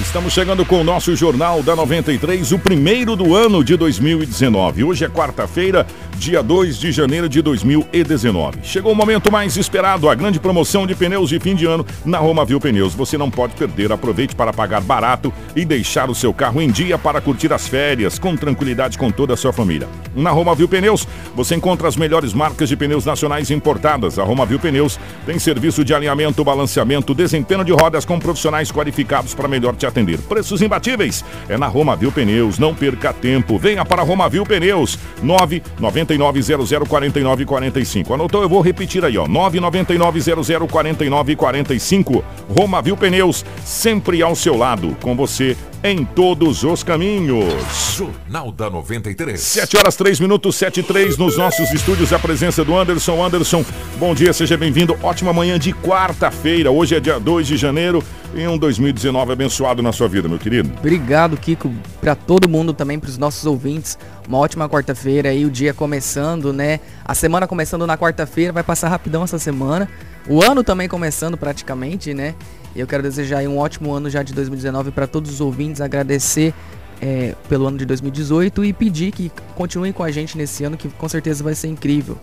Estamos 0.00 0.32
chegando 0.32 0.64
com 0.64 0.80
o 0.80 0.84
nosso 0.84 1.14
Jornal 1.14 1.62
da 1.62 1.76
93, 1.76 2.50
o 2.52 2.58
primeiro 2.58 3.14
do 3.14 3.36
ano 3.36 3.62
de 3.62 3.76
2019. 3.76 4.84
Hoje 4.84 5.04
é 5.04 5.08
quarta-feira, 5.08 5.86
dia 6.16 6.42
2 6.42 6.78
de 6.78 6.90
janeiro 6.90 7.28
de 7.28 7.42
2019. 7.42 8.60
Chegou 8.62 8.92
o 8.92 8.94
momento 8.94 9.30
mais 9.30 9.58
esperado, 9.58 10.08
a 10.08 10.14
grande 10.14 10.40
promoção 10.40 10.86
de 10.86 10.94
pneus 10.94 11.28
de 11.28 11.38
fim 11.38 11.54
de 11.54 11.66
ano 11.66 11.84
na 12.06 12.18
Romavil 12.18 12.58
Pneus. 12.58 12.94
Você 12.94 13.18
não 13.18 13.30
pode 13.30 13.54
perder, 13.54 13.92
aproveite 13.92 14.34
para 14.34 14.50
pagar 14.50 14.80
barato 14.80 15.32
e 15.54 15.62
deixar 15.62 16.08
o 16.08 16.14
seu 16.14 16.32
carro 16.32 16.62
em 16.62 16.70
dia 16.70 16.96
para 16.96 17.20
curtir 17.20 17.52
as 17.52 17.68
férias 17.68 18.18
com 18.18 18.34
tranquilidade 18.34 18.96
com 18.96 19.10
toda 19.10 19.34
a 19.34 19.36
sua 19.36 19.52
família. 19.52 19.86
Na 20.14 20.30
Romavil 20.30 20.68
Pneus, 20.68 21.06
você 21.34 21.54
encontra 21.54 21.86
as 21.86 21.96
melhores 21.96 22.32
marcas 22.32 22.68
de 22.68 22.76
pneus 22.76 23.04
nacionais 23.04 23.50
importadas. 23.50 24.18
A 24.18 24.24
Romavil 24.24 24.58
Pneus 24.58 24.98
tem 25.26 25.38
serviço 25.38 25.84
de 25.84 25.92
alinhamento, 25.92 26.42
balanceamento, 26.42 27.14
desempenho 27.14 27.64
de 27.64 27.72
rodas 27.72 28.06
com 28.06 28.18
profissionais 28.18 28.72
qualificados 28.72 29.34
para 29.34 29.48
melhor 29.48 29.74
te 29.82 29.86
atender. 29.86 30.18
Preços 30.18 30.60
imbatíveis 30.62 31.24
é 31.48 31.58
na 31.58 31.66
Romavil 31.66 32.12
Pneus. 32.12 32.56
Não 32.58 32.74
perca 32.74 33.12
tempo. 33.12 33.58
Venha 33.58 33.84
para 33.84 34.02
Romavil 34.02 34.44
Pneus. 34.44 34.98
999004945. 35.24 38.14
Anotou? 38.14 38.42
Eu 38.42 38.48
vou 38.48 38.60
repetir 38.60 39.04
aí, 39.04 39.18
ó. 39.18 39.26
999004945. 39.26 42.22
Romavil 42.56 42.96
Pneus, 42.96 43.44
sempre 43.64 44.22
ao 44.22 44.36
seu 44.36 44.56
lado, 44.56 44.96
com 45.00 45.16
você 45.16 45.56
em 45.84 46.04
todos 46.04 46.62
os 46.62 46.82
caminhos. 46.84 47.96
Jornal 47.96 48.52
da 48.52 48.70
93. 48.70 49.40
7 49.40 49.76
horas 49.76 49.96
3 49.96 50.20
minutos, 50.20 50.54
7 50.54 50.80
e 50.80 50.82
3 50.82 51.16
nos 51.16 51.36
nossos 51.36 51.72
estúdios. 51.72 52.12
A 52.12 52.18
presença 52.18 52.64
do 52.64 52.76
Anderson. 52.76 53.24
Anderson, 53.24 53.64
bom 53.98 54.14
dia, 54.14 54.32
seja 54.32 54.56
bem-vindo. 54.56 54.96
Ótima 55.02 55.32
manhã 55.32 55.58
de 55.58 55.72
quarta-feira. 55.72 56.70
Hoje 56.70 56.94
é 56.94 57.00
dia 57.00 57.18
2 57.18 57.46
de 57.46 57.56
janeiro 57.56 58.02
e 58.34 58.46
um 58.46 58.56
2019 58.56 59.32
abençoado 59.32 59.82
na 59.82 59.92
sua 59.92 60.08
vida, 60.08 60.28
meu 60.28 60.38
querido. 60.38 60.70
Obrigado, 60.78 61.36
Kiko, 61.36 61.72
para 62.00 62.14
todo 62.14 62.48
mundo 62.48 62.72
também, 62.72 62.98
para 62.98 63.10
os 63.10 63.18
nossos 63.18 63.44
ouvintes. 63.44 63.98
Uma 64.26 64.38
ótima 64.38 64.68
quarta-feira 64.68 65.30
aí, 65.30 65.44
o 65.44 65.50
dia 65.50 65.74
começando, 65.74 66.52
né? 66.52 66.78
A 67.04 67.14
semana 67.14 67.46
começando 67.46 67.86
na 67.86 67.98
quarta-feira, 67.98 68.52
vai 68.52 68.62
passar 68.62 68.88
rapidão 68.88 69.24
essa 69.24 69.38
semana. 69.38 69.88
O 70.28 70.40
ano 70.42 70.62
também 70.62 70.88
começando 70.88 71.36
praticamente, 71.36 72.14
né? 72.14 72.34
E 72.74 72.80
eu 72.80 72.86
quero 72.86 73.02
desejar 73.02 73.42
um 73.44 73.58
ótimo 73.58 73.92
ano 73.92 74.08
já 74.08 74.22
de 74.22 74.32
2019 74.32 74.90
para 74.90 75.06
todos 75.06 75.30
os 75.30 75.40
ouvintes, 75.40 75.80
agradecer 75.80 76.54
é, 77.00 77.34
pelo 77.48 77.66
ano 77.66 77.78
de 77.78 77.84
2018 77.84 78.64
e 78.64 78.72
pedir 78.72 79.12
que 79.12 79.30
continuem 79.54 79.92
com 79.92 80.02
a 80.02 80.10
gente 80.10 80.38
nesse 80.38 80.64
ano, 80.64 80.76
que 80.76 80.88
com 80.88 81.08
certeza 81.08 81.42
vai 81.42 81.54
ser 81.54 81.68
incrível. 81.68 82.16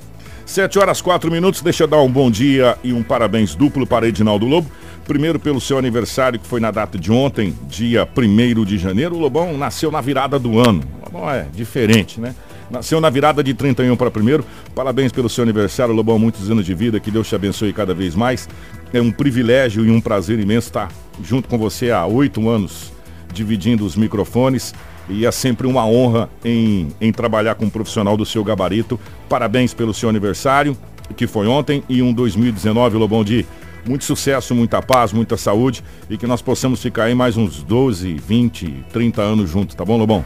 7 0.45 0.79
horas 0.79 0.99
4 0.99 1.29
minutos, 1.29 1.61
deixa 1.61 1.83
eu 1.83 1.87
dar 1.87 2.01
um 2.01 2.11
bom 2.11 2.31
dia 2.31 2.75
e 2.83 2.91
um 2.91 3.03
parabéns 3.03 3.53
duplo 3.53 3.85
para 3.85 4.07
Edinaldo 4.07 4.47
Lobo. 4.47 4.69
Primeiro 5.05 5.39
pelo 5.39 5.61
seu 5.61 5.77
aniversário, 5.77 6.39
que 6.39 6.47
foi 6.47 6.59
na 6.59 6.71
data 6.71 6.97
de 6.97 7.11
ontem, 7.11 7.53
dia 7.67 8.07
1 8.17 8.63
de 8.63 8.77
janeiro. 8.77 9.15
O 9.15 9.19
Lobão 9.19 9.57
nasceu 9.57 9.91
na 9.91 10.01
virada 10.01 10.39
do 10.39 10.59
ano. 10.59 10.83
O 11.01 11.05
Lobão 11.05 11.29
é 11.29 11.45
diferente, 11.53 12.19
né? 12.19 12.33
Nasceu 12.69 13.01
na 13.01 13.09
virada 13.09 13.43
de 13.43 13.53
31 13.53 13.95
para 13.95 14.11
primeiro. 14.11 14.45
Parabéns 14.75 15.11
pelo 15.11 15.27
seu 15.27 15.43
aniversário, 15.43 15.93
Lobão. 15.93 16.19
Muitos 16.19 16.51
anos 16.51 16.65
de 16.65 16.73
vida. 16.75 16.99
Que 16.99 17.09
Deus 17.09 17.27
te 17.27 17.35
abençoe 17.35 17.73
cada 17.73 17.93
vez 17.93 18.15
mais. 18.15 18.47
É 18.93 19.01
um 19.01 19.11
privilégio 19.11 19.85
e 19.85 19.89
um 19.89 19.99
prazer 19.99 20.39
imenso 20.39 20.67
estar 20.67 20.91
junto 21.23 21.49
com 21.49 21.57
você 21.57 21.89
há 21.89 22.05
oito 22.05 22.47
anos, 22.47 22.93
dividindo 23.33 23.83
os 23.83 23.95
microfones. 23.95 24.73
E 25.09 25.25
é 25.25 25.31
sempre 25.31 25.65
uma 25.65 25.85
honra 25.85 26.29
em, 26.45 26.89
em 27.01 27.11
trabalhar 27.11 27.55
com 27.55 27.65
um 27.65 27.69
profissional 27.69 28.15
do 28.15 28.25
seu 28.25 28.43
gabarito. 28.43 28.99
Parabéns 29.27 29.73
pelo 29.73 29.93
seu 29.93 30.07
aniversário, 30.07 30.77
que 31.17 31.25
foi 31.25 31.47
ontem, 31.47 31.83
e 31.89 32.03
um 32.03 32.13
2019, 32.13 32.97
Lobão, 32.97 33.23
de 33.23 33.43
muito 33.85 34.03
sucesso, 34.03 34.53
muita 34.53 34.81
paz, 34.81 35.11
muita 35.11 35.35
saúde 35.37 35.83
e 36.09 36.17
que 36.17 36.27
nós 36.27 36.41
possamos 36.41 36.81
ficar 36.81 37.05
aí 37.05 37.15
mais 37.15 37.37
uns 37.37 37.63
12, 37.63 38.13
20, 38.13 38.85
30 38.91 39.21
anos 39.21 39.49
juntos, 39.49 39.73
tá 39.73 39.83
bom, 39.83 39.97
Lobão? 39.97 40.23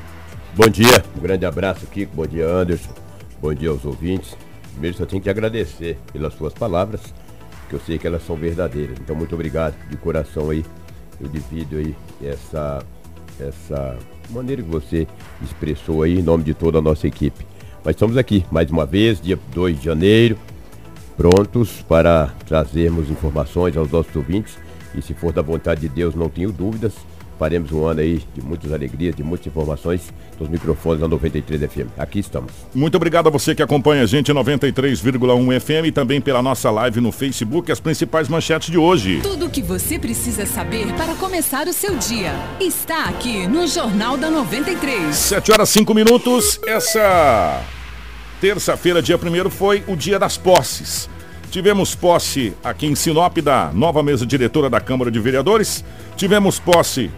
Bom 0.56 0.69
dia, 0.69 1.03
um 1.18 1.19
grande 1.19 1.47
abraço, 1.47 1.88
Kiko. 1.88 2.16
Bom 2.16 2.28
dia, 2.28 2.47
Anderson. 2.47 2.91
Bom 3.41 3.56
dia 3.56 3.72
aos 3.72 3.84
ouvintes. 3.86 4.38
Primeiro 4.74 4.96
só 4.96 5.03
tenho 5.03 5.19
que 5.19 5.28
agradecer 5.28 5.97
pelas 6.12 6.36
suas 6.36 6.53
palavras, 6.53 7.02
que 7.68 7.74
eu 7.74 7.80
sei 7.80 7.97
que 7.97 8.06
elas 8.06 8.24
são 8.24 8.36
verdadeiras. 8.36 9.00
Então, 9.02 9.16
muito 9.16 9.34
obrigado 9.34 9.74
de 9.90 9.97
coração 9.97 10.52
aí. 10.52 10.64
Eu 11.19 11.28
divido 11.28 11.78
aí 11.78 11.96
essa, 12.24 12.86
essa 13.40 13.97
maneira 14.30 14.62
que 14.62 14.69
você 14.69 15.08
expressou 15.41 16.03
aí 16.03 16.19
em 16.19 16.22
nome 16.22 16.44
de 16.44 16.53
toda 16.53 16.78
a 16.78 16.81
nossa 16.84 17.08
equipe. 17.08 17.44
Mas 17.84 17.96
estamos 17.96 18.16
aqui 18.16 18.46
mais 18.52 18.70
uma 18.70 18.85
vez, 18.85 19.20
dia 19.20 19.40
2 19.56 19.80
de 19.80 19.85
janeiro, 19.85 20.38
prontos 21.18 21.81
para 21.81 22.28
trazermos 22.46 23.09
informações 23.09 23.75
aos 23.75 23.90
nossos 23.90 24.16
ouvintes. 24.16 24.56
E 24.94 25.02
se 25.02 25.16
for 25.16 25.34
da 25.34 25.41
vontade 25.41 25.81
de 25.81 25.90
Deus, 25.90 26.14
não 26.14 26.30
tenho 26.30 26.52
dúvidas, 26.52 26.94
faremos 27.44 27.74
um 27.74 27.86
ano 27.86 28.00
aí 28.00 28.22
de 28.34 28.42
muitas 28.42 28.72
alegrias, 28.72 29.14
de 29.14 29.22
muitas 29.22 29.48
informações 29.48 30.14
dos 30.40 30.48
microfones 30.48 31.02
da 31.02 31.09
93 31.09 31.70
FM. 31.70 31.90
Aqui 31.98 32.20
estamos. 32.20 32.54
Muito 32.74 32.96
obrigado 32.96 33.28
a 33.28 33.30
você 33.30 33.54
que 33.54 33.62
acompanha 33.62 34.04
a 34.04 34.06
gente 34.06 34.31
93,1 34.31 35.59
FM 35.59 35.88
e 35.88 35.92
também 35.92 36.22
pela 36.22 36.42
nossa 36.42 36.72
live 36.72 37.02
no 37.02 37.12
Facebook, 37.12 37.70
as 37.70 37.82
principais 37.82 38.30
manchetes 38.30 38.72
de 38.72 38.78
hoje. 38.78 39.20
Tudo 39.22 39.48
o 39.48 39.50
que 39.50 39.62
você 39.62 40.00
precisa 40.00 40.46
saber 40.46 40.94
para 40.94 41.16
começar 41.16 41.68
o 41.68 41.74
seu 41.74 41.98
dia 41.98 42.32
está 42.62 43.09
aqui 43.09 43.46
no 43.46 43.68
Jornal 43.68 44.16
da 44.16 44.32
93. 44.32 45.14
7 45.14 45.52
horas 45.52 45.68
5 45.68 45.94
minutos. 45.94 46.62
Essa 46.66 47.62
terça-feira, 48.40 49.02
dia 49.02 49.18
1 49.18 49.50
foi 49.50 49.84
o 49.86 49.98
dia 49.98 50.18
das 50.18 50.38
posses. 50.38 51.09
Tivemos 51.52 51.94
posse 51.94 52.53
aqui 52.64 52.88
em 52.88 52.96
Sinop 52.96 53.38
da 53.40 53.70
nova 53.74 54.02
mesa 54.02 54.26
diretora 54.26 54.70
da 54.70 54.80
Câmara 54.80 55.12
de 55.12 55.20
Vereadores. 55.20 55.84
Tivemos 56.16 56.58
posse 56.58 57.12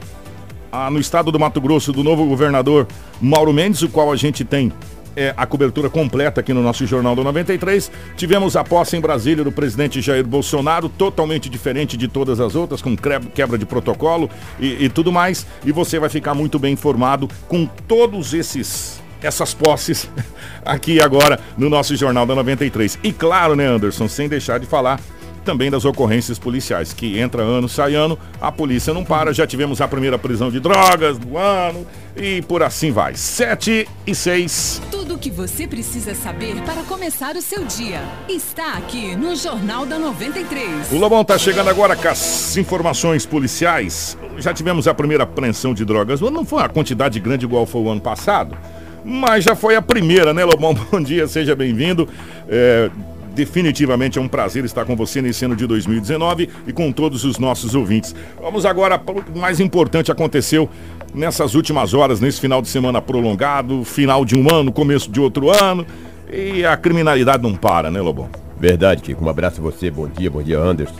ah, 0.75 0.89
no 0.91 0.99
estado 0.99 1.31
do 1.31 1.39
Mato 1.39 1.61
Grosso 1.61 1.93
do 1.93 2.03
novo 2.03 2.25
governador 2.25 2.85
Mauro 3.21 3.53
Mendes, 3.53 3.81
o 3.81 3.87
qual 3.87 4.11
a 4.11 4.15
gente 4.17 4.43
tem 4.43 4.73
é, 5.15 5.33
a 5.37 5.45
cobertura 5.45 5.89
completa 5.89 6.41
aqui 6.41 6.53
no 6.53 6.61
nosso 6.61 6.85
Jornal 6.85 7.15
do 7.15 7.23
93. 7.23 7.89
Tivemos 8.17 8.57
a 8.57 8.63
posse 8.63 8.97
em 8.97 8.99
Brasília 8.99 9.41
do 9.41 9.53
presidente 9.53 10.01
Jair 10.01 10.25
Bolsonaro, 10.27 10.89
totalmente 10.89 11.49
diferente 11.49 11.95
de 11.95 12.09
todas 12.09 12.41
as 12.41 12.55
outras, 12.55 12.81
com 12.81 12.93
quebra 13.33 13.57
de 13.57 13.65
protocolo 13.65 14.29
e, 14.59 14.85
e 14.85 14.89
tudo 14.89 15.13
mais. 15.13 15.47
E 15.63 15.71
você 15.71 15.97
vai 15.97 16.09
ficar 16.09 16.33
muito 16.33 16.59
bem 16.59 16.73
informado 16.73 17.29
com 17.47 17.65
todos 17.65 18.33
esses 18.33 19.01
essas 19.23 19.53
posses 19.53 20.09
aqui 20.63 21.01
agora 21.01 21.39
no 21.57 21.69
nosso 21.69 21.95
Jornal 21.95 22.25
da 22.25 22.35
93. 22.35 22.99
E 23.01 23.13
claro, 23.13 23.55
né, 23.55 23.65
Anderson, 23.65 24.07
sem 24.07 24.27
deixar 24.27 24.59
de 24.59 24.65
falar 24.65 24.99
também 25.45 25.69
das 25.71 25.85
ocorrências 25.85 26.39
policiais, 26.39 26.91
que 26.91 27.19
entra 27.19 27.43
ano, 27.43 27.69
sai 27.69 27.95
ano, 27.95 28.17
a 28.41 28.51
polícia 28.51 28.93
não 28.93 29.05
para. 29.05 29.31
Já 29.31 29.45
tivemos 29.45 29.79
a 29.79 29.87
primeira 29.87 30.17
prisão 30.17 30.49
de 30.49 30.59
drogas 30.59 31.17
do 31.17 31.37
ano 31.37 31.85
e 32.17 32.41
por 32.41 32.63
assim 32.63 32.91
vai. 32.91 33.15
7 33.15 33.87
e 34.05 34.15
6. 34.15 34.81
Tudo 34.91 35.15
o 35.15 35.17
que 35.17 35.29
você 35.29 35.67
precisa 35.67 36.15
saber 36.15 36.55
para 36.63 36.83
começar 36.83 37.35
o 37.35 37.41
seu 37.41 37.63
dia 37.63 38.01
está 38.27 38.73
aqui 38.73 39.15
no 39.15 39.35
Jornal 39.35 39.85
da 39.85 39.99
93. 39.99 40.91
O 40.91 40.97
Lobão 40.97 41.23
tá 41.23 41.37
chegando 41.37 41.69
agora 41.69 41.95
com 41.95 42.07
as 42.07 42.57
informações 42.57 43.25
policiais. 43.25 44.17
Já 44.39 44.53
tivemos 44.53 44.87
a 44.87 44.93
primeira 44.93 45.23
apreensão 45.23 45.73
de 45.73 45.85
drogas. 45.85 46.19
Não 46.19 46.43
foi 46.43 46.59
uma 46.59 46.69
quantidade 46.69 47.19
grande 47.19 47.45
igual 47.45 47.65
foi 47.65 47.81
o 47.81 47.89
ano 47.89 48.01
passado, 48.01 48.57
mas 49.03 49.43
já 49.43 49.55
foi 49.55 49.75
a 49.75 49.81
primeira, 49.81 50.33
né, 50.33 50.43
Lobão? 50.43 50.73
Bom 50.91 50.99
dia, 50.99 51.27
seja 51.27 51.55
bem-vindo. 51.55 52.09
É, 52.49 52.89
definitivamente 53.35 54.17
é 54.17 54.21
um 54.21 54.27
prazer 54.27 54.63
estar 54.65 54.85
com 54.85 54.95
você 54.95 55.21
nesse 55.21 55.43
ano 55.45 55.55
de 55.55 55.67
2019 55.67 56.49
e 56.65 56.73
com 56.73 56.91
todos 56.91 57.25
os 57.25 57.37
nossos 57.37 57.75
ouvintes. 57.75 58.15
Vamos 58.41 58.65
agora 58.65 58.97
para 58.97 59.15
o 59.15 59.37
mais 59.37 59.59
importante 59.59 60.11
aconteceu 60.11 60.69
nessas 61.13 61.53
últimas 61.53 61.93
horas, 61.93 62.19
nesse 62.19 62.39
final 62.39 62.61
de 62.61 62.69
semana 62.69 63.01
prolongado, 63.01 63.83
final 63.83 64.23
de 64.23 64.35
um 64.35 64.51
ano, 64.51 64.71
começo 64.71 65.11
de 65.11 65.19
outro 65.19 65.51
ano, 65.51 65.85
e 66.31 66.65
a 66.65 66.75
criminalidade 66.77 67.43
não 67.43 67.55
para, 67.55 67.91
né, 67.91 68.01
Lobão? 68.01 68.29
Verdade, 68.57 69.01
Kiko. 69.01 69.25
Um 69.25 69.29
abraço 69.29 69.59
a 69.59 69.63
você, 69.63 69.91
bom 69.91 70.07
dia, 70.07 70.31
bom 70.31 70.41
dia, 70.41 70.57
Anderson. 70.57 70.95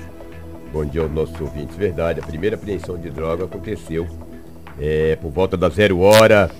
Bom 0.72 0.86
dia 0.86 1.02
aos 1.02 1.12
nossos 1.12 1.40
ouvintes. 1.40 1.76
Verdade, 1.76 2.20
a 2.20 2.24
primeira 2.24 2.56
apreensão 2.56 2.98
de 2.98 3.10
droga 3.10 3.46
aconteceu 3.46 4.08
é, 4.80 5.16
por 5.16 5.32
volta 5.32 5.56
da 5.56 5.70
zero 5.70 6.02
hora 6.02 6.52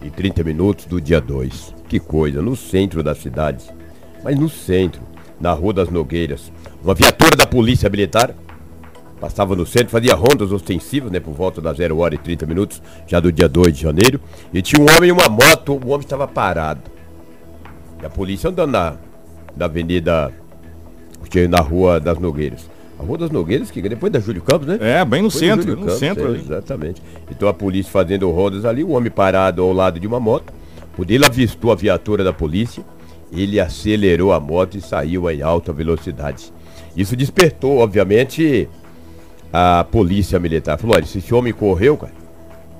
e 0.00 0.10
30 0.10 0.44
minutos 0.44 0.84
do 0.86 1.00
dia 1.00 1.20
2. 1.20 1.74
Que 1.88 1.98
coisa, 1.98 2.40
no 2.40 2.54
centro 2.54 3.02
da 3.02 3.14
cidade. 3.14 3.77
Mas 4.22 4.38
no 4.38 4.48
centro, 4.48 5.02
na 5.40 5.52
Rua 5.52 5.72
das 5.72 5.90
Nogueiras, 5.90 6.52
uma 6.82 6.94
viatura 6.94 7.36
da 7.36 7.46
Polícia 7.46 7.88
Militar 7.88 8.34
passava 9.20 9.56
no 9.56 9.66
centro, 9.66 9.88
fazia 9.88 10.14
rondas 10.14 10.52
ostensivas, 10.52 11.10
né, 11.10 11.20
por 11.20 11.34
volta 11.34 11.60
das 11.60 11.76
0 11.76 11.98
hora 11.98 12.14
e 12.14 12.18
30 12.18 12.46
minutos, 12.46 12.82
já 13.06 13.18
do 13.18 13.32
dia 13.32 13.48
2 13.48 13.72
de 13.74 13.82
janeiro, 13.82 14.20
e 14.52 14.62
tinha 14.62 14.80
um 14.80 14.86
homem 14.96 15.08
e 15.08 15.12
uma 15.12 15.28
moto, 15.28 15.72
o 15.72 15.88
homem 15.88 16.00
estava 16.00 16.26
parado. 16.26 16.80
E 18.00 18.06
a 18.06 18.10
polícia 18.10 18.48
andando 18.48 18.70
na, 18.70 18.96
na 19.56 19.64
avenida, 19.64 20.32
na 21.48 21.60
Rua 21.60 21.98
das 21.98 22.18
Nogueiras. 22.18 22.70
A 22.98 23.02
Rua 23.02 23.18
das 23.18 23.30
Nogueiras, 23.30 23.70
que 23.70 23.80
depois 23.80 24.12
da 24.12 24.18
Júlio 24.18 24.42
Campos, 24.42 24.66
né? 24.66 24.78
É, 24.80 25.04
bem 25.04 25.22
no 25.22 25.28
Depois 25.28 25.34
centro, 25.34 25.62
Júlio 25.62 25.76
no 25.76 25.86
Campos, 25.86 25.98
centro 25.98 26.24
é, 26.24 26.26
ali. 26.26 26.40
Exatamente. 26.40 27.02
Então 27.30 27.48
a 27.48 27.54
polícia 27.54 27.92
fazendo 27.92 28.30
rondas 28.30 28.64
ali, 28.64 28.82
o 28.82 28.90
homem 28.90 29.10
parado 29.10 29.62
ao 29.62 29.72
lado 29.72 30.00
de 30.00 30.06
uma 30.06 30.18
moto. 30.18 30.52
Quando 30.96 31.10
ele 31.10 31.24
avistou 31.24 31.70
a 31.70 31.76
viatura 31.76 32.24
da 32.24 32.32
polícia, 32.32 32.84
ele 33.32 33.60
acelerou 33.60 34.32
a 34.32 34.40
moto 34.40 34.76
e 34.76 34.80
saiu 34.80 35.30
em 35.30 35.42
alta 35.42 35.72
velocidade. 35.72 36.52
Isso 36.96 37.14
despertou, 37.16 37.78
obviamente, 37.78 38.68
a 39.52 39.84
polícia 39.90 40.38
militar. 40.38 40.78
Falou, 40.78 40.96
olha, 40.96 41.06
se 41.06 41.18
esse 41.18 41.32
homem 41.34 41.52
correu, 41.52 41.96
cara, 41.96 42.12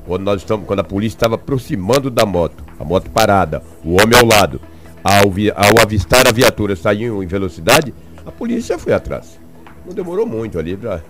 quando 0.07 0.23
nós 0.23 0.41
estamos, 0.41 0.67
quando 0.67 0.81
a 0.81 0.85
polícia 0.85 1.17
estava 1.17 1.35
aproximando 1.37 2.11
da 2.11 2.25
moto, 2.27 2.65
a 2.79 2.85
moto 2.85 3.11
parada, 3.11 3.63
o 3.85 3.93
homem 4.01 4.19
ao 4.19 4.25
lado, 4.27 4.61
ao, 5.05 5.31
vi- 5.31 5.51
ao 5.51 5.81
avistar 5.83 6.27
a 6.27 6.33
viatura 6.33 6.75
saiu 6.75 7.23
em 7.23 7.27
velocidade, 7.27 7.95
a 8.27 8.31
polícia 8.33 8.79
foi 8.79 8.93
atrás. 8.93 9.39
Não 9.87 9.95
demorou 9.95 10.27
muito 10.27 10.59
ali 10.59 10.77
pra 10.77 11.01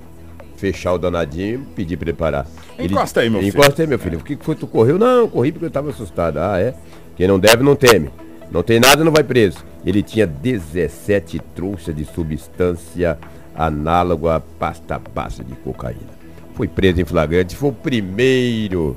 fechar 0.57 0.93
o 0.93 0.99
danadinho 0.99 1.63
e 1.71 1.75
pedir 1.75 1.97
pra 1.97 2.09
ele 2.11 2.17
parar. 2.19 2.47
Ele- 2.79 2.93
Encosta 2.93 3.21
aí, 3.21 3.31
meu 3.31 3.41
filho. 3.41 3.51
Encosta 3.55 3.83
aí, 3.83 3.89
meu 3.89 3.99
filho. 3.99 4.19
O 4.19 4.23
que 4.23 4.37
que 4.37 4.45
foi? 4.45 4.55
Tu 4.55 4.67
correu? 4.67 4.99
Não, 4.99 5.19
eu 5.21 5.29
corri 5.29 5.53
porque 5.53 5.67
eu 5.67 5.71
tava 5.71 5.91
assustado. 5.91 6.39
Ah, 6.39 6.61
é? 6.61 6.75
Quem 7.17 7.27
não 7.29 7.39
deve, 7.39 7.63
não 7.63 7.75
teme. 7.75 8.11
Não 8.51 8.63
tem 8.63 8.81
nada, 8.81 9.05
não 9.05 9.13
vai 9.13 9.23
preso. 9.23 9.59
Ele 9.85 10.03
tinha 10.03 10.27
17 10.27 11.39
trouxas 11.55 11.95
de 11.95 12.05
substância 12.05 13.19
análoga 13.55 14.37
à 14.37 14.41
pasta 14.41 15.01
base 15.15 15.45
de 15.45 15.55
cocaína. 15.57 16.19
Foi 16.55 16.67
preso 16.67 17.01
em 17.01 17.05
flagrante. 17.05 17.57
Foi 17.57 17.71
o 17.71 17.73
primeiro, 17.73 18.97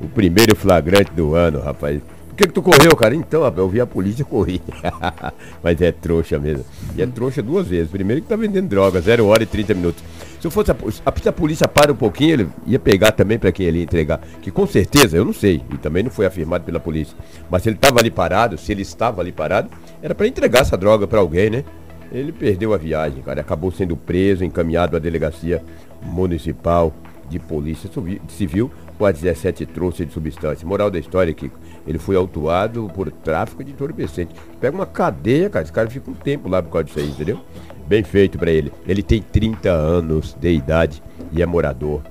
o 0.00 0.08
primeiro 0.08 0.56
flagrante 0.56 1.12
do 1.12 1.34
ano, 1.34 1.60
rapaz. 1.60 2.00
Por 2.28 2.36
que, 2.36 2.46
que 2.46 2.52
tu 2.52 2.62
correu, 2.62 2.94
cara? 2.94 3.14
Então, 3.14 3.42
rapaz, 3.42 3.58
eu 3.58 3.68
vi 3.68 3.80
a 3.80 3.86
polícia 3.86 4.22
e 4.22 4.24
corri. 4.24 4.62
Mas 5.62 5.80
é 5.80 5.90
trouxa 5.90 6.38
mesmo. 6.38 6.64
E 6.96 7.02
é 7.02 7.06
trouxa 7.06 7.42
duas 7.42 7.66
vezes. 7.66 7.90
Primeiro 7.90 8.22
que 8.22 8.28
tá 8.28 8.36
vendendo 8.36 8.68
droga, 8.68 9.00
0 9.00 9.26
hora 9.26 9.42
e 9.42 9.46
30 9.46 9.74
minutos. 9.74 10.02
Se 10.40 10.46
eu 10.46 10.50
fosse 10.50 10.70
a, 10.70 10.76
a, 11.04 11.28
a 11.28 11.32
polícia 11.32 11.66
para 11.66 11.92
um 11.92 11.96
pouquinho, 11.96 12.32
ele 12.32 12.48
ia 12.66 12.78
pegar 12.78 13.10
também 13.12 13.38
para 13.38 13.50
quem 13.50 13.66
ele 13.66 13.78
ia 13.78 13.84
entregar. 13.84 14.20
Que 14.40 14.50
com 14.50 14.66
certeza, 14.66 15.16
eu 15.16 15.24
não 15.24 15.32
sei, 15.32 15.62
e 15.72 15.78
também 15.78 16.02
não 16.04 16.10
foi 16.10 16.26
afirmado 16.26 16.64
pela 16.64 16.78
polícia. 16.78 17.16
Mas 17.50 17.62
se 17.62 17.68
ele 17.68 17.76
estava 17.76 17.98
ali 17.98 18.10
parado, 18.10 18.56
se 18.56 18.70
ele 18.70 18.82
estava 18.82 19.20
ali 19.20 19.32
parado, 19.32 19.68
era 20.00 20.14
para 20.14 20.26
entregar 20.28 20.60
essa 20.60 20.76
droga 20.76 21.06
para 21.08 21.18
alguém, 21.18 21.50
né? 21.50 21.64
Ele 22.12 22.32
perdeu 22.32 22.72
a 22.72 22.76
viagem, 22.78 23.20
cara. 23.22 23.40
Acabou 23.40 23.70
sendo 23.72 23.96
preso, 23.96 24.44
encaminhado 24.44 24.96
à 24.96 25.00
delegacia 25.00 25.62
municipal 26.02 26.92
de 27.28 27.38
polícia 27.38 27.90
Civi- 27.92 28.22
civil 28.28 28.70
com 28.96 29.04
as 29.04 29.20
17 29.20 29.66
trouxas 29.66 30.06
de 30.06 30.12
substância. 30.12 30.66
Moral 30.66 30.90
da 30.90 30.98
história, 30.98 31.32
Kiko. 31.34 31.58
Ele 31.86 31.98
foi 31.98 32.16
autuado 32.16 32.90
por 32.94 33.10
tráfico 33.10 33.62
de 33.62 33.72
entorpecente. 33.72 34.34
Pega 34.60 34.74
uma 34.74 34.86
cadeia, 34.86 35.50
cara. 35.50 35.62
Esse 35.64 35.72
cara 35.72 35.90
fica 35.90 36.10
um 36.10 36.14
tempo 36.14 36.48
lá 36.48 36.62
por 36.62 36.70
causa 36.70 36.84
disso 36.86 36.98
aí, 36.98 37.08
entendeu? 37.08 37.40
Bem 37.88 38.02
feito 38.02 38.38
pra 38.38 38.50
ele. 38.50 38.70
Ele 38.86 39.02
tem 39.02 39.22
30 39.22 39.70
anos 39.70 40.36
de 40.38 40.52
idade 40.52 41.02
e 41.32 41.42
é 41.42 41.46
morador 41.46 42.02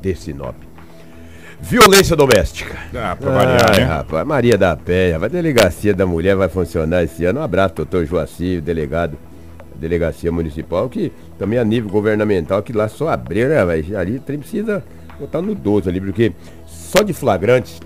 de 0.00 0.14
Sinop. 0.14 0.54
Violência 1.60 2.16
doméstica. 2.16 2.76
Ah, 2.94 3.14
pra 3.14 3.30
variar, 3.30 3.76
né? 3.76 3.84
rapaz, 3.84 4.26
Maria 4.26 4.58
da 4.58 4.74
Penha, 4.74 5.16
a 5.16 5.28
delegacia 5.28 5.94
da 5.94 6.04
mulher 6.04 6.34
vai 6.34 6.48
funcionar 6.48 7.04
esse 7.04 7.24
ano. 7.24 7.38
Um 7.38 7.42
abraço, 7.42 7.74
doutor 7.76 8.04
Joacir, 8.04 8.60
delegado 8.60 9.12
da 9.72 9.80
delegacia 9.80 10.32
municipal, 10.32 10.88
que 10.88 11.12
também 11.38 11.58
a 11.58 11.64
nível 11.64 11.88
governamental, 11.88 12.62
que 12.62 12.72
lá 12.72 12.88
só 12.88 13.10
abriu, 13.10 13.48
né? 13.48 13.60
Ali 13.96 14.18
precisa 14.18 14.82
botar 15.20 15.40
no 15.40 15.54
12 15.54 15.88
ali, 15.88 16.00
porque 16.00 16.32
só 16.66 17.02
de 17.02 17.12
flagrantes, 17.12 17.80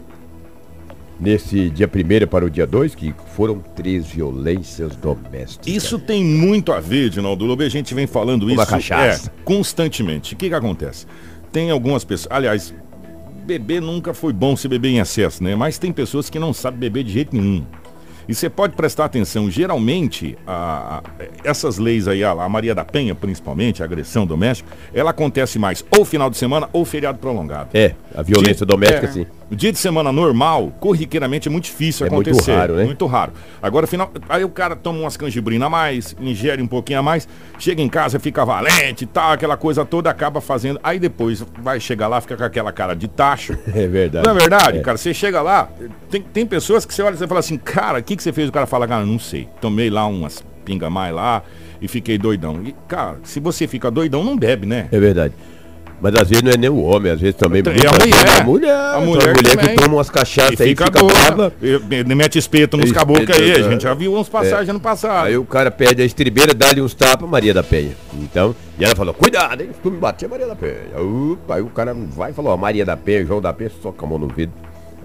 nesse 1.18 1.70
dia 1.70 1.88
1 1.88 2.26
para 2.26 2.44
o 2.44 2.50
dia 2.50 2.66
2, 2.66 2.94
que 2.94 3.14
foram 3.34 3.58
três 3.74 4.06
violências 4.06 4.94
domésticas. 4.96 5.66
Isso 5.66 5.98
tem 5.98 6.24
muito 6.24 6.72
a 6.72 6.80
ver, 6.80 7.08
Dinaldo 7.10 7.44
Lobo, 7.44 7.62
a 7.62 7.68
gente 7.68 7.94
vem 7.94 8.06
falando 8.06 8.46
isso 8.48 8.58
Uma 8.58 8.66
cachaça. 8.66 9.28
é, 9.28 9.42
constantemente. 9.44 10.34
O 10.34 10.36
que, 10.36 10.48
que 10.48 10.54
acontece? 10.54 11.06
Tem 11.50 11.70
algumas 11.70 12.04
pessoas. 12.04 12.28
Aliás, 12.34 12.74
beber 13.46 13.80
nunca 13.80 14.12
foi 14.12 14.32
bom 14.32 14.56
se 14.56 14.68
beber 14.68 14.88
em 14.90 14.98
excesso, 14.98 15.42
né? 15.42 15.54
Mas 15.56 15.78
tem 15.78 15.92
pessoas 15.92 16.28
que 16.28 16.38
não 16.38 16.52
sabem 16.52 16.78
beber 16.80 17.04
de 17.04 17.12
jeito 17.12 17.34
nenhum. 17.34 17.64
E 18.28 18.34
você 18.34 18.50
pode 18.50 18.74
prestar 18.74 19.04
atenção, 19.04 19.48
geralmente, 19.48 20.36
a- 20.44 21.00
a- 21.00 21.24
essas 21.44 21.78
leis 21.78 22.08
aí, 22.08 22.24
a, 22.24 22.32
a 22.32 22.48
Maria 22.48 22.74
da 22.74 22.84
Penha, 22.84 23.14
principalmente, 23.14 23.82
a 23.82 23.84
agressão 23.84 24.26
doméstica, 24.26 24.68
ela 24.92 25.10
acontece 25.10 25.60
mais 25.60 25.84
ou 25.96 26.04
final 26.04 26.28
de 26.28 26.36
semana 26.36 26.68
ou 26.72 26.84
feriado 26.84 27.18
prolongado. 27.18 27.68
É, 27.72 27.94
a 28.12 28.22
violência 28.22 28.66
Dia- 28.66 28.66
doméstica, 28.66 29.06
é, 29.06 29.12
sim. 29.12 29.26
O 29.48 29.54
dia 29.54 29.70
de 29.70 29.78
semana 29.78 30.10
normal, 30.10 30.72
corriqueiramente, 30.80 31.46
é 31.46 31.50
muito 31.50 31.64
difícil 31.66 32.04
É 32.04 32.10
muito 32.10 32.30
acontecer. 32.30 32.52
raro, 32.54 32.74
né? 32.74 32.84
Muito 32.84 33.06
raro. 33.06 33.32
Agora, 33.62 33.86
final, 33.86 34.10
aí 34.28 34.42
o 34.44 34.48
cara 34.48 34.74
toma 34.74 34.98
umas 34.98 35.16
canjibrinas 35.16 35.66
a 35.66 35.70
mais, 35.70 36.16
ingere 36.20 36.60
um 36.60 36.66
pouquinho 36.66 36.98
a 36.98 37.02
mais, 37.02 37.28
chega 37.56 37.80
em 37.80 37.88
casa, 37.88 38.18
fica 38.18 38.44
valente 38.44 39.04
e 39.04 39.06
tal, 39.06 39.30
aquela 39.30 39.56
coisa 39.56 39.84
toda, 39.84 40.10
acaba 40.10 40.40
fazendo. 40.40 40.80
Aí 40.82 40.98
depois 40.98 41.44
vai 41.60 41.78
chegar 41.78 42.08
lá, 42.08 42.20
fica 42.20 42.36
com 42.36 42.42
aquela 42.42 42.72
cara 42.72 42.94
de 42.94 43.06
tacho. 43.06 43.56
É 43.72 43.86
verdade. 43.86 44.26
Não 44.26 44.34
é 44.34 44.38
verdade, 44.38 44.78
É. 44.78 44.80
cara? 44.80 44.96
Você 44.98 45.14
chega 45.14 45.40
lá, 45.42 45.68
tem, 46.10 46.20
tem 46.22 46.44
pessoas 46.46 46.84
que 46.84 46.92
você 46.92 47.02
olha 47.02 47.14
e 47.14 47.18
você 47.18 47.26
fala 47.28 47.40
assim, 47.40 47.56
cara, 47.56 47.98
o 48.00 48.02
que, 48.02 48.16
que 48.16 48.22
você 48.22 48.32
fez? 48.32 48.48
O 48.48 48.52
cara 48.52 48.66
fala, 48.66 48.88
cara, 48.88 49.04
não 49.06 49.18
sei. 49.18 49.48
Tomei 49.60 49.90
lá 49.90 50.06
umas 50.06 50.42
pinga 50.64 50.90
mais 50.90 51.14
lá 51.14 51.44
e 51.80 51.86
fiquei 51.86 52.18
doidão. 52.18 52.60
E, 52.64 52.74
cara, 52.88 53.18
se 53.22 53.38
você 53.38 53.68
fica 53.68 53.88
doidão, 53.92 54.24
não 54.24 54.36
bebe, 54.36 54.66
né? 54.66 54.88
É 54.90 54.98
verdade. 54.98 55.32
Mas 56.00 56.14
às 56.14 56.28
vezes 56.28 56.42
não 56.42 56.50
é 56.52 56.56
nem 56.56 56.68
o 56.68 56.82
homem, 56.82 57.10
às 57.12 57.20
vezes 57.20 57.34
também. 57.36 57.62
E 57.64 57.86
a 57.86 57.90
mulher. 57.92 58.24
vezes 58.24 58.40
A 58.40 58.44
mulher, 58.44 58.70
A 58.74 58.98
uma 58.98 59.06
mulher 59.06 59.34
mulher 59.34 59.56
também. 59.56 59.74
que 59.76 59.82
toma 59.82 59.94
umas 59.96 60.10
cachaças 60.10 60.60
aí, 60.60 60.68
fica, 60.68 60.84
fica 60.86 60.98
doida, 61.00 61.14
brava. 61.14 61.52
e- 61.62 61.80
e 62.10 62.14
mete 62.14 62.38
espeto 62.38 62.76
nos 62.76 62.92
caboclos 62.92 63.30
aí, 63.30 63.52
a 63.52 63.58
é. 63.58 63.62
gente 63.62 63.82
já 63.82 63.94
viu 63.94 64.14
uns 64.14 64.28
passagens 64.28 64.68
ano 64.68 64.80
passado. 64.80 65.26
Aí 65.26 65.36
o 65.38 65.44
cara 65.44 65.70
perde 65.70 66.02
a 66.02 66.04
estribeira, 66.04 66.52
dá-lhe 66.52 66.80
uns 66.82 66.92
tapas, 66.92 67.28
Maria 67.28 67.54
da 67.54 67.62
Penha. 67.62 67.92
Então, 68.20 68.54
e 68.78 68.84
ela 68.84 68.94
falou, 68.94 69.14
cuidado, 69.14 69.62
hein? 69.62 69.70
Se 69.72 69.80
tu 69.80 69.90
me 69.90 69.96
bater, 69.98 70.28
Maria 70.28 70.46
da 70.46 70.54
Penha. 70.54 70.74
Aí 71.48 71.62
o 71.62 71.68
cara 71.68 71.94
vai 71.94 72.30
e 72.30 72.34
falou, 72.34 72.52
ó, 72.52 72.56
Maria 72.56 72.84
da 72.84 72.96
Penha, 72.96 73.24
João 73.24 73.40
da 73.40 73.52
Penha, 73.52 73.70
só 73.82 73.90
com 73.90 74.04
a 74.04 74.08
mão 74.08 74.18
no 74.18 74.28
vidro. 74.28 74.54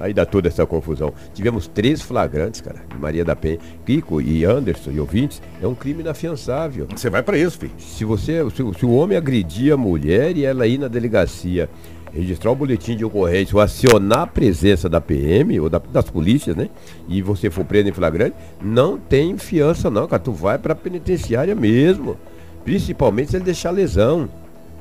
Aí 0.02 0.14
dá 0.14 0.26
toda 0.26 0.48
essa 0.48 0.66
confusão. 0.66 1.14
Tivemos 1.34 1.68
três 1.68 2.02
flagrantes, 2.02 2.60
cara, 2.62 2.82
de 2.90 2.98
Maria 2.98 3.24
da 3.24 3.36
Penha. 3.36 3.60
Kiko 3.86 4.20
e 4.22 4.44
Anderson 4.44 4.92
e 4.92 5.00
ouvintes, 5.00 5.42
é 5.62 5.68
um 5.68 5.76
crime 5.76 6.02
inafiançável. 6.02 6.88
Você 6.96 7.10
vai 7.10 7.22
preso, 7.24 7.58
filho. 7.58 7.72
Se 7.78 8.04
você, 8.04 8.44
se, 8.56 8.64
o- 8.64 8.74
se 8.74 8.86
o 8.86 8.92
homem 8.92 9.18
agredir 9.18 9.74
a 9.74 9.78
mulher 9.78 10.36
e 10.36 10.44
ela 10.46 10.66
ir 10.68 10.78
na 10.78 10.88
delegacia, 10.88 11.70
registrar 12.14 12.52
o 12.52 12.56
boletim 12.56 12.98
de 12.98 13.06
ocorrência 13.06 13.56
ou 13.56 13.62
acionar 13.62 14.20
a 14.24 14.28
presença 14.28 14.90
da 14.90 15.00
PM 15.00 15.60
ou 15.60 15.70
da- 15.70 15.80
das 15.80 16.10
polícias, 16.10 16.56
né? 16.56 16.70
E 17.08 17.22
você 17.22 17.50
for 17.50 17.64
preso 17.64 17.88
em 17.88 17.94
flagrante, 17.94 18.36
não 18.62 18.98
tem 18.98 19.38
fiança 19.38 19.90
não, 19.90 20.08
cara. 20.08 20.22
Tu 20.22 20.32
vai 20.34 20.58
pra 20.58 20.76
penitenciária 20.76 21.56
mesmo. 21.56 22.18
Principalmente 22.66 23.32
se 23.32 23.38
ele 23.38 23.46
deixar 23.46 23.72
lesão. 23.72 24.30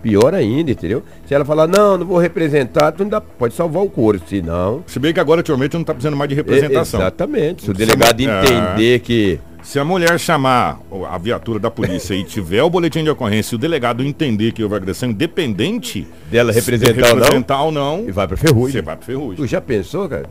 Pior 0.02 0.34
ainda, 0.34 0.70
entendeu? 0.70 1.02
Se 1.26 1.34
ela 1.34 1.44
falar, 1.44 1.66
não, 1.66 1.98
não 1.98 2.06
vou 2.06 2.18
representar, 2.18 2.92
tu 2.92 3.02
ainda 3.02 3.20
pode 3.20 3.54
salvar 3.54 3.82
o 3.82 3.90
couro. 3.90 4.20
Se 4.26 4.40
não. 4.40 4.82
Se 4.86 4.98
bem 4.98 5.12
que 5.12 5.20
agora, 5.20 5.40
ultimamente, 5.40 5.74
não 5.76 5.84
tá 5.84 5.92
precisando 5.92 6.16
mais 6.16 6.28
de 6.28 6.34
representação. 6.34 7.00
É, 7.00 7.02
exatamente. 7.04 7.64
Se 7.64 7.70
o 7.70 7.74
delegado 7.74 8.20
mu- 8.22 8.28
é. 8.28 8.40
entender 8.44 8.98
que. 9.00 9.38
Se 9.62 9.78
a 9.78 9.84
mulher 9.84 10.18
chamar 10.18 10.80
a 11.10 11.18
viatura 11.18 11.58
da 11.58 11.70
polícia 11.70 12.14
e 12.14 12.24
tiver 12.24 12.62
o 12.62 12.70
boletim 12.70 13.04
de 13.04 13.10
ocorrência 13.10 13.54
e 13.54 13.56
o 13.56 13.58
delegado 13.58 14.02
entender 14.02 14.52
que 14.52 14.62
houve 14.64 14.74
agressão, 14.74 15.10
independente 15.10 16.06
Dela 16.30 16.50
se 16.54 16.60
representar 16.60 17.08
ou 17.10 17.14
não, 17.14 17.20
representar 17.24 17.62
ou 17.64 17.70
não, 17.72 18.04
E 18.08 18.10
vai 18.10 18.26
pra 18.26 18.38
ferrugem. 18.38 18.72
você 18.72 18.80
vai 18.82 18.96
pro 18.96 19.04
ferrugem. 19.04 19.36
Tu 19.36 19.46
já 19.46 19.60
pensou, 19.60 20.08
cara? 20.08 20.24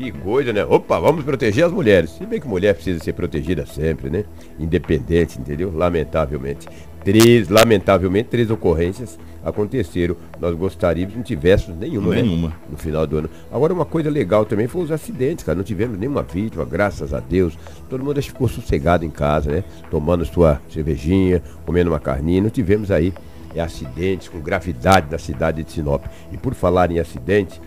Que 0.00 0.10
coisa, 0.10 0.50
né? 0.50 0.64
Opa, 0.64 0.98
vamos 0.98 1.22
proteger 1.22 1.62
as 1.62 1.70
mulheres. 1.70 2.08
Se 2.12 2.24
bem 2.24 2.40
que 2.40 2.48
mulher 2.48 2.72
precisa 2.72 2.98
ser 3.04 3.12
protegida 3.12 3.66
sempre, 3.66 4.08
né? 4.08 4.24
Independente, 4.58 5.38
entendeu? 5.38 5.70
Lamentavelmente. 5.70 6.66
Três, 7.04 7.50
lamentavelmente, 7.50 8.30
três 8.30 8.50
ocorrências 8.50 9.18
aconteceram. 9.44 10.16
Nós 10.40 10.56
gostaríamos 10.56 11.12
que 11.12 11.18
não 11.18 11.22
tivéssemos 11.22 11.78
nenhuma, 11.78 12.14
né? 12.14 12.22
Nenhuma. 12.22 12.54
No 12.70 12.78
final 12.78 13.06
do 13.06 13.18
ano. 13.18 13.30
Agora, 13.52 13.74
uma 13.74 13.84
coisa 13.84 14.08
legal 14.08 14.46
também 14.46 14.66
foi 14.66 14.84
os 14.84 14.90
acidentes, 14.90 15.44
cara. 15.44 15.56
Não 15.56 15.64
tivemos 15.64 15.98
nenhuma 15.98 16.22
vítima, 16.22 16.64
graças 16.64 17.12
a 17.12 17.20
Deus. 17.20 17.58
Todo 17.90 18.02
mundo 18.02 18.22
ficou 18.22 18.48
sossegado 18.48 19.04
em 19.04 19.10
casa, 19.10 19.50
né? 19.50 19.64
Tomando 19.90 20.24
sua 20.24 20.62
cervejinha, 20.70 21.42
comendo 21.66 21.90
uma 21.90 22.00
carninha. 22.00 22.40
Não 22.40 22.48
tivemos 22.48 22.90
aí 22.90 23.12
é, 23.54 23.60
acidentes 23.60 24.28
com 24.28 24.40
gravidade 24.40 25.08
na 25.10 25.18
cidade 25.18 25.62
de 25.62 25.70
Sinop. 25.70 26.06
E 26.32 26.38
por 26.38 26.54
falar 26.54 26.90
em 26.90 26.98
acidente, 26.98 27.60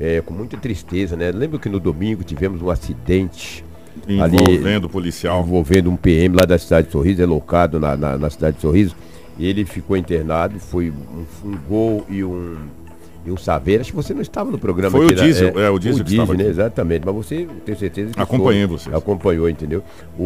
é, 0.00 0.20
com 0.20 0.32
muita 0.34 0.56
tristeza, 0.56 1.16
né? 1.16 1.30
Lembra 1.30 1.58
que 1.58 1.68
no 1.68 1.80
domingo 1.80 2.22
tivemos 2.24 2.62
um 2.62 2.70
acidente 2.70 3.64
ali 4.06 4.36
Envolvendo 4.36 4.84
o 4.84 4.88
policial. 4.88 5.40
envolvendo 5.42 5.90
um 5.90 5.96
PM 5.96 6.36
lá 6.36 6.46
da 6.46 6.58
cidade 6.58 6.86
de 6.86 6.92
Sorriso, 6.92 7.20
é 7.22 7.26
locado 7.26 7.78
na, 7.80 7.96
na, 7.96 8.16
na 8.16 8.30
cidade 8.30 8.56
de 8.56 8.62
Sorriso. 8.62 8.94
Ele 9.38 9.64
ficou 9.64 9.96
internado, 9.96 10.58
foi 10.58 10.90
um, 10.90 11.24
um 11.48 11.56
gol 11.68 12.04
e 12.08 12.24
um, 12.24 12.56
e 13.26 13.30
um 13.30 13.36
saveiro. 13.36 13.80
Acho 13.82 13.90
que 13.90 13.96
você 13.96 14.12
não 14.14 14.22
estava 14.22 14.50
no 14.50 14.58
programa. 14.58 14.96
Foi 14.96 15.06
o 15.06 15.14
da- 15.14 15.22
Diesel, 15.22 15.58
é, 15.60 15.70
o 15.70 15.78
Diesel 15.78 16.04
que 16.04 16.10
estava 16.12 16.34
né? 16.34 16.44
Exatamente. 16.44 17.04
Mas 17.06 17.14
você, 17.14 17.46
tenho 17.64 17.78
certeza 17.78 18.12
que 18.14 18.20
Acompanhei 18.20 18.66
vocês. 18.66 18.94
Acompanhou, 18.94 19.48
entendeu? 19.48 19.82
O, 20.18 20.24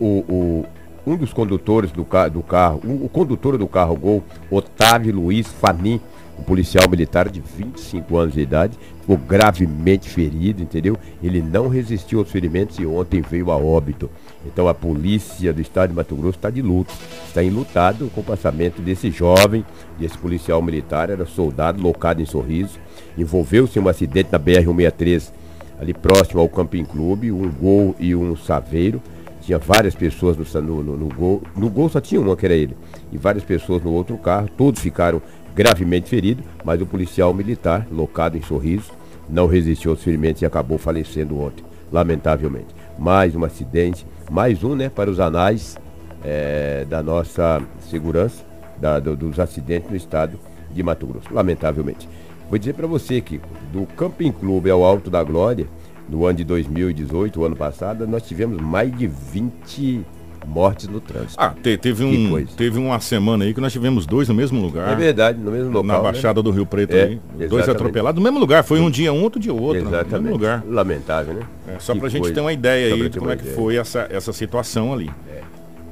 o, 0.00 0.24
o- 0.32 0.66
um 1.06 1.16
dos 1.16 1.32
condutores 1.34 1.90
do, 1.92 2.04
ca- 2.04 2.28
do 2.28 2.42
carro, 2.42 2.80
um- 2.84 3.04
o 3.04 3.08
condutor 3.10 3.58
do 3.58 3.66
carro 3.66 3.94
Gol, 3.96 4.24
Otávio 4.50 5.14
Luiz 5.14 5.46
Fanin, 5.46 6.00
um 6.38 6.42
policial 6.42 6.88
militar 6.88 7.28
de 7.28 7.40
25 7.40 8.16
anos 8.16 8.34
de 8.34 8.40
idade, 8.40 8.76
ficou 9.00 9.16
gravemente 9.16 10.08
ferido, 10.08 10.62
entendeu? 10.62 10.96
Ele 11.22 11.40
não 11.40 11.68
resistiu 11.68 12.18
aos 12.18 12.30
ferimentos 12.30 12.78
e 12.78 12.86
ontem 12.86 13.22
veio 13.22 13.50
a 13.50 13.56
óbito. 13.56 14.10
Então 14.44 14.68
a 14.68 14.74
polícia 14.74 15.52
do 15.52 15.60
estado 15.60 15.90
de 15.90 15.96
Mato 15.96 16.14
Grosso 16.16 16.38
está 16.38 16.50
de 16.50 16.62
luto, 16.62 16.92
está 17.26 17.42
enlutado 17.42 18.10
com 18.14 18.20
o 18.20 18.24
passamento 18.24 18.82
desse 18.82 19.10
jovem, 19.10 19.64
desse 19.98 20.18
policial 20.18 20.60
militar, 20.60 21.10
era 21.10 21.24
soldado 21.26 21.82
locado 21.82 22.20
em 22.20 22.26
Sorriso, 22.26 22.78
envolveu-se 23.16 23.78
em 23.78 23.82
um 23.82 23.88
acidente 23.88 24.30
na 24.32 24.38
BR-163, 24.38 25.30
ali 25.78 25.94
próximo 25.94 26.40
ao 26.40 26.48
Camping 26.48 26.84
Clube, 26.84 27.30
um 27.32 27.50
gol 27.50 27.94
e 27.98 28.14
um 28.14 28.36
saveiro. 28.36 29.00
Tinha 29.42 29.58
várias 29.58 29.94
pessoas 29.94 30.38
no, 30.38 30.62
no, 30.62 30.82
no, 30.82 30.96
no 30.96 31.08
gol. 31.14 31.42
No 31.54 31.68
gol 31.68 31.90
só 31.90 32.00
tinha 32.00 32.18
uma, 32.18 32.34
que 32.34 32.46
era 32.46 32.54
ele. 32.54 32.74
E 33.12 33.18
várias 33.18 33.44
pessoas 33.44 33.82
no 33.82 33.92
outro 33.92 34.16
carro. 34.16 34.48
Todos 34.56 34.80
ficaram 34.80 35.20
gravemente 35.54 36.08
feridos, 36.08 36.44
mas 36.64 36.80
o 36.80 36.86
policial 36.86 37.32
militar, 37.32 37.86
locado 37.90 38.36
em 38.36 38.42
Sorriso, 38.42 38.90
não 39.28 39.46
resistiu 39.46 39.92
aos 39.92 40.02
ferimentos 40.02 40.42
e 40.42 40.46
acabou 40.46 40.76
falecendo 40.78 41.40
ontem, 41.40 41.64
lamentavelmente. 41.92 42.74
Mais 42.98 43.34
um 43.34 43.44
acidente, 43.44 44.06
mais 44.30 44.62
um, 44.64 44.74
né, 44.74 44.88
para 44.88 45.10
os 45.10 45.18
anais 45.20 45.76
eh, 46.24 46.86
da 46.88 47.02
nossa 47.02 47.62
segurança, 47.90 48.42
da- 48.80 48.98
do- 48.98 49.16
dos 49.16 49.38
acidentes 49.38 49.90
no 49.90 49.96
estado 49.96 50.38
de 50.72 50.82
Mato 50.82 51.06
Grosso, 51.06 51.32
lamentavelmente. 51.32 52.08
Vou 52.48 52.58
dizer 52.58 52.74
para 52.74 52.86
você, 52.86 53.20
Kiko, 53.20 53.48
do 53.72 53.86
Camping 53.96 54.32
Clube 54.32 54.70
ao 54.70 54.82
Alto 54.84 55.08
da 55.10 55.22
Glória, 55.22 55.66
no 56.08 56.26
ano 56.26 56.36
de 56.36 56.44
2018, 56.44 57.40
o 57.40 57.44
ano 57.44 57.56
passado, 57.56 58.06
nós 58.06 58.22
tivemos 58.24 58.60
mais 58.60 58.94
de 58.96 59.06
20 59.06 60.04
mortes 60.46 60.86
no 60.88 61.00
trânsito. 61.00 61.34
Ah, 61.38 61.50
te- 61.50 61.76
teve, 61.76 62.04
um, 62.04 62.44
teve 62.46 62.78
uma 62.78 62.98
semana 63.00 63.44
aí 63.44 63.52
que 63.54 63.60
nós 63.60 63.72
tivemos 63.72 64.06
dois 64.06 64.28
no 64.28 64.34
mesmo 64.34 64.60
lugar. 64.60 64.92
é 64.92 64.94
verdade, 64.96 65.38
no 65.38 65.50
mesmo 65.50 65.68
local. 65.70 65.84
na 65.84 65.96
né? 65.96 66.02
Baixada 66.02 66.42
do 66.42 66.50
Rio 66.50 66.66
Preto 66.66 66.92
É, 66.94 67.02
aí. 67.04 67.20
Dois 67.36 67.42
exatamente. 67.52 67.70
atropelados 67.70 68.18
no 68.18 68.24
mesmo 68.24 68.38
lugar. 68.38 68.62
Foi 68.64 68.80
um 68.80 68.90
dia 68.90 69.12
um, 69.12 69.22
outro 69.22 69.40
dia 69.40 69.52
outro. 69.52 69.82
No 69.82 69.88
Exatamente. 69.88 70.22
mesmo 70.22 70.30
lugar. 70.32 70.62
Lamentável, 70.68 71.34
né? 71.34 71.42
É, 71.68 71.78
só 71.78 71.92
Que 71.94 72.00
pra 72.00 72.08
gente 72.08 72.32
ter 72.32 72.40
uma 72.40 72.52
ideia 72.52 72.90
Só 72.96 73.02
aí 73.02 73.08
de 73.08 73.18
como 73.18 73.30
é 73.30 73.36
que 73.36 73.42
ideia. 73.42 73.56
foi 73.56 73.76
essa, 73.76 74.06
essa 74.10 74.32
situação 74.32 74.92
ali. 74.92 75.10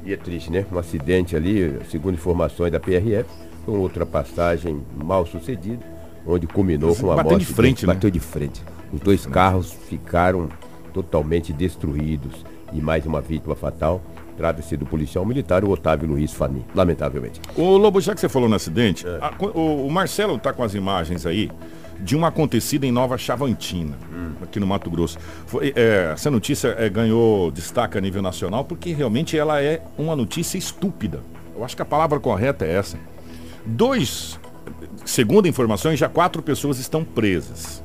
E 0.05 0.11
é 0.13 0.17
triste, 0.17 0.51
né? 0.51 0.65
Um 0.71 0.77
acidente 0.77 1.35
ali, 1.35 1.77
segundo 1.89 2.15
informações 2.15 2.71
da 2.71 2.79
PRF, 2.79 3.25
foi 3.65 3.73
uma 3.73 3.83
ultrapassagem 3.83 4.81
mal 5.01 5.25
sucedida, 5.25 5.79
onde 6.27 6.45
culminou 6.45 6.93
com 6.95 7.09
a 7.11 7.15
Bateu 7.15 7.31
morte. 7.31 7.45
de 7.47 7.53
frente, 7.53 7.87
né? 7.87 7.93
Bateu 7.93 8.09
de 8.11 8.19
frente. 8.19 8.61
Os 8.91 8.99
dois 8.99 9.25
carros 9.25 9.71
ficaram 9.87 10.49
totalmente 10.93 11.53
destruídos 11.53 12.45
e 12.73 12.81
mais 12.81 13.05
uma 13.05 13.21
vítima 13.21 13.55
fatal. 13.55 14.01
Trata-se 14.37 14.75
do 14.75 14.85
policial 14.85 15.25
militar, 15.25 15.63
o 15.63 15.69
Otávio 15.69 16.07
Luiz 16.09 16.33
Fani, 16.33 16.65
lamentavelmente. 16.73 17.39
Ô 17.55 17.77
Lobo, 17.77 18.01
já 18.01 18.13
que 18.15 18.19
você 18.19 18.27
falou 18.29 18.49
no 18.49 18.55
acidente, 18.55 19.05
É. 19.07 19.19
a- 19.21 19.33
o, 19.39 19.85
o 19.87 19.91
Marcelo 19.91 20.37
tá 20.39 20.51
com 20.51 20.63
as 20.63 20.73
imagens 20.73 21.25
aí 21.25 21.51
de 21.99 22.15
uma 22.15 22.29
acontecida 22.29 22.85
em 22.85 22.91
Nova 22.91 23.17
Chavantina, 23.17 23.95
Hum. 24.11 24.31
aqui 24.41 24.59
no 24.59 24.65
Mato 24.67 24.89
Grosso. 24.89 25.17
Foi, 25.45 25.71
é, 25.75 26.11
essa 26.13 26.31
notícia 26.31 26.75
é, 26.79 26.89
ganhou 26.89 27.51
destaque 27.51 27.97
a 27.97 28.01
nível 28.01 28.21
nacional 28.21 28.65
porque 28.65 28.91
realmente 28.91 29.37
ela 29.37 29.61
é 29.61 29.81
uma 29.97 30.15
notícia 30.15 30.57
estúpida. 30.57 31.21
Eu 31.55 31.63
acho 31.63 31.75
que 31.75 31.81
a 31.83 31.85
palavra 31.85 32.19
correta 32.19 32.65
é 32.65 32.73
essa. 32.73 32.97
Dois, 33.65 34.39
segundo 35.05 35.47
informações, 35.47 35.99
já 35.99 36.09
quatro 36.09 36.41
pessoas 36.41 36.79
estão 36.79 37.03
presas. 37.03 37.83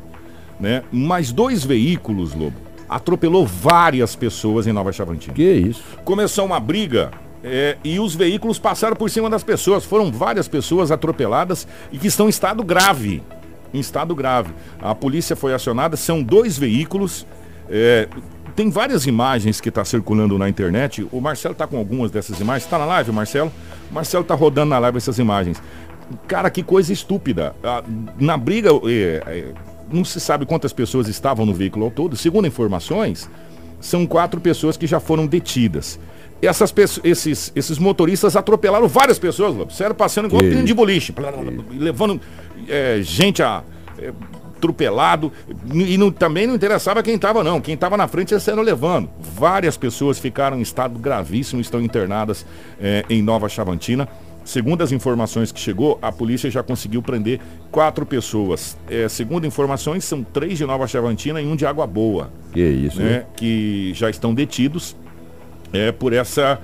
Né? 0.58 0.82
Mas 0.90 1.30
dois 1.30 1.62
veículos, 1.64 2.34
Lobo, 2.34 2.56
atropelou 2.88 3.46
várias 3.46 4.16
pessoas 4.16 4.66
em 4.66 4.72
Nova 4.72 4.92
Chavantina 4.92 5.34
Que 5.34 5.42
isso? 5.52 5.82
começou 6.04 6.46
uma 6.46 6.58
briga 6.60 7.10
é, 7.44 7.76
e 7.84 8.00
os 8.00 8.14
veículos 8.14 8.58
passaram 8.58 8.96
por 8.96 9.08
cima 9.10 9.30
das 9.30 9.44
pessoas. 9.44 9.84
Foram 9.84 10.10
várias 10.10 10.48
pessoas 10.48 10.90
atropeladas 10.90 11.68
e 11.92 11.98
que 11.98 12.08
estão 12.08 12.26
em 12.26 12.30
estado 12.30 12.64
grave. 12.64 13.22
Em 13.72 13.78
estado 13.78 14.14
grave. 14.14 14.52
A 14.80 14.94
polícia 14.94 15.36
foi 15.36 15.54
acionada, 15.54 15.96
são 15.96 16.22
dois 16.22 16.58
veículos. 16.58 17.24
é, 17.70 18.08
tem 18.56 18.70
várias 18.70 19.06
imagens 19.06 19.60
que 19.60 19.68
está 19.68 19.84
circulando 19.84 20.36
na 20.36 20.48
internet. 20.48 21.06
O 21.12 21.20
Marcelo 21.20 21.52
está 21.52 21.64
com 21.64 21.76
algumas 21.78 22.10
dessas 22.10 22.40
imagens. 22.40 22.64
Está 22.64 22.76
na 22.76 22.86
live, 22.86 23.12
Marcelo? 23.12 23.52
O 23.88 23.94
Marcelo 23.94 24.22
está 24.22 24.34
rodando 24.34 24.70
na 24.70 24.80
live 24.80 24.98
essas 24.98 25.16
imagens. 25.20 25.62
Cara, 26.26 26.50
que 26.50 26.64
coisa 26.64 26.92
estúpida. 26.92 27.54
Ah, 27.62 27.84
Na 28.18 28.36
briga, 28.36 28.70
é, 28.84 29.22
é, 29.28 29.54
não 29.90 30.04
se 30.04 30.20
sabe 30.20 30.46
quantas 30.46 30.72
pessoas 30.72 31.08
estavam 31.08 31.44
no 31.46 31.54
veículo 31.54 31.86
ao 31.86 31.90
todo. 31.90 32.16
Segundo 32.16 32.46
informações, 32.46 33.28
são 33.80 34.06
quatro 34.06 34.40
pessoas 34.40 34.76
que 34.76 34.86
já 34.86 35.00
foram 35.00 35.26
detidas. 35.26 35.98
Essas 36.40 36.70
pessoas, 36.70 37.04
esses, 37.04 37.52
esses 37.54 37.78
motoristas 37.78 38.36
atropelaram 38.36 38.86
várias 38.86 39.18
pessoas, 39.18 39.54
Lobo. 39.54 39.72
Sério, 39.72 39.94
passando 39.94 40.26
igual 40.26 40.42
pino 40.42 40.64
de 40.64 40.74
boliche. 40.74 41.12
levando 41.72 42.20
é, 42.68 43.00
gente 43.02 43.42
a. 43.42 43.62
é, 43.98 44.12
atropelado 44.58 45.32
e 45.72 45.96
não- 45.96 46.10
também 46.10 46.44
não 46.44 46.54
interessava 46.54 47.00
quem 47.00 47.14
estava 47.14 47.44
não, 47.44 47.60
quem 47.60 47.74
estava 47.74 47.96
na 47.96 48.08
frente 48.08 48.32
ia 48.32 48.40
sendo 48.40 48.60
levando. 48.60 49.08
Várias 49.20 49.76
pessoas 49.76 50.18
ficaram 50.18 50.58
em 50.58 50.62
estado 50.62 50.98
gravíssimo, 50.98 51.60
estão 51.60 51.80
internadas 51.80 52.44
é, 52.80 53.04
em 53.08 53.22
Nova 53.22 53.48
Chavantina. 53.48 54.08
Segundo 54.48 54.80
as 54.80 54.92
informações 54.92 55.52
que 55.52 55.60
chegou, 55.60 55.98
a 56.00 56.10
polícia 56.10 56.50
já 56.50 56.62
conseguiu 56.62 57.02
prender 57.02 57.38
quatro 57.70 58.06
pessoas. 58.06 58.78
É, 58.88 59.06
segundo 59.06 59.46
informações, 59.46 60.04
são 60.04 60.24
três 60.24 60.56
de 60.56 60.64
Nova 60.64 60.86
Chavantina 60.86 61.38
e 61.38 61.46
um 61.46 61.54
de 61.54 61.66
Água 61.66 61.86
Boa 61.86 62.30
Que 62.50 62.62
isso, 62.62 62.98
né? 62.98 63.10
né, 63.10 63.26
que 63.36 63.92
já 63.94 64.08
estão 64.08 64.32
detidos 64.32 64.96
é, 65.70 65.92
por 65.92 66.14
essa 66.14 66.58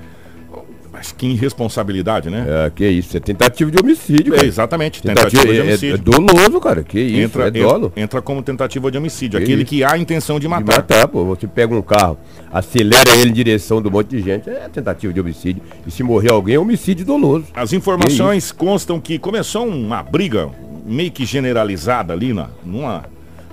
acho 0.94 1.14
que 1.14 1.26
irresponsabilidade, 1.26 2.30
né? 2.30 2.44
É, 2.66 2.70
que 2.70 2.86
isso? 2.88 3.16
É 3.16 3.20
tentativa 3.20 3.70
de 3.70 3.78
homicídio, 3.82 4.34
É, 4.34 4.44
exatamente, 4.44 5.02
Tentativa, 5.02 5.30
tentativa 5.42 5.52
de 5.52 5.58
é- 5.58 5.62
é, 5.62 5.68
homicídio. 5.68 5.98
doloso, 5.98 6.60
cara. 6.60 6.82
Que 6.82 7.00
isso? 7.00 7.20
entra, 7.20 7.46
é 7.48 7.50
dolo. 7.50 7.92
entra, 7.96 8.22
como 8.22 8.42
tentativa 8.42 8.90
de 8.90 8.98
homicídio, 8.98 9.38
Que 9.38 9.44
aquele 9.44 9.62
isso. 9.62 9.70
que 9.70 9.84
há 9.84 9.92
a 9.92 9.98
intenção 9.98 10.36
de 10.36 10.42
De 10.44 10.48
matar. 10.48 10.76
matar, 10.76 11.08
pô. 11.08 11.24
Você 11.24 11.46
pega 11.46 11.74
um 11.74 11.82
carro, 11.82 12.18
acelera 12.52 13.16
ele 13.16 13.30
em 13.30 13.32
direção 13.32 13.80
do 13.82 13.90
monte 13.90 14.08
de 14.10 14.20
gente, 14.22 14.48
é 14.50 14.68
tentativa 14.72 15.12
de 15.12 15.20
homicídio. 15.20 15.62
E 15.86 15.90
se 15.90 16.02
morrer 16.02 16.30
alguém, 16.32 16.54
é 16.56 16.58
homicídio 16.58 17.04
doloso. 17.04 17.46
As 17.54 17.72
informações 17.72 18.52
constam 18.52 19.00
que 19.00 19.18
começou 19.18 19.66
uma 19.66 20.02
briga 20.02 20.50
meio 20.86 21.10
que 21.10 21.24
generalizada 21.24 22.12
ali 22.12 22.32
na, 22.34 22.48
numa, 22.64 23.04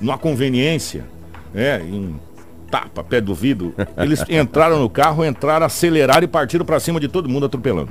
numa 0.01 0.17
conveniência, 0.17 1.05
né? 1.53 1.81
Em 1.81 2.15
tapa, 2.72 3.04
pé 3.04 3.20
do 3.20 3.36
vidro. 3.36 3.75
Eles 3.98 4.24
entraram 4.30 4.80
no 4.80 4.90
carro, 4.90 5.25
entraram, 5.25 5.66
aceleraram 5.66 6.24
e 6.24 6.28
partiram 6.28 6.66
pra 6.66 6.80
cima 6.80 7.00
de 7.00 7.10
todo 7.10 7.28
mundo 7.28 7.46
atropelando. 7.46 7.90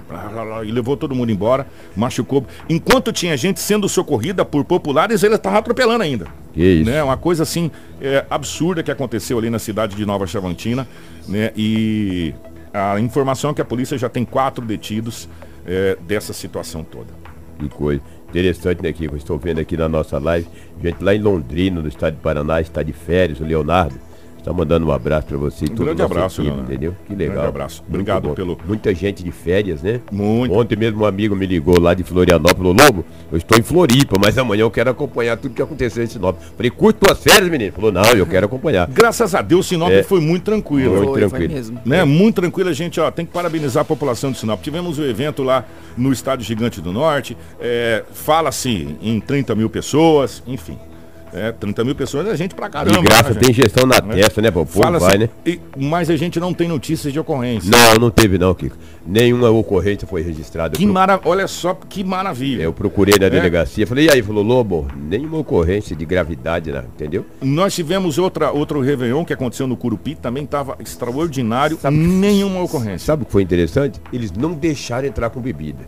E 0.65 0.73
levou 0.73 0.97
todo 0.97 1.15
mundo 1.15 1.31
embora, 1.31 1.67
machucou. 1.95 2.47
Enquanto 2.69 3.13
tinha 3.13 3.37
gente 3.37 3.61
sendo 3.61 3.89
socorrida 3.89 4.45
por 4.45 4.65
populares, 4.65 5.23
eles 5.23 5.37
estavam 5.37 5.59
atropelando 5.59 6.03
ainda. 6.03 6.27
Que 6.55 6.63
isso. 6.63 6.91
Né? 6.91 7.03
Uma 7.03 7.19
coisa 7.19 7.43
assim 7.43 7.71
é, 8.01 8.25
absurda 8.31 8.83
que 8.83 8.91
aconteceu 8.91 9.39
ali 9.39 9.51
na 9.51 9.59
cidade 9.59 9.95
de 9.95 10.07
Nova 10.07 10.27
Chavantina, 10.27 10.89
né? 11.29 11.53
E 11.55 12.35
a 12.73 12.99
informação 12.99 13.51
é 13.51 13.55
que 13.55 13.61
a 13.61 13.65
polícia 13.65 13.99
já 13.99 14.09
tem 14.09 14.25
quatro 14.25 14.65
detidos 14.65 15.29
é, 15.67 15.99
dessa 16.01 16.33
situação 16.33 16.83
toda. 16.83 17.09
Que 17.59 17.69
coisa. 17.69 18.01
Interessante, 18.31 18.83
né, 18.83 18.93
Kiko? 18.93 19.17
Estou 19.17 19.37
vendo 19.39 19.61
aqui 19.61 19.77
na 19.77 19.89
nossa 19.89 20.19
live, 20.19 20.47
gente 20.83 21.03
lá 21.03 21.15
em 21.15 21.21
Londrina, 21.21 21.83
no 21.83 21.89
estado 21.89 22.15
de 22.15 22.21
Paraná, 22.21 22.61
está 22.61 22.83
de 22.83 22.93
férias, 22.93 23.41
o 23.41 23.45
Leonardo. 23.45 23.95
Está 24.41 24.55
mandando 24.55 24.87
um 24.87 24.91
abraço 24.91 25.27
para 25.27 25.37
você 25.37 25.67
e 25.67 25.69
Um 25.71 25.75
todo 25.75 25.85
grande 25.85 26.01
abraço, 26.03 26.41
equipe, 26.41 26.59
entendeu? 26.61 26.97
Que 27.07 27.15
legal. 27.15 27.35
Grande 27.35 27.49
abraço. 27.49 27.83
Muito 27.83 27.91
Obrigado 28.11 28.31
pelo- 28.35 28.59
Muita 28.67 28.95
gente 28.95 29.23
de 29.23 29.31
férias, 29.31 29.83
né? 29.83 30.01
Muito. 30.11 30.55
Ontem 30.55 30.77
mesmo 30.77 31.03
um 31.03 31.05
amigo 31.05 31.37
me 31.37 31.45
ligou 31.47 31.79
lá 31.79 31.93
de 31.93 32.03
Florianópolis, 32.03 32.57
falou, 32.57 32.73
Lobo, 32.73 33.05
eu 33.31 33.37
estou 33.37 33.59
em 33.59 33.63
Floripa, 33.63 34.17
mas 34.19 34.39
amanhã 34.39 34.63
eu 34.63 34.71
quero 34.71 34.89
acompanhar 34.91 35.37
tudo 35.37 35.55
que 35.55 35.61
aconteceu 35.61 36.03
em 36.03 36.07
Sinop. 36.07 36.39
Falei, 36.57 36.71
curte 36.71 37.01
tuas 37.01 37.23
férias, 37.23 37.51
menino? 37.51 37.71
Falou, 37.73 37.93
não, 37.93 38.03
eu 38.15 38.27
quero 38.27 38.47
acompanhar. 38.47 38.89
Graças 38.89 39.35
a 39.35 39.43
Deus, 39.43 39.67
Sinop 39.67 39.91
É. 39.91 40.03
foi 40.03 40.21
muito 40.21 40.45
tranquilo. 40.45 40.91
Muito 40.97 41.05
Foi, 41.11 41.21
foi 41.21 41.29
tranquilo. 41.29 41.53
mesmo. 41.55 41.81
Né? 41.85 42.03
Muito 42.05 42.37
tranquilo, 42.41 42.71
a 42.71 42.73
gente 42.73 42.99
ó, 42.99 43.11
tem 43.11 43.27
que 43.27 43.33
parabenizar 43.33 43.83
a 43.83 43.85
população 43.85 44.33
de 44.33 44.39
Sinop. 44.39 44.61
Tivemos 44.63 44.99
o 44.99 45.05
evento 45.05 45.43
lá 45.43 45.67
no 45.99 46.11
Estádio 46.13 46.47
Gigante 46.47 46.81
do 46.81 46.93
Norte, 46.93 47.37
é, 47.61 48.05
fala-se 48.13 48.97
em 49.03 49.21
30 49.21 49.55
mil 49.55 49.69
pessoas, 49.69 50.43
enfim. 50.47 50.79
É, 51.33 51.53
30 51.53 51.85
mil 51.85 51.95
pessoas 51.95 52.27
é 52.27 52.37
gente 52.37 52.55
pra 52.55 52.69
caramba. 52.69 52.99
De 52.99 53.05
graça, 53.05 53.31
né, 53.35 53.41
tem 53.41 53.51
injeção 53.51 53.87
na 53.87 54.01
Né? 54.01 54.17
testa, 54.17 54.43
né? 54.43 54.51
Pô, 54.51 54.65
Fala-se- 54.67 55.07
vai, 55.07 55.19
né? 55.19 55.29
e- 55.47 55.61
mas 55.77 56.11
a 56.11 56.17
gente 56.17 56.41
não 56.41 56.53
tem 56.53 56.67
notícias 56.69 57.13
de 57.13 57.21
ocorrência. 57.21 57.71
Não, 57.71 57.95
não 57.95 58.11
teve 58.11 58.37
não, 58.39 58.55
Kiko. 58.55 58.77
Nenhuma 59.07 59.49
ocorrência 59.51 60.07
foi 60.09 60.23
registrada. 60.23 60.77
Que 60.77 60.85
pro- 60.85 60.93
mara... 60.93 61.21
Olha 61.25 61.47
só 61.47 61.73
que 61.75 62.03
maravilha. 62.05 62.63
Eu 62.65 62.73
procurei 62.73 63.15
É. 63.17 63.19
na 63.21 63.29
delegacia, 63.29 63.87
falei, 63.87 64.07
e 64.07 64.11
aí? 64.11 64.23
Falou, 64.23 64.43
Lobo, 64.45 64.87
nenhuma 64.97 65.39
ocorrência 65.39 65.95
de 65.97 66.05
gravidade, 66.05 66.71
né? 66.73 66.85
entendeu? 66.95 67.25
Nós 67.41 67.75
tivemos 67.75 68.19
outra, 68.19 68.51
outro 68.51 68.81
Réveillon 68.81 69.25
que 69.25 69.33
aconteceu 69.33 69.67
no 69.67 69.77
Curupi, 69.77 70.15
também 70.15 70.45
estava 70.45 70.77
extraordinário, 70.81 71.79
nenhuma 71.91 72.63
ocorrência. 72.63 72.99
Sabe 73.07 73.23
o 73.23 73.27
que 73.27 73.33
foi 73.33 73.43
interessante? 73.43 74.01
Eles 74.13 74.31
não 74.33 74.53
deixaram 74.53 75.07
entrar 75.09 75.31
com 75.31 75.41
bebida. 75.41 75.79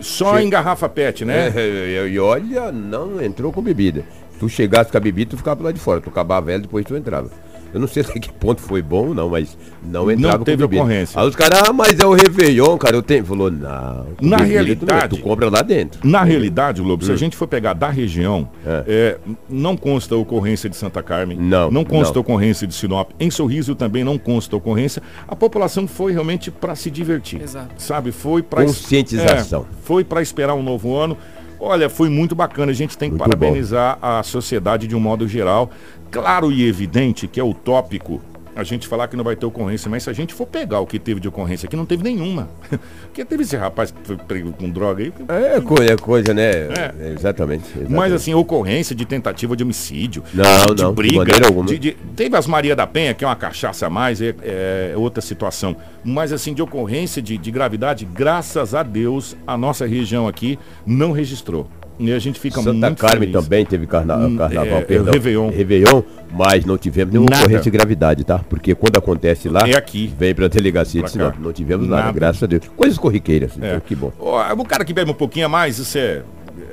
Só 0.00 0.40
em 0.40 0.50
garrafa 0.50 0.88
PET, 0.88 1.24
né? 1.24 1.52
É, 1.54 2.08
e 2.08 2.18
olha, 2.18 2.72
não 2.72 3.22
entrou 3.22 3.52
com 3.52 3.62
bebida. 3.62 4.04
Tu 4.44 4.48
chegasse 4.50 4.90
com 4.92 4.98
a 4.98 5.00
bebida, 5.00 5.30
tu 5.30 5.36
ficava 5.38 5.64
lá 5.64 5.72
de 5.72 5.80
fora. 5.80 6.02
Tu 6.02 6.10
acabava 6.10 6.44
velho, 6.44 6.60
depois 6.62 6.84
tu 6.84 6.94
entrava. 6.94 7.30
Eu 7.72 7.80
não 7.80 7.88
sei 7.88 8.02
até 8.04 8.20
que 8.20 8.30
ponto 8.30 8.60
foi 8.60 8.80
bom 8.82 9.08
ou 9.08 9.14
não, 9.14 9.30
mas 9.30 9.56
não 9.82 10.08
entrava 10.10 10.36
Não 10.38 10.44
teve 10.44 10.58
com 10.62 10.68
bebida. 10.68 10.82
ocorrência. 10.82 11.18
Aí 11.20 11.26
os 11.26 11.34
caras, 11.34 11.62
ah, 11.66 11.72
mas 11.72 11.98
é 11.98 12.04
o 12.06 12.12
Réveillon, 12.12 12.76
cara. 12.78 12.94
Eu 12.94 13.02
tenho. 13.02 13.24
Falou, 13.24 13.50
não. 13.50 13.64
Na 13.64 14.04
bebida 14.04 14.16
tu 14.20 14.24
não- 14.26 14.38
realidade- 14.46 15.16
Tu, 15.16 15.22
compra 15.22 15.48
lá 15.50 15.62
dentro. 15.62 15.98
Na 16.06 16.22
realidade, 16.22 16.82
Globo, 16.82 17.02
se 17.04 17.10
a 17.10 17.16
gente 17.16 17.34
for 17.36 17.48
pegar 17.48 17.72
da 17.72 17.88
região, 17.88 18.48
É. 18.66 18.84
é, 18.86 19.18
não 19.48 19.76
consta 19.78 20.14
ocorrência 20.14 20.68
de 20.68 20.76
Santa 20.76 21.02
Carmen, 21.02 21.38
Não, 21.38 21.68
não 21.70 21.84
consta 21.86 22.14
não. 22.14 22.20
ocorrência 22.20 22.64
de 22.66 22.74
Sinop, 22.74 23.10
em 23.18 23.30
Sorriso 23.30 23.74
também 23.74 24.04
não 24.04 24.18
consta 24.18 24.54
ocorrência. 24.54 25.02
A 25.26 25.34
população 25.34 25.88
foi 25.88 26.12
realmente 26.12 26.50
para 26.50 26.76
se 26.76 26.90
divertir, 26.90 27.40
Exato. 27.42 27.74
sabe? 27.78 28.12
Foi 28.12 28.40
para 28.42 28.62
Conscientização. 28.66 29.64
foi 29.82 30.04
para 30.04 30.20
esperar 30.22 30.54
um 30.54 30.62
novo 30.62 30.94
ano. 30.94 31.16
Olha, 31.64 31.88
foi 31.88 32.10
muito 32.10 32.34
bacana. 32.34 32.72
A 32.72 32.74
gente 32.74 32.96
tem 32.96 33.10
que 33.10 33.16
Muito 33.16 33.30
parabenizar 33.30 33.98
a 34.02 34.22
sociedade 34.22 34.86
de 34.86 34.94
um 34.94 35.00
modo 35.00 35.26
geral. 35.26 35.70
Claro 36.10 36.52
e 36.52 36.66
evidente 36.66 37.26
que 37.26 37.40
é 37.40 37.44
utópico 37.44 38.20
a 38.56 38.62
gente 38.62 38.86
falar 38.86 39.08
que 39.08 39.16
não 39.16 39.24
vai 39.24 39.34
ter 39.36 39.46
ocorrência, 39.46 39.90
mas 39.90 40.02
se 40.04 40.10
a 40.10 40.12
gente 40.12 40.32
for 40.34 40.46
pegar 40.46 40.80
o 40.80 40.86
que 40.86 40.98
teve 40.98 41.20
de 41.20 41.28
ocorrência 41.28 41.66
aqui, 41.66 41.76
não 41.76 41.86
teve 41.86 42.02
nenhuma. 42.04 42.48
Porque 43.06 43.24
teve 43.24 43.42
esse 43.42 43.56
rapaz 43.56 43.90
que 43.90 43.98
foi 44.04 44.16
pego 44.16 44.52
com 44.52 44.68
droga 44.70 45.02
aí, 45.02 45.12
É 45.28 45.60
coisa, 45.60 45.92
é 45.92 45.96
coisa 45.96 46.34
né? 46.34 46.50
É. 46.50 46.94
É, 47.00 47.12
exatamente, 47.12 47.64
exatamente. 47.68 47.92
mas 47.92 48.12
assim, 48.12 48.34
ocorrência 48.34 48.94
de 48.94 49.04
tentativa 49.04 49.56
de 49.56 49.62
homicídio, 49.62 50.22
Não, 50.32 50.74
de 50.74 50.82
não, 50.82 50.90
de 50.90 50.94
briga, 50.96 51.24
de- 51.66 51.78
de- 51.78 51.96
teve 52.16 52.36
as 52.36 52.46
Maria 52.46 52.74
da 52.76 52.86
Penha, 52.86 53.14
que 53.14 53.24
é 53.24 53.26
uma 53.26 53.36
cachaça 53.36 53.86
a 53.86 53.90
mais, 53.90 54.20
é, 54.20 54.34
é 54.42 54.94
outra 54.96 55.20
situação. 55.20 55.76
Mas 56.04 56.32
assim, 56.32 56.52
de 56.54 56.62
ocorrência 56.62 57.20
de, 57.22 57.36
de 57.38 57.50
gravidade, 57.50 58.04
graças 58.04 58.74
a 58.74 58.82
Deus, 58.82 59.36
a 59.46 59.56
nossa 59.56 59.86
região 59.86 60.26
aqui 60.28 60.58
não 60.86 61.12
registrou. 61.12 61.68
E 61.98 62.12
a 62.12 62.18
gente 62.18 62.40
fica 62.40 62.60
Santa 62.60 62.72
muito 62.88 62.98
Carmen 63.00 63.28
feliz. 63.28 63.32
também 63.44 63.64
teve 63.64 63.86
carna 63.86 64.16
Hum, 64.16 64.36
carnaval, 64.36 64.78
é, 64.78 64.82
perdão. 64.82 65.12
Réveillon. 65.12 65.50
Réveillon, 65.50 66.02
mas 66.32 66.64
não 66.64 66.76
tivemos 66.76 67.12
nenhuma 67.12 67.30
Nada. 67.30 67.42
ocorrência 67.44 67.70
de 67.70 67.76
gravidade, 67.76 68.24
tá? 68.24 68.38
Porque 68.40 68.74
quando 68.74 68.96
acontece 68.96 69.48
lá, 69.48 69.60
É 69.68 69.76
aqui. 69.76 70.12
vem 70.18 70.34
pra 70.34 70.48
delegacia 70.48 71.00
Pra 71.02 71.06
de 71.06 71.12
Sinop. 71.12 71.36
Não 71.38 71.52
tivemos 71.52 71.86
nada, 71.88 72.02
Nada. 72.06 72.12
graças 72.12 72.42
a 72.42 72.46
Deus. 72.46 72.62
Coisas 72.76 72.98
corriqueiras, 72.98 73.52
É. 73.60 73.68
então 73.76 73.80
que 73.80 73.94
bom. 73.94 74.12
Ó, 74.18 74.42
O 74.54 74.64
cara 74.64 74.84
que 74.84 74.92
bebe 74.92 75.10
um 75.10 75.14
pouquinho 75.14 75.46
a 75.46 75.48
mais, 75.48 75.78
isso 75.78 75.96
é, 75.96 76.22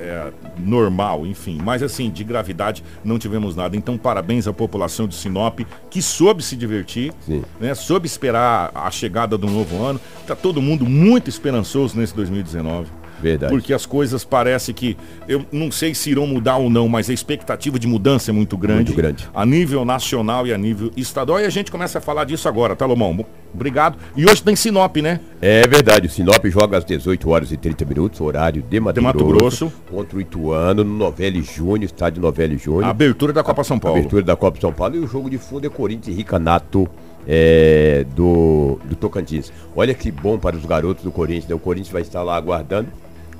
é 0.00 0.26
normal, 0.58 1.24
enfim. 1.24 1.60
Mas 1.62 1.82
assim, 1.84 2.10
de 2.10 2.24
gravidade 2.24 2.82
não 3.04 3.16
tivemos 3.18 3.54
nada. 3.54 3.76
Então, 3.76 3.96
parabéns 3.96 4.48
à 4.48 4.52
população 4.52 5.06
de 5.06 5.14
Sinop, 5.14 5.60
que 5.88 6.02
soube 6.02 6.42
se 6.42 6.56
divertir, 6.56 7.12
Sim. 7.20 7.42
né? 7.60 7.74
Soube 7.74 8.06
esperar 8.06 8.72
a 8.74 8.90
chegada 8.90 9.38
do 9.38 9.46
novo 9.46 9.84
ano. 9.84 10.00
Tá 10.26 10.34
todo 10.34 10.60
mundo 10.60 10.84
muito 10.84 11.28
esperançoso 11.30 11.96
nesse 11.98 12.14
2019. 12.16 12.88
Verdade. 13.22 13.52
Porque 13.52 13.72
as 13.72 13.86
coisas 13.86 14.24
parece 14.24 14.74
que. 14.74 14.96
Eu 15.28 15.46
não 15.52 15.70
sei 15.70 15.94
se 15.94 16.10
irão 16.10 16.26
mudar 16.26 16.56
ou 16.56 16.68
não, 16.68 16.88
mas 16.88 17.08
a 17.08 17.12
expectativa 17.12 17.78
de 17.78 17.86
mudança 17.86 18.30
é 18.30 18.34
muito 18.34 18.56
grande. 18.56 18.90
Muito 18.90 18.94
grande. 18.94 19.28
A 19.32 19.46
nível 19.46 19.84
nacional 19.84 20.46
e 20.46 20.52
a 20.52 20.58
nível 20.58 20.90
estadual. 20.96 21.40
E 21.40 21.44
a 21.44 21.50
gente 21.50 21.70
começa 21.70 21.98
a 21.98 22.00
falar 22.00 22.24
disso 22.24 22.48
agora, 22.48 22.74
tá, 22.74 22.84
Lomão? 22.84 23.24
Obrigado. 23.54 23.98
E 24.16 24.24
hoje 24.24 24.42
tem 24.42 24.56
Sinop, 24.56 24.96
né? 24.96 25.20
É 25.40 25.66
verdade, 25.68 26.06
o 26.06 26.10
Sinop 26.10 26.44
joga 26.46 26.78
às 26.78 26.84
18 26.84 27.30
horas 27.30 27.52
e 27.52 27.56
30 27.56 27.84
minutos, 27.84 28.20
horário 28.20 28.62
de 28.62 28.80
Mato, 28.80 28.94
De 28.94 29.00
Mato 29.00 29.24
Grosso. 29.24 29.72
Contra 29.90 30.16
o 30.16 30.20
Ituano, 30.20 30.82
no 30.82 30.96
Novelli 30.96 31.42
Júnior, 31.42 31.84
estádio 31.84 32.22
Novelli 32.22 32.56
Júnior. 32.56 32.84
Abertura 32.84 33.32
da 33.32 33.42
Copa 33.42 33.62
São 33.62 33.78
Paulo. 33.78 33.98
Abertura 33.98 34.22
da 34.22 34.34
Copa 34.34 34.58
São 34.60 34.72
Paulo 34.72 34.96
e 34.96 34.98
o 34.98 35.06
jogo 35.06 35.28
de 35.28 35.38
fundo 35.38 35.66
é 35.66 35.70
Corinthians 35.70 36.14
e 36.14 36.16
Ricanato 36.16 36.88
é, 37.26 38.06
do, 38.14 38.78
do 38.84 38.96
Tocantins. 38.96 39.52
Olha 39.76 39.94
que 39.94 40.10
bom 40.10 40.38
para 40.38 40.56
os 40.56 40.64
garotos 40.64 41.04
do 41.04 41.10
Corinthians, 41.10 41.48
né? 41.48 41.54
O 41.54 41.58
Corinthians 41.58 41.92
vai 41.92 42.02
estar 42.02 42.22
lá 42.22 42.36
aguardando 42.36 42.88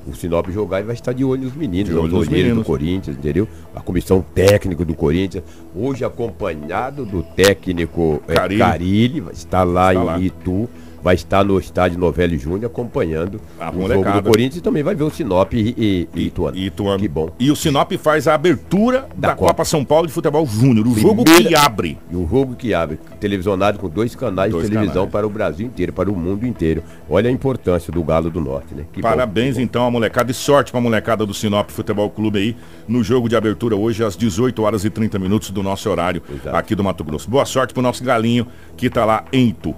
o 0.06 0.14
Sinop 0.14 0.48
jogar 0.50 0.80
e 0.80 0.84
vai 0.84 0.94
estar 0.94 1.12
de 1.12 1.24
olho 1.24 1.42
nos 1.42 1.54
meninos, 1.54 1.88
De 1.90 1.94
olho 1.96 2.06
os 2.06 2.12
nos 2.12 2.28
meninos. 2.28 2.58
do 2.58 2.64
Corinthians, 2.64 3.16
entendeu? 3.16 3.46
A 3.74 3.80
comissão 3.80 4.24
técnica 4.34 4.84
do 4.84 4.94
Corinthians, 4.94 5.44
hoje 5.74 6.04
acompanhado 6.04 7.04
do 7.04 7.22
técnico 7.22 8.22
é, 8.28 8.34
Carilli. 8.34 8.60
Carilli, 8.60 9.20
vai 9.20 9.32
estar 9.32 9.62
lá 9.64 9.92
Está 9.92 10.02
em 10.02 10.06
lá. 10.06 10.18
Itu. 10.20 10.68
Vai 11.02 11.14
estar 11.16 11.44
no 11.44 11.58
estádio 11.58 11.98
Novelli 11.98 12.38
Júnior 12.38 12.66
acompanhando 12.66 13.40
A 13.58 13.70
o 13.70 13.72
jogo 13.72 13.82
molecada. 13.88 14.22
do 14.22 14.28
Corinthians 14.30 14.56
e 14.56 14.60
também 14.60 14.82
vai 14.82 14.94
ver 14.94 15.02
o 15.04 15.10
Sinop 15.10 15.52
e, 15.52 15.74
e, 15.76 16.08
e 16.14 16.26
Ituano. 16.26 16.56
E 16.56 16.66
Ituano. 16.66 16.98
Que 17.00 17.08
bom. 17.08 17.30
E 17.40 17.50
o 17.50 17.56
Sinop 17.56 17.90
faz 17.94 18.28
a 18.28 18.34
abertura 18.34 19.08
da, 19.16 19.28
Da 19.30 19.34
Copa. 19.34 19.48
Copa. 19.52 19.64
São 19.64 19.84
Paulo 19.84 20.06
de 20.06 20.12
Futebol 20.12 20.46
Júnior. 20.46 20.86
O 20.86 20.94
jogo 20.98 21.24
Primeira- 21.24 21.48
que 21.48 21.54
abre. 21.56 21.98
E 22.10 22.16
um 22.16 22.28
jogo 22.28 22.54
que 22.54 22.72
abre, 22.72 22.98
televisionado 23.18 23.78
com 23.78 23.88
dois 23.88 24.14
canais 24.14 24.52
Dois 24.52 24.64
de 24.64 24.70
televisão 24.70 24.94
canais. 25.06 25.12
para 25.12 25.26
o 25.26 25.30
Brasil 25.30 25.66
inteiro, 25.66 25.92
para 25.92 26.10
o 26.10 26.16
mundo 26.16 26.46
inteiro. 26.46 26.82
Olha 27.10 27.28
a 27.28 27.32
importância 27.32 27.92
do 27.92 28.02
Galo 28.04 28.30
do 28.30 28.40
Norte, 28.40 28.74
né? 28.74 28.84
Que 28.92 29.00
Parabéns 29.02 29.56
bom. 29.56 29.62
então 29.62 29.84
à 29.86 29.90
molecada 29.90 30.30
e 30.30 30.34
sorte 30.34 30.70
pra 30.70 30.80
molecada 30.80 31.26
do 31.26 31.34
Sinop 31.34 31.70
Futebol 31.70 32.08
Clube 32.10 32.38
aí 32.38 32.56
no 32.86 33.02
jogo 33.02 33.28
de 33.28 33.34
abertura 33.36 33.74
hoje 33.76 34.04
às 34.04 34.16
18 34.16 34.62
horas 34.62 34.84
e 34.84 34.90
30 34.90 35.18
minutos 35.18 35.50
do 35.50 35.62
nosso 35.62 35.88
horário 35.90 36.22
Exato. 36.32 36.56
aqui 36.56 36.74
do 36.74 36.84
Mato 36.84 37.02
Grosso. 37.02 37.28
Boa 37.28 37.44
sorte 37.44 37.72
pro 37.74 37.82
nosso 37.82 38.04
galinho 38.04 38.46
que 38.76 38.88
tá 38.88 39.04
lá 39.04 39.24
em 39.32 39.48
Itu. 39.48 39.74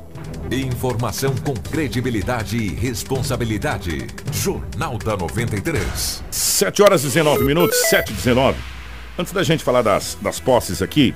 Informação 0.51 1.35
com 1.37 1.55
credibilidade 1.55 2.59
e 2.59 2.69
responsabilidade. 2.69 4.07
Jornal 4.31 4.99
da 4.99 5.17
93. 5.17 6.23
7 6.31 6.83
horas 6.83 7.03
e 7.03 7.07
19 7.07 7.45
minutos, 7.45 7.77
7 7.89 8.11
e 8.11 8.15
19. 8.15 8.59
Antes 9.19 9.33
da 9.33 9.43
gente 9.43 9.65
falar 9.65 9.81
das, 9.81 10.19
das 10.21 10.39
posses 10.39 10.83
aqui, 10.83 11.15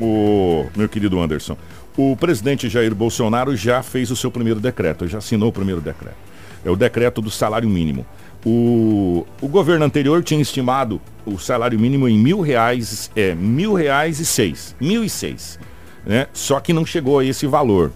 o 0.00 0.66
meu 0.76 0.88
querido 0.88 1.20
Anderson, 1.20 1.56
o 1.96 2.16
presidente 2.16 2.68
Jair 2.68 2.94
Bolsonaro 2.94 3.56
já 3.56 3.82
fez 3.82 4.12
o 4.12 4.16
seu 4.16 4.30
primeiro 4.30 4.60
decreto, 4.60 5.08
já 5.08 5.18
assinou 5.18 5.48
o 5.48 5.52
primeiro 5.52 5.80
decreto. 5.80 6.16
É 6.64 6.70
o 6.70 6.76
decreto 6.76 7.20
do 7.20 7.30
salário 7.30 7.68
mínimo. 7.68 8.06
O, 8.46 9.26
o 9.40 9.48
governo 9.48 9.84
anterior 9.84 10.22
tinha 10.22 10.40
estimado 10.40 11.00
o 11.26 11.36
salário 11.36 11.78
mínimo 11.78 12.08
em 12.08 12.16
mil 12.16 12.40
reais, 12.40 13.10
é, 13.16 13.34
mil 13.34 13.74
reais 13.74 14.20
e 14.20 14.24
seis, 14.24 14.76
mil 14.80 15.04
e 15.04 15.10
seis, 15.10 15.58
né? 16.06 16.28
Só 16.32 16.60
que 16.60 16.72
não 16.72 16.86
chegou 16.86 17.18
a 17.18 17.24
esse 17.24 17.46
valor. 17.46 17.92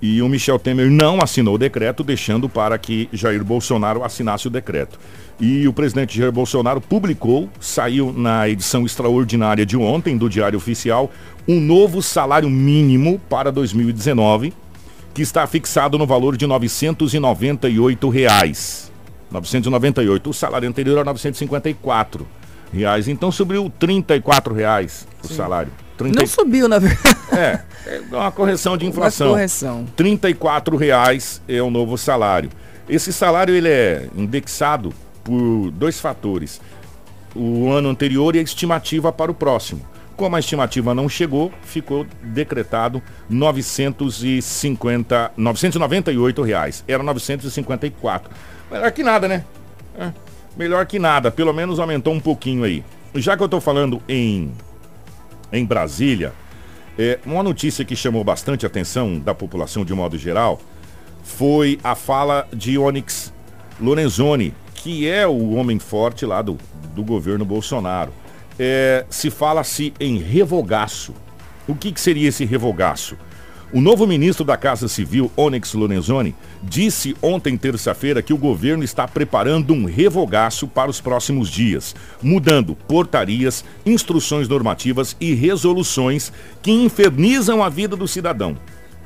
E 0.00 0.20
o 0.20 0.28
Michel 0.28 0.58
Temer 0.58 0.90
não 0.90 1.20
assinou 1.20 1.54
o 1.54 1.58
decreto, 1.58 2.04
deixando 2.04 2.48
para 2.48 2.76
que 2.78 3.08
Jair 3.12 3.42
Bolsonaro 3.44 4.04
assinasse 4.04 4.46
o 4.46 4.50
decreto. 4.50 4.98
E 5.40 5.66
o 5.66 5.72
presidente 5.72 6.18
Jair 6.18 6.30
Bolsonaro 6.30 6.80
publicou, 6.80 7.48
saiu 7.58 8.12
na 8.12 8.48
edição 8.48 8.84
extraordinária 8.84 9.64
de 9.64 9.76
ontem 9.76 10.16
do 10.16 10.28
Diário 10.28 10.56
Oficial, 10.56 11.10
um 11.48 11.60
novo 11.60 12.02
salário 12.02 12.48
mínimo 12.48 13.20
para 13.28 13.50
2019, 13.50 14.52
que 15.12 15.22
está 15.22 15.46
fixado 15.46 15.98
no 15.98 16.06
valor 16.06 16.36
de 16.36 16.46
998 16.46 18.08
reais. 18.08 18.92
998. 19.30 20.30
O 20.30 20.34
salário 20.34 20.68
anterior 20.68 20.98
era 20.98 21.04
954 21.04 22.26
reais. 22.72 23.08
Então 23.08 23.32
subiu 23.32 23.72
34 23.78 24.54
reais 24.54 25.06
o 25.22 25.28
salário. 25.28 25.83
30 25.96 26.20
Não 26.20 26.26
subiu, 26.26 26.68
na 26.68 26.78
verdade. 26.78 27.16
é, 27.32 27.60
é 27.86 28.02
uma 28.10 28.30
correção 28.30 28.76
de 28.76 28.86
inflação. 28.86 29.28
Uma 29.28 29.34
correção. 29.34 29.86
34 29.96 30.76
reais 30.76 31.40
é 31.48 31.62
o 31.62 31.70
novo 31.70 31.96
salário. 31.96 32.50
Esse 32.88 33.12
salário 33.12 33.54
ele 33.54 33.68
é 33.68 34.08
indexado 34.16 34.92
por 35.22 35.70
dois 35.70 36.00
fatores. 36.00 36.60
O 37.34 37.70
ano 37.70 37.88
anterior 37.88 38.36
e 38.36 38.38
a 38.38 38.42
estimativa 38.42 39.12
para 39.12 39.30
o 39.30 39.34
próximo. 39.34 39.80
Como 40.16 40.36
a 40.36 40.38
estimativa 40.38 40.94
não 40.94 41.08
chegou, 41.08 41.50
ficou 41.62 42.06
decretado 42.22 43.02
950, 43.28 45.32
998 45.36 46.42
reais. 46.42 46.84
Era 46.86 47.02
954. 47.02 48.30
Melhor 48.70 48.92
que 48.92 49.02
nada, 49.02 49.26
né? 49.26 49.44
É, 49.98 50.12
melhor 50.56 50.86
que 50.86 51.00
nada. 51.00 51.32
Pelo 51.32 51.52
menos 51.52 51.80
aumentou 51.80 52.12
um 52.12 52.20
pouquinho 52.20 52.62
aí. 52.62 52.84
Já 53.16 53.36
que 53.36 53.42
eu 53.42 53.46
estou 53.46 53.60
falando 53.60 54.00
em 54.08 54.52
em 55.54 55.64
Brasília, 55.64 56.32
é, 56.98 57.18
uma 57.24 57.42
notícia 57.42 57.84
que 57.84 57.96
chamou 57.96 58.22
bastante 58.22 58.66
atenção 58.66 59.18
da 59.18 59.34
população 59.34 59.84
de 59.84 59.94
modo 59.94 60.18
geral 60.18 60.60
foi 61.22 61.78
a 61.82 61.94
fala 61.94 62.46
de 62.52 62.78
Onyx 62.78 63.32
Lorenzoni, 63.80 64.54
que 64.74 65.08
é 65.08 65.26
o 65.26 65.54
homem 65.54 65.78
forte 65.78 66.26
lá 66.26 66.42
do, 66.42 66.58
do 66.94 67.02
governo 67.02 67.44
Bolsonaro. 67.44 68.12
É, 68.58 69.04
se 69.08 69.30
fala-se 69.30 69.92
em 69.98 70.18
revogaço. 70.18 71.14
O 71.66 71.74
que, 71.74 71.90
que 71.90 72.00
seria 72.00 72.28
esse 72.28 72.44
revogaço? 72.44 73.16
O 73.72 73.80
novo 73.80 74.06
ministro 74.06 74.44
da 74.44 74.56
Casa 74.56 74.86
Civil, 74.86 75.32
Onyx 75.36 75.74
Lorenzoni, 75.74 76.34
disse 76.62 77.16
ontem, 77.20 77.56
terça-feira, 77.56 78.22
que 78.22 78.32
o 78.32 78.38
governo 78.38 78.84
está 78.84 79.08
preparando 79.08 79.72
um 79.72 79.84
revogaço 79.84 80.68
para 80.68 80.90
os 80.90 81.00
próximos 81.00 81.48
dias, 81.48 81.94
mudando 82.22 82.76
portarias, 82.76 83.64
instruções 83.84 84.46
normativas 84.48 85.16
e 85.20 85.34
resoluções 85.34 86.32
que 86.62 86.70
infernizam 86.70 87.64
a 87.64 87.68
vida 87.68 87.96
do 87.96 88.06
cidadão. 88.06 88.56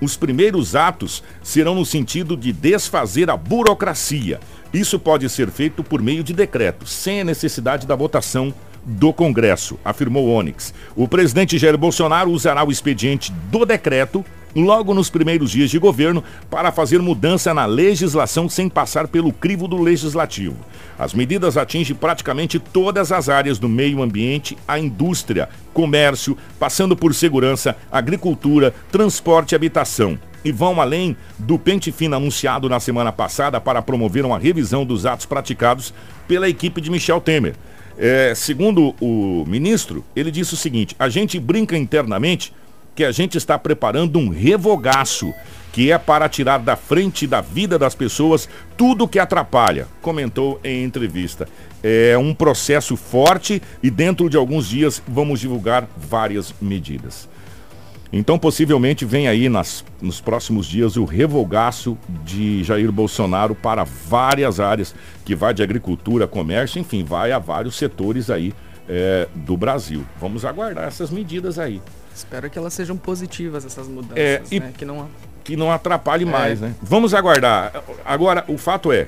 Os 0.01 0.17
primeiros 0.17 0.77
atos 0.77 1.23
serão 1.43 1.75
no 1.75 1.85
sentido 1.85 2.37
de 2.37 2.53
desfazer 2.53 3.31
a 3.31 3.37
burocracia. 3.37 4.39
Isso 4.73 4.99
pode 4.99 5.29
ser 5.29 5.51
feito 5.51 5.83
por 5.83 6.03
meio 6.03 6.23
de 6.23 6.33
decreto, 6.33 6.87
sem 6.87 7.23
a 7.23 7.25
necessidade 7.25 7.87
da 7.87 7.97
votação 7.97 8.53
do 8.85 9.13
Congresso, 9.13 9.79
afirmou 9.85 10.29
Onyx. 10.29 10.73
O 10.95 11.09
presidente 11.09 11.59
Jair 11.59 11.77
Bolsonaro 11.77 12.31
usará 12.31 12.65
o 12.65 12.71
expediente 12.71 13.33
do 13.51 13.65
decreto 13.65 14.25
logo 14.55 14.95
nos 14.95 15.11
primeiros 15.11 15.51
dias 15.51 15.71
de 15.71 15.79
governo 15.79 16.23
para 16.51 16.73
fazer 16.73 17.01
mudança 17.01 17.53
na 17.53 17.67
legislação 17.67 18.49
sem 18.49 18.69
passar 18.69 19.09
pelo 19.09 19.33
crivo 19.33 19.69
do 19.69 19.81
legislativo. 19.81 20.57
As 20.99 21.15
medidas 21.15 21.57
atingem 21.57 21.95
praticamente 21.95 22.59
todas 22.59 23.13
as 23.13 23.29
áreas 23.29 23.59
do 23.59 23.69
meio 23.69 24.03
ambiente, 24.03 24.57
a 24.67 24.79
indústria, 24.79 25.49
comércio, 25.73 26.37
passando 26.59 26.97
por 26.97 27.15
segurança, 27.15 27.77
agricultura, 27.91 28.75
transporte 28.91 29.53
e 29.53 29.57
habitação 29.57 30.19
e 30.45 30.53
vão 30.53 30.81
além 30.81 31.17
do 31.39 31.59
pente 31.59 31.91
fino 31.91 32.17
anunciado 32.17 32.69
na 32.69 32.81
semana 32.81 33.13
passada 33.13 33.61
para 33.61 33.83
promover 33.83 34.25
uma 34.25 34.39
revisão 34.39 34.85
dos 34.85 35.05
atos 35.05 35.27
praticados 35.27 35.93
pela 36.27 36.49
equipe 36.49 36.81
de 36.81 36.91
Michel 36.91 37.21
Temer. 37.21 37.55
É, 37.99 38.33
segundo 38.35 38.95
o 39.01 39.45
ministro, 39.47 40.05
ele 40.15 40.31
disse 40.31 40.55
o 40.55 40.57
seguinte: 40.57 40.95
a 40.99 41.09
gente 41.09 41.39
brinca 41.41 41.77
internamente 41.77 42.53
que 42.99 43.05
a 43.05 43.13
gente 43.13 43.39
está 43.39 43.57
preparando 43.57 44.19
um 44.19 44.29
revogaço, 44.29 45.33
que 45.73 45.93
é 45.93 45.97
para 45.97 46.29
tirar 46.29 46.59
da 46.59 46.75
frente 46.75 47.29
da 47.29 47.41
vida 47.41 47.79
das 47.79 47.95
pessoas 47.95 48.49
tudo 48.77 49.07
que 49.07 49.21
atrapalha, 49.21 49.87
comentou 50.03 50.59
em 50.65 50.83
entrevista. 50.83 51.47
É 51.81 52.19
um 52.19 52.35
processo 52.35 52.97
forte 52.97 53.63
e 53.81 53.89
dentro 53.89 54.29
de 54.29 54.37
alguns 54.37 54.69
dias 54.69 55.01
vamos 55.07 55.39
divulgar 55.39 55.89
várias 55.97 56.53
medidas. 56.61 57.29
Então, 58.13 58.37
possivelmente, 58.37 59.05
vem 59.05 59.29
aí 59.29 59.49
nas, 59.49 59.85
nos 60.03 60.21
próximos 60.21 60.67
dias 60.67 60.97
o 60.97 61.05
revogaço 61.05 61.97
de 62.25 62.65
Jair 62.65 62.91
Bolsonaro 62.91 63.55
para 63.55 63.85
várias 63.85 64.59
áreas, 64.59 64.93
que 65.25 65.37
vai 65.37 65.55
de 65.55 65.63
agricultura, 65.63 66.27
comércio, 66.27 66.81
enfim, 66.81 67.05
vai 67.05 67.31
a 67.31 67.39
vários 67.39 67.77
setores 67.77 68.29
aí 68.29 68.53
é, 68.89 69.29
do 69.37 69.57
Brasil. 69.57 70.05
Vamos 70.21 70.45
aguardar 70.45 70.89
essas 70.89 71.13
medidas 71.13 71.61
aí. 71.61 71.81
Espero 72.19 72.51
que 72.51 72.59
elas 72.59 72.75
sejam 72.75 72.97
positivas, 72.97 73.65
essas 73.65 73.87
mudanças, 73.87 74.19
é, 74.19 74.43
e 74.51 74.59
né? 74.59 74.73
Que 74.77 74.85
não, 74.85 75.09
que 75.45 75.57
não 75.57 75.71
atrapalhe 75.71 76.25
é. 76.25 76.27
mais, 76.27 76.61
né? 76.61 76.75
Vamos 76.83 77.15
aguardar. 77.15 77.73
Agora, 78.05 78.45
o 78.49 78.59
fato 78.59 78.91
é, 78.91 79.07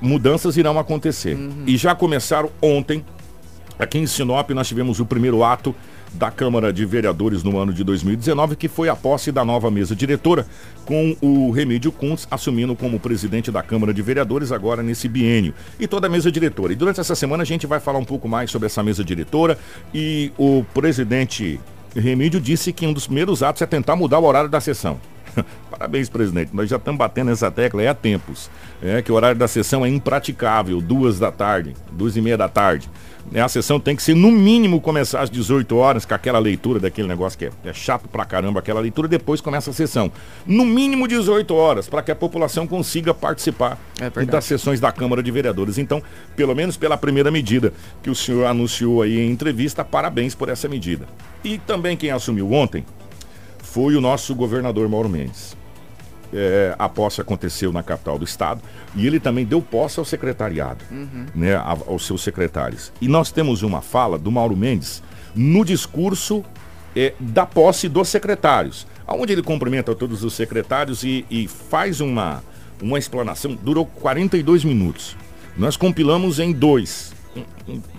mudanças 0.00 0.56
irão 0.56 0.78
acontecer. 0.78 1.36
Uhum. 1.36 1.64
E 1.66 1.76
já 1.76 1.96
começaram 1.96 2.50
ontem, 2.62 3.04
aqui 3.76 3.98
em 3.98 4.06
Sinop, 4.06 4.48
nós 4.50 4.68
tivemos 4.68 5.00
o 5.00 5.06
primeiro 5.06 5.42
ato 5.42 5.74
da 6.14 6.30
Câmara 6.30 6.72
de 6.72 6.84
Vereadores 6.84 7.42
no 7.42 7.58
ano 7.58 7.72
de 7.72 7.84
2019, 7.84 8.56
que 8.56 8.68
foi 8.68 8.88
a 8.88 8.96
posse 8.96 9.30
da 9.30 9.44
nova 9.44 9.70
mesa 9.70 9.94
diretora, 9.94 10.46
com 10.84 11.16
o 11.20 11.50
Remídio 11.50 11.92
Kuntz 11.92 12.26
assumindo 12.30 12.74
como 12.74 12.98
presidente 12.98 13.50
da 13.50 13.62
Câmara 13.62 13.92
de 13.92 14.00
Vereadores 14.00 14.52
agora 14.52 14.82
nesse 14.82 15.08
biênio. 15.08 15.52
E 15.78 15.86
toda 15.86 16.06
a 16.06 16.10
mesa 16.10 16.30
diretora. 16.30 16.72
E 16.72 16.76
durante 16.76 17.00
essa 17.00 17.14
semana 17.14 17.42
a 17.42 17.46
gente 17.46 17.66
vai 17.66 17.80
falar 17.80 17.98
um 17.98 18.04
pouco 18.04 18.28
mais 18.28 18.50
sobre 18.50 18.66
essa 18.66 18.82
mesa 18.82 19.04
diretora 19.04 19.58
e 19.92 20.32
o 20.38 20.64
presidente 20.72 21.60
Remídio 21.94 22.40
disse 22.40 22.72
que 22.72 22.86
um 22.86 22.92
dos 22.92 23.06
primeiros 23.06 23.42
atos 23.42 23.62
é 23.62 23.66
tentar 23.66 23.96
mudar 23.96 24.18
o 24.18 24.24
horário 24.24 24.48
da 24.48 24.60
sessão. 24.60 25.00
Parabéns, 25.70 26.08
presidente. 26.08 26.50
Nós 26.54 26.68
já 26.68 26.76
estamos 26.76 26.98
batendo 26.98 27.30
essa 27.30 27.50
tecla 27.50 27.88
há 27.88 27.94
tempos. 27.94 28.50
É 28.82 29.02
que 29.02 29.12
o 29.12 29.14
horário 29.14 29.38
da 29.38 29.48
sessão 29.48 29.84
é 29.84 29.88
impraticável, 29.88 30.80
duas 30.80 31.18
da 31.18 31.30
tarde, 31.30 31.74
duas 31.92 32.16
e 32.16 32.20
meia 32.20 32.36
da 32.36 32.48
tarde. 32.48 32.88
Né, 33.30 33.42
a 33.42 33.48
sessão 33.48 33.78
tem 33.78 33.94
que 33.94 34.02
ser, 34.02 34.14
no 34.14 34.30
mínimo, 34.30 34.80
começar 34.80 35.20
às 35.20 35.28
18 35.28 35.76
horas, 35.76 36.04
com 36.06 36.14
aquela 36.14 36.38
leitura 36.38 36.80
daquele 36.80 37.06
negócio 37.06 37.38
que 37.38 37.44
é, 37.46 37.50
é 37.64 37.72
chato 37.74 38.08
pra 38.08 38.24
caramba, 38.24 38.60
aquela 38.60 38.80
leitura, 38.80 39.06
depois 39.06 39.40
começa 39.40 39.70
a 39.70 39.72
sessão. 39.72 40.10
No 40.46 40.64
mínimo 40.64 41.06
18 41.06 41.54
horas, 41.54 41.88
para 41.88 42.02
que 42.02 42.10
a 42.10 42.16
população 42.16 42.66
consiga 42.66 43.12
participar 43.12 43.78
é 44.00 44.24
das 44.24 44.44
sessões 44.44 44.80
da 44.80 44.90
Câmara 44.90 45.22
de 45.22 45.30
Vereadores. 45.30 45.76
Então, 45.76 46.02
pelo 46.34 46.54
menos 46.54 46.76
pela 46.76 46.96
primeira 46.96 47.30
medida 47.30 47.72
que 48.02 48.08
o 48.08 48.14
senhor 48.14 48.46
anunciou 48.46 49.02
aí 49.02 49.18
em 49.18 49.30
entrevista, 49.30 49.84
parabéns 49.84 50.34
por 50.34 50.48
essa 50.48 50.66
medida. 50.66 51.06
E 51.44 51.58
também 51.58 51.96
quem 51.96 52.10
assumiu 52.10 52.52
ontem 52.52 52.84
foi 53.62 53.96
o 53.96 54.00
nosso 54.00 54.34
governador 54.34 54.88
Mauro 54.88 55.08
Mendes 55.08 55.56
é, 56.32 56.74
a 56.78 56.88
posse 56.88 57.20
aconteceu 57.20 57.72
na 57.72 57.82
capital 57.82 58.18
do 58.18 58.24
estado 58.24 58.60
e 58.94 59.06
ele 59.06 59.18
também 59.18 59.44
deu 59.44 59.60
posse 59.62 59.98
ao 59.98 60.04
secretariado, 60.04 60.84
uhum. 60.90 61.26
né, 61.34 61.56
aos 61.56 62.06
seus 62.06 62.22
secretários. 62.22 62.92
E 63.00 63.08
nós 63.08 63.30
temos 63.30 63.62
uma 63.62 63.80
fala 63.80 64.18
do 64.18 64.30
Mauro 64.30 64.56
Mendes 64.56 65.02
no 65.34 65.64
discurso 65.64 66.44
é, 66.96 67.14
da 67.18 67.46
posse 67.46 67.88
dos 67.88 68.08
secretários, 68.08 68.86
onde 69.06 69.32
ele 69.32 69.42
cumprimenta 69.42 69.94
todos 69.94 70.24
os 70.24 70.34
secretários 70.34 71.02
e, 71.02 71.24
e 71.30 71.48
faz 71.48 72.00
uma, 72.00 72.42
uma 72.82 72.98
explanação. 72.98 73.54
Durou 73.54 73.86
42 73.86 74.64
minutos. 74.64 75.16
Nós 75.56 75.76
compilamos 75.76 76.38
em 76.38 76.52
dois 76.52 77.16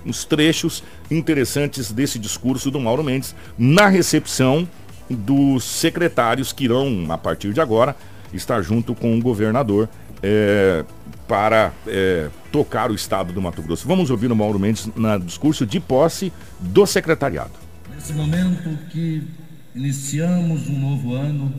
uns 0.06 0.26
trechos 0.26 0.84
interessantes 1.10 1.92
desse 1.92 2.20
discurso 2.20 2.70
do 2.70 2.80
Mauro 2.80 3.04
Mendes 3.04 3.36
na 3.58 3.88
recepção 3.88 4.68
dos 5.10 5.64
secretários 5.64 6.54
que 6.54 6.66
irão, 6.66 7.08
a 7.10 7.18
partir 7.18 7.54
de 7.54 7.60
agora, 7.60 7.96
está 8.34 8.62
junto 8.62 8.94
com 8.94 9.18
o 9.18 9.22
governador 9.22 9.90
é, 10.22 10.86
para 11.28 11.74
é, 11.88 12.30
tocar 12.52 12.92
o 12.92 12.96
estado 12.96 13.34
do 13.34 13.42
Mato 13.42 13.62
Grosso. 13.62 13.88
Vamos 13.88 14.10
ouvir 14.10 14.32
o 14.32 14.36
Mauro 14.36 14.60
Mendes 14.60 14.90
no 14.96 15.20
discurso 15.20 15.66
de 15.66 15.80
posse 15.80 16.32
do 16.60 16.86
secretariado. 16.86 17.52
Nesse 17.94 18.14
momento 18.14 18.78
que 18.90 19.28
iniciamos 19.76 20.68
um 20.68 20.80
novo 20.80 21.14
ano 21.14 21.54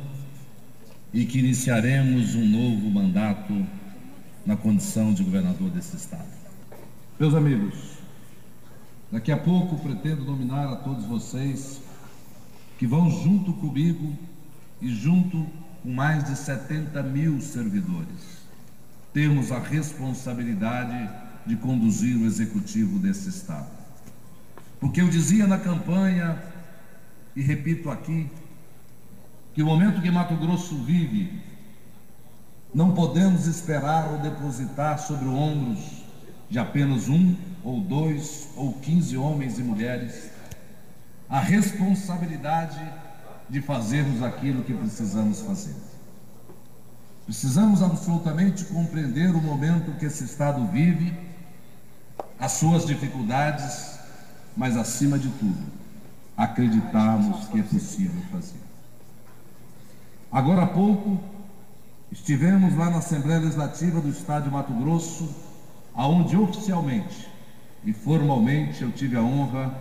e 1.12 1.24
que 1.24 1.38
iniciaremos 1.38 2.34
um 2.34 2.46
novo 2.46 2.90
mandato 2.90 3.66
na 4.46 4.56
condição 4.56 5.12
de 5.12 5.22
governador 5.22 5.70
desse 5.70 5.96
estado. 5.96 6.28
Meus 7.18 7.34
amigos, 7.34 7.74
daqui 9.10 9.32
a 9.32 9.36
pouco 9.36 9.76
pretendo 9.78 10.24
nominar 10.24 10.72
a 10.72 10.76
todos 10.76 11.04
vocês 11.04 11.80
que 12.78 12.86
vão 12.86 13.10
junto 13.10 13.52
comigo 13.54 14.16
e 14.80 14.88
junto 14.88 15.46
com 15.82 15.90
mais 15.90 16.24
de 16.24 16.36
70 16.36 17.02
mil 17.02 17.40
servidores. 17.40 18.40
Temos 19.12 19.50
a 19.50 19.58
responsabilidade 19.58 21.10
de 21.46 21.56
conduzir 21.56 22.16
o 22.16 22.24
executivo 22.24 22.98
desse 22.98 23.28
Estado. 23.28 23.68
Porque 24.78 25.00
eu 25.00 25.08
dizia 25.08 25.46
na 25.46 25.58
campanha, 25.58 26.42
e 27.34 27.42
repito 27.42 27.90
aqui, 27.90 28.30
que 29.52 29.62
o 29.62 29.66
momento 29.66 30.00
que 30.00 30.10
Mato 30.10 30.34
Grosso 30.36 30.76
vive, 30.84 31.40
não 32.72 32.94
podemos 32.94 33.46
esperar 33.46 34.12
ou 34.12 34.18
depositar 34.18 34.98
sobre 34.98 35.26
ombros 35.26 36.04
de 36.48 36.58
apenas 36.58 37.08
um, 37.08 37.34
ou 37.64 37.80
dois, 37.80 38.48
ou 38.56 38.72
quinze 38.74 39.16
homens 39.16 39.58
e 39.58 39.62
mulheres 39.62 40.30
a 41.30 41.38
responsabilidade 41.38 42.80
de 43.48 43.60
fazermos 43.60 44.20
aquilo 44.20 44.64
que 44.64 44.74
precisamos 44.74 45.40
fazer. 45.40 45.76
Precisamos 47.24 47.80
absolutamente 47.82 48.64
compreender 48.64 49.30
o 49.30 49.40
momento 49.40 49.96
que 49.96 50.06
esse 50.06 50.24
Estado 50.24 50.66
vive, 50.66 51.16
as 52.40 52.52
suas 52.52 52.84
dificuldades, 52.84 54.00
mas 54.56 54.76
acima 54.76 55.16
de 55.16 55.28
tudo, 55.28 55.64
acreditarmos 56.36 57.46
que 57.48 57.60
é 57.60 57.62
possível 57.62 58.20
fazer. 58.32 58.58
Agora 60.32 60.62
há 60.62 60.66
pouco, 60.66 61.20
estivemos 62.10 62.76
lá 62.76 62.90
na 62.90 62.98
Assembleia 62.98 63.38
Legislativa 63.38 64.00
do 64.00 64.08
Estado 64.08 64.44
de 64.44 64.50
Mato 64.50 64.72
Grosso, 64.72 65.32
aonde 65.94 66.36
oficialmente 66.36 67.29
e 67.84 67.92
formalmente 67.92 68.82
eu 68.82 68.92
tive 68.92 69.16
a 69.16 69.22
honra 69.22 69.74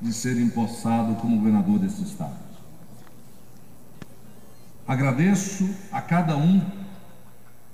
de 0.00 0.12
ser 0.12 0.40
empossado 0.40 1.14
como 1.16 1.36
governador 1.36 1.78
desse 1.78 2.02
Estado. 2.02 2.44
Agradeço 4.86 5.68
a 5.90 6.00
cada 6.00 6.36
um 6.36 6.60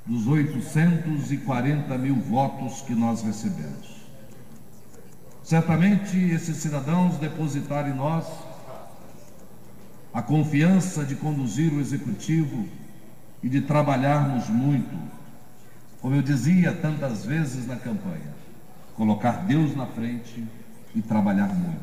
dos 0.07 0.27
840 0.27 1.99
mil 1.99 2.17
votos 2.17 2.83
que 2.83 2.95
nós 2.95 3.23
recebemos. 3.23 4.01
Certamente 5.43 6.17
esses 6.17 6.57
cidadãos 6.59 7.17
depositaram 7.17 7.91
em 7.91 7.95
nós 7.95 8.27
a 10.13 10.23
confiança 10.23 11.05
de 11.05 11.15
conduzir 11.17 11.73
o 11.73 11.81
executivo 11.81 12.69
e 13.43 13.49
de 13.49 13.61
trabalharmos 13.61 14.49
muito, 14.49 14.97
como 16.01 16.15
eu 16.15 16.23
dizia 16.23 16.73
tantas 16.73 17.25
vezes 17.25 17.67
na 17.67 17.77
campanha, 17.77 18.40
colocar 19.01 19.47
Deus 19.47 19.75
na 19.75 19.87
frente 19.87 20.47
e 20.95 21.01
trabalhar 21.01 21.47
muito. 21.47 21.81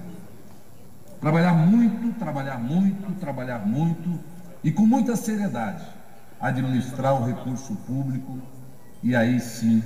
Trabalhar 1.19 1.51
muito, 1.51 2.13
trabalhar 2.19 2.59
muito, 2.59 3.19
trabalhar 3.19 3.65
muito 3.65 4.19
e 4.63 4.71
com 4.71 4.85
muita 4.85 5.15
seriedade 5.15 5.83
administrar 6.39 7.19
o 7.19 7.25
recurso 7.25 7.75
público 7.87 8.37
e 9.01 9.15
aí 9.15 9.39
sim 9.39 9.81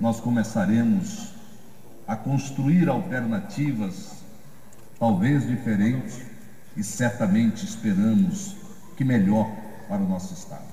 nós 0.00 0.20
começaremos 0.20 1.34
a 2.06 2.14
construir 2.14 2.88
alternativas 2.88 4.22
talvez 4.96 5.44
diferentes 5.44 6.22
e 6.76 6.84
certamente 6.84 7.64
esperamos 7.64 8.54
que 8.96 9.02
melhor 9.02 9.50
para 9.88 10.00
o 10.00 10.08
nosso 10.08 10.34
estado. 10.34 10.65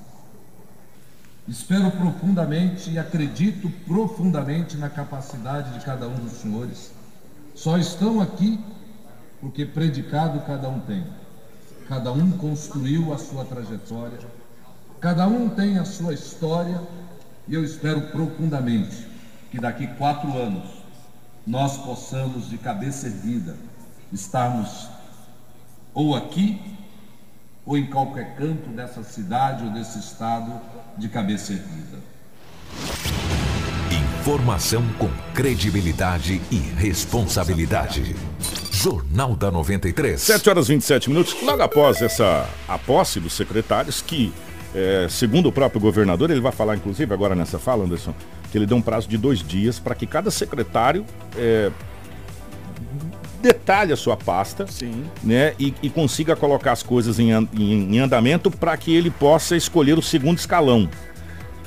Espero 1.47 1.91
profundamente 1.91 2.89
e 2.89 2.97
acredito 2.97 3.69
profundamente 3.85 4.77
na 4.77 4.89
capacidade 4.89 5.77
de 5.77 5.83
cada 5.83 6.07
um 6.07 6.15
dos 6.15 6.33
senhores. 6.33 6.91
Só 7.53 7.77
estão 7.77 8.21
aqui 8.21 8.59
porque 9.41 9.65
predicado 9.65 10.39
cada 10.45 10.69
um 10.69 10.79
tem. 10.79 11.05
cada 11.87 12.13
um 12.13 12.31
construiu 12.31 13.13
a 13.13 13.17
sua 13.17 13.43
trajetória, 13.43 14.17
cada 15.01 15.27
um 15.27 15.49
tem 15.49 15.77
a 15.77 15.83
sua 15.83 16.13
história 16.13 16.81
e 17.45 17.53
eu 17.53 17.63
espero 17.63 18.01
profundamente 18.03 19.05
que 19.51 19.59
daqui 19.59 19.85
quatro 19.87 20.35
anos 20.37 20.63
nós 21.45 21.77
possamos, 21.77 22.49
de 22.49 22.57
cabeça 22.57 23.07
erguida, 23.07 23.57
estarmos 24.13 24.87
ou 25.93 26.15
aqui 26.15 26.77
ou 27.65 27.77
em 27.77 27.85
qualquer 27.87 28.35
canto 28.37 28.69
dessa 28.69 29.03
cidade 29.03 29.65
ou 29.65 29.71
desse 29.71 29.99
estado 29.99 30.51
de 30.97 31.09
cabeça 31.09 31.53
erguida. 31.53 31.97
Informação 34.19 34.83
com 34.97 35.09
credibilidade 35.33 36.41
e 36.49 36.57
responsabilidade. 36.57 38.15
Jornal 38.71 39.35
da 39.35 39.51
93. 39.51 40.21
7 40.21 40.49
horas 40.49 40.69
e 40.69 40.73
27 40.73 41.09
minutos. 41.09 41.35
Logo 41.41 41.61
após 41.61 42.01
essa 42.01 42.47
a 42.67 42.77
posse 42.77 43.19
dos 43.19 43.33
secretários, 43.33 44.01
que, 44.01 44.33
é, 44.73 45.07
segundo 45.09 45.49
o 45.49 45.51
próprio 45.51 45.79
governador, 45.79 46.31
ele 46.31 46.41
vai 46.41 46.51
falar, 46.51 46.75
inclusive, 46.75 47.13
agora 47.13 47.35
nessa 47.35 47.59
fala, 47.59 47.85
Anderson, 47.85 48.13
que 48.51 48.57
ele 48.57 48.65
deu 48.65 48.77
um 48.77 48.81
prazo 48.81 49.07
de 49.07 49.17
dois 49.17 49.39
dias 49.39 49.79
para 49.79 49.95
que 49.95 50.05
cada 50.07 50.31
secretário 50.31 51.05
é, 51.37 51.71
detalhe 53.43 53.93
a 53.93 53.97
sua 53.97 54.15
pasta 54.17 54.65
Sim. 54.67 55.03
né, 55.23 55.53
e, 55.59 55.73
e 55.83 55.89
consiga 55.89 56.35
colocar 56.35 56.71
as 56.71 56.81
coisas 56.81 57.19
em, 57.19 57.31
em- 57.31 57.95
em 57.95 57.99
andamento 57.99 58.49
para 58.49 58.75
que 58.77 58.95
ele 58.95 59.11
possa 59.11 59.55
escolher 59.55 59.97
o 59.97 60.01
segundo 60.01 60.37
escalão. 60.39 60.89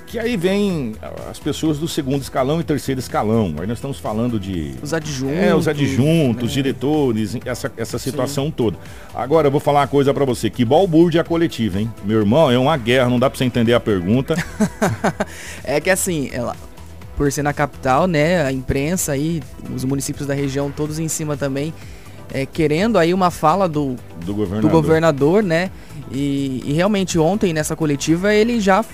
Que 0.06 0.20
aí 0.20 0.36
vem 0.36 0.94
as 1.28 1.38
pessoas 1.40 1.78
do 1.78 1.88
segundo 1.88 2.22
escalão 2.22 2.60
e 2.60 2.64
terceiro 2.64 3.00
escalão. 3.00 3.56
Aí 3.58 3.66
nós 3.66 3.76
estamos 3.78 3.98
falando 3.98 4.38
de 4.38 4.72
Os 4.80 4.94
adjuntos. 4.94 5.36
é, 5.36 5.52
os 5.52 5.66
adjuntos, 5.66 6.48
né? 6.48 6.54
diretores, 6.54 7.36
essa, 7.44 7.72
essa 7.76 7.98
situação 7.98 8.48
toda. 8.48 8.78
Agora, 9.12 9.48
eu 9.48 9.50
vou 9.50 9.58
falar 9.60 9.80
uma 9.80 9.88
coisa 9.88 10.14
pra 10.14 10.24
você. 10.24 10.48
Que 10.48 10.64
balbúrdia 10.64 11.24
coletiva, 11.24 11.80
hein? 11.80 11.92
Meu 12.04 12.20
irmão, 12.20 12.48
é 12.52 12.56
uma 12.56 12.76
guerra, 12.76 13.10
não 13.10 13.18
dá 13.18 13.28
pra 13.28 13.36
você 13.36 13.44
entender 13.44 13.74
a 13.74 13.80
pergunta. 13.80 14.36
É 15.64 15.80
que 15.80 15.90
assim, 15.90 16.30
ela, 16.32 16.54
por 17.16 17.31
ser 17.33 17.42
na 17.42 17.52
capital, 17.52 18.07
né, 18.07 18.44
a 18.44 18.52
imprensa 18.52 19.12
aí, 19.12 19.42
os 19.74 19.85
municípios 19.85 20.26
da 20.26 20.35
região 20.35 20.70
todos 20.70 20.98
em 20.98 21.09
cima 21.09 21.37
também, 21.37 21.72
é, 22.33 22.44
querendo 22.44 22.98
aí 22.98 23.14
uma 23.14 23.31
fala 23.31 23.68
do, 23.68 23.96
Do 24.24 24.35
governador. 24.35 24.61
do 24.62 24.68
governador, 24.68 25.42
né? 25.42 25.70
E, 26.11 26.62
e 26.64 26.72
realmente 26.72 27.18
ontem 27.18 27.52
nessa 27.52 27.74
coletiva 27.74 28.33
ele 28.35 28.61
já 28.61 28.85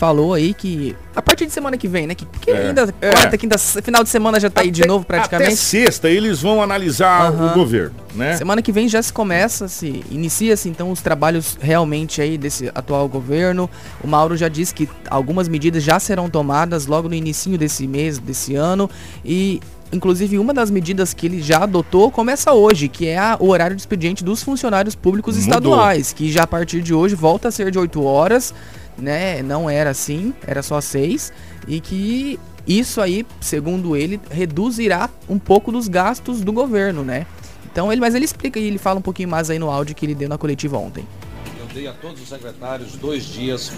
falou 0.00 0.32
aí 0.32 0.54
que 0.54 0.96
a 1.14 1.20
partir 1.20 1.44
de 1.44 1.52
semana 1.52 1.76
que 1.76 1.86
vem, 1.86 2.06
né? 2.06 2.14
Que, 2.14 2.24
porque 2.24 2.50
É, 2.50 2.68
ainda 2.68 2.88
é. 3.02 3.10
quarta, 3.10 3.36
quinta, 3.36 3.58
final 3.58 4.02
de 4.02 4.08
semana 4.08 4.40
já 4.40 4.48
tá 4.48 4.62
aí 4.62 4.70
de 4.70 4.80
Até- 4.80 4.88
novo 4.88 5.04
Até 5.06 5.16
praticamente. 5.18 5.56
sexta 5.56 6.08
eles 6.08 6.40
vão 6.40 6.62
analisar 6.62 7.30
o 7.30 7.52
governo, 7.52 7.94
né? 8.14 8.34
Semana 8.38 8.62
que 8.62 8.72
vem 8.72 8.88
já 8.88 9.02
se 9.02 9.12
começa, 9.12 9.68
se 9.68 10.02
inicia-se 10.10 10.70
então 10.70 10.90
os 10.90 11.02
trabalhos 11.02 11.58
realmente 11.60 12.22
aí 12.22 12.38
desse 12.38 12.70
atual 12.74 13.06
governo. 13.10 13.68
O 14.02 14.08
Mauro 14.08 14.38
já 14.38 14.48
disse 14.48 14.74
que 14.74 14.88
algumas 15.10 15.48
medidas 15.48 15.82
já 15.82 16.00
serão 16.00 16.30
tomadas 16.30 16.86
logo 16.86 17.06
no 17.06 17.14
início 17.14 17.58
desse 17.58 17.86
mês, 17.86 18.18
desse 18.18 18.54
ano 18.54 18.88
e 19.22 19.60
inclusive 19.92 20.38
uma 20.38 20.54
das 20.54 20.70
medidas 20.70 21.12
que 21.14 21.26
ele 21.26 21.42
já 21.42 21.64
adotou 21.64 22.10
começa 22.10 22.52
hoje, 22.52 22.88
que 22.88 23.06
é 23.06 23.18
a- 23.18 23.36
o 23.40 23.48
horário 23.48 23.74
de 23.76 23.82
expediente 23.82 24.22
dos 24.24 24.42
funcionários 24.42 24.94
públicos 24.94 25.36
Mudou. 25.36 25.48
estaduais, 25.48 26.12
que 26.12 26.30
já 26.30 26.44
a 26.44 26.46
partir 26.46 26.82
de 26.82 26.94
hoje 26.94 27.14
volta 27.14 27.48
a 27.48 27.50
ser 27.50 27.70
de 27.70 27.78
8 27.78 28.02
horas, 28.04 28.54
né? 28.98 29.42
Não 29.42 29.68
era 29.68 29.90
assim, 29.90 30.32
era 30.46 30.62
só 30.62 30.80
6 30.80 31.32
e 31.66 31.80
que 31.80 32.38
isso 32.66 33.00
aí, 33.00 33.26
segundo 33.40 33.96
ele, 33.96 34.20
reduzirá 34.30 35.08
um 35.28 35.38
pouco 35.38 35.72
dos 35.72 35.88
gastos 35.88 36.40
do 36.42 36.52
governo, 36.52 37.02
né? 37.02 37.26
Então 37.72 37.90
ele, 37.92 38.00
mas 38.00 38.14
ele 38.14 38.24
explica 38.24 38.58
e 38.58 38.64
ele 38.66 38.78
fala 38.78 38.98
um 38.98 39.02
pouquinho 39.02 39.28
mais 39.28 39.48
aí 39.48 39.58
no 39.58 39.70
áudio 39.70 39.94
que 39.94 40.04
ele 40.04 40.14
deu 40.14 40.28
na 40.28 40.36
coletiva 40.36 40.76
ontem. 40.76 41.04
Eu 41.58 41.66
dei 41.74 41.86
a 41.86 41.92
todos 41.92 42.20
os 42.20 42.28
secretários 42.28 42.92
dois 42.96 43.24
dias 43.24 43.72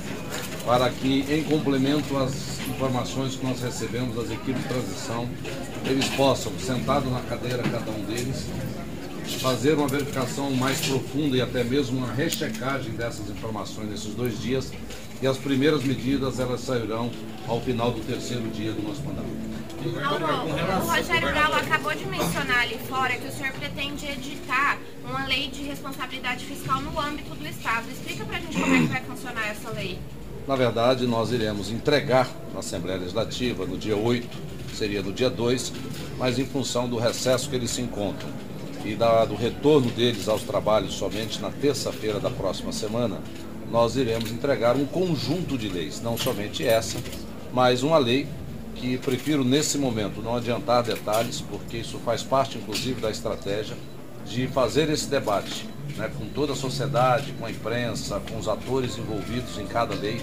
para 0.66 0.88
que, 0.90 1.25
em 1.31 1.42
complemento 1.44 2.16
às 2.16 2.52
informações 2.68 3.37
que 3.37 3.44
nós 3.44 3.61
recebemos 3.61 4.14
das 4.16 4.31
equipes 4.31 4.62
de 4.62 4.68
transição, 4.68 5.29
eles 5.85 6.09
possam, 6.11 6.53
sentado 6.59 7.11
na 7.11 7.20
cadeira 7.20 7.62
cada 7.62 7.90
um 7.90 8.05
deles, 8.05 8.46
fazer 9.40 9.75
uma 9.75 9.88
verificação 9.88 10.51
mais 10.53 10.81
profunda 10.81 11.37
e 11.37 11.40
até 11.40 11.64
mesmo 11.64 11.98
uma 11.98 12.12
rechecagem 12.12 12.92
dessas 12.92 13.29
informações 13.31 13.88
nesses 13.88 14.14
dois 14.14 14.40
dias. 14.40 14.72
E 15.20 15.27
as 15.27 15.38
primeiras 15.38 15.85
medidas 15.85 16.40
elas 16.40 16.61
sairão 16.61 17.11
ao 17.46 17.61
final 17.61 17.92
do 17.92 18.01
terceiro 18.01 18.48
dia 18.48 18.72
do 18.72 18.83
nosso 18.83 19.03
mandato. 19.03 19.53
Mauro, 19.90 20.25
o 20.25 20.90
Rogério 20.90 21.33
Galo 21.33 21.55
acabou 21.55 21.92
de 21.92 22.07
mencionar 22.07 22.61
ali 22.61 22.79
fora 22.88 23.16
que 23.16 23.27
o 23.27 23.33
senhor 23.33 23.53
pretende 23.53 24.07
editar 24.07 24.79
uma 25.05 25.27
lei 25.27 25.48
de 25.48 25.62
responsabilidade 25.64 26.44
fiscal 26.44 26.81
no 26.81 26.98
âmbito 27.01 27.35
do 27.35 27.46
Estado. 27.48 27.90
Explica 27.90 28.25
pra 28.25 28.38
gente 28.38 28.59
como 28.61 28.75
é 28.75 28.79
que 28.79 28.87
vai 28.87 29.03
funcionar 29.03 29.48
essa 29.48 29.70
lei. 29.70 29.98
Na 30.46 30.57
verdade, 30.57 31.07
nós 31.07 31.31
iremos 31.31 31.70
entregar 31.70 32.28
na 32.52 32.61
Assembleia 32.61 32.98
Legislativa 32.98 33.64
no 33.64 33.78
dia 33.78 33.96
8, 33.96 34.28
seria 34.74 35.02
no 35.02 35.12
dia 35.12 35.31
2, 35.31 35.72
mas 36.18 36.38
em 36.38 36.44
função 36.44 36.88
do 36.88 36.98
recesso 36.98 37.48
que 37.48 37.57
eles 37.57 37.70
se 37.70 37.81
encontram 37.81 38.28
e 38.85 38.94
da- 38.96 39.24
do 39.24 39.37
retorno 39.37 39.88
deles 39.90 40.28
aos 40.28 40.42
trabalhos 40.42 40.94
somente 40.94 41.40
na 41.40 41.50
terça-feira 41.50 42.18
da 42.18 42.28
próxima 42.31 42.72
semana, 42.72 43.18
nós 43.70 43.94
iremos 43.96 44.33
entregar 44.33 44.76
um 44.76 44.85
conjunto 44.85 45.57
de 45.57 45.68
leis, 45.68 46.02
não 46.02 46.18
somente 46.18 46.66
essa, 46.66 46.98
mas 47.52 47.83
uma 47.85 47.98
lei 47.98 48.26
que 48.74 48.98
prefiro 48.98 49.44
nesse 49.44 49.78
momento 49.78 50.20
não 50.20 50.35
adiantar 50.35 50.83
detalhes, 50.83 51.40
porque 51.40 51.78
isso 51.78 51.98
faz 52.05 52.22
parte 52.24 52.59
inclusive 52.59 53.00
da 53.00 53.11
estratégia 53.11 53.76
de 54.26 54.48
fazer 54.48 54.90
esse 54.90 55.07
debate 55.09 55.68
né, 55.96 56.11
com 56.16 56.26
toda 56.26 56.52
a 56.52 56.57
sociedade, 56.57 57.33
com 57.38 57.46
a 57.46 57.50
imprensa, 57.50 58.20
com 58.20 58.38
os 58.38 58.48
atores 58.48 58.98
envolvidos 58.98 59.59
em 59.59 59.66
cada 59.66 59.94
lei, 59.94 60.20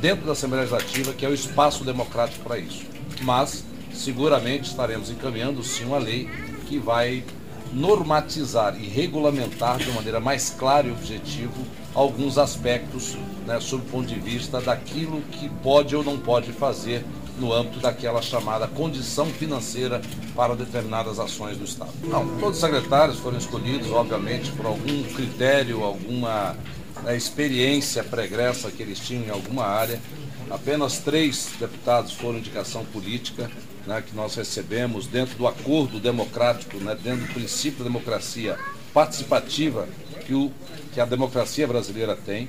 dentro 0.00 0.26
da 0.26 0.32
Assembleia 0.32 0.64
Legislativa, 0.64 1.12
que 1.12 1.24
é 1.24 1.28
o 1.28 1.34
espaço 1.34 1.84
democrático 1.84 2.44
para 2.44 2.58
isso. 2.58 2.84
Mas, 3.22 3.64
seguramente, 3.92 4.70
estaremos 4.70 5.10
encaminhando 5.10 5.62
sim 5.62 5.84
uma 5.84 5.98
lei 5.98 6.28
que 6.66 6.78
vai 6.78 7.24
normatizar 7.72 8.76
e 8.80 8.86
regulamentar 8.86 9.78
de 9.78 9.90
maneira 9.92 10.20
mais 10.20 10.50
clara 10.50 10.86
e 10.86 10.90
objetiva 10.90 11.52
alguns 11.94 12.38
aspectos 12.38 13.16
né, 13.46 13.58
sob 13.60 13.82
o 13.82 13.90
ponto 13.90 14.06
de 14.06 14.18
vista 14.18 14.60
daquilo 14.60 15.20
que 15.32 15.48
pode 15.62 15.94
ou 15.94 16.02
não 16.02 16.18
pode 16.18 16.52
fazer 16.52 17.04
no 17.38 17.52
âmbito 17.52 17.80
daquela 17.80 18.20
chamada 18.20 18.66
condição 18.66 19.26
financeira 19.26 20.00
para 20.34 20.54
determinadas 20.54 21.18
ações 21.18 21.56
do 21.56 21.64
Estado. 21.64 21.92
Não, 22.04 22.26
todos 22.38 22.56
os 22.56 22.60
secretários 22.60 23.18
foram 23.18 23.38
escolhidos, 23.38 23.90
obviamente, 23.90 24.50
por 24.52 24.66
algum 24.66 25.02
critério, 25.14 25.82
alguma 25.82 26.56
né, 27.02 27.16
experiência 27.16 28.02
pregressa 28.04 28.70
que 28.70 28.82
eles 28.82 28.98
tinham 28.98 29.24
em 29.24 29.30
alguma 29.30 29.64
área. 29.64 30.00
Apenas 30.50 30.98
três 30.98 31.50
deputados 31.58 32.12
foram 32.12 32.38
indicação 32.38 32.84
política, 32.86 33.50
né, 33.86 34.02
que 34.06 34.14
nós 34.14 34.34
recebemos 34.34 35.06
dentro 35.06 35.36
do 35.36 35.46
acordo 35.46 36.00
democrático, 36.00 36.78
né, 36.78 36.96
dentro 37.02 37.26
do 37.26 37.34
princípio 37.34 37.78
da 37.78 37.84
democracia 37.84 38.58
participativa 38.92 39.88
que, 40.26 40.34
o, 40.34 40.50
que 40.92 41.00
a 41.00 41.04
democracia 41.04 41.66
brasileira 41.66 42.16
tem. 42.16 42.48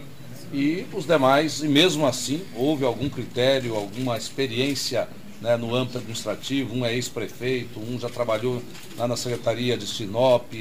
E 0.52 0.86
os 0.94 1.06
demais, 1.06 1.62
e 1.62 1.68
mesmo 1.68 2.08
assim, 2.08 2.42
houve 2.56 2.84
algum 2.84 3.08
critério, 3.08 3.76
alguma 3.76 4.18
experiência 4.18 5.08
né, 5.42 5.56
no 5.56 5.76
âmbito 5.76 6.00
administrativo, 6.00 6.74
um 6.74 6.86
é 6.86 6.94
ex-prefeito, 6.94 7.80
um 7.80 8.00
já 8.00 8.10
trabalhou 8.10 8.62
lá 8.98 9.08
na 9.08 9.16
Secretaria 9.16 9.78
de 9.78 9.86
Sinop, 9.88 10.52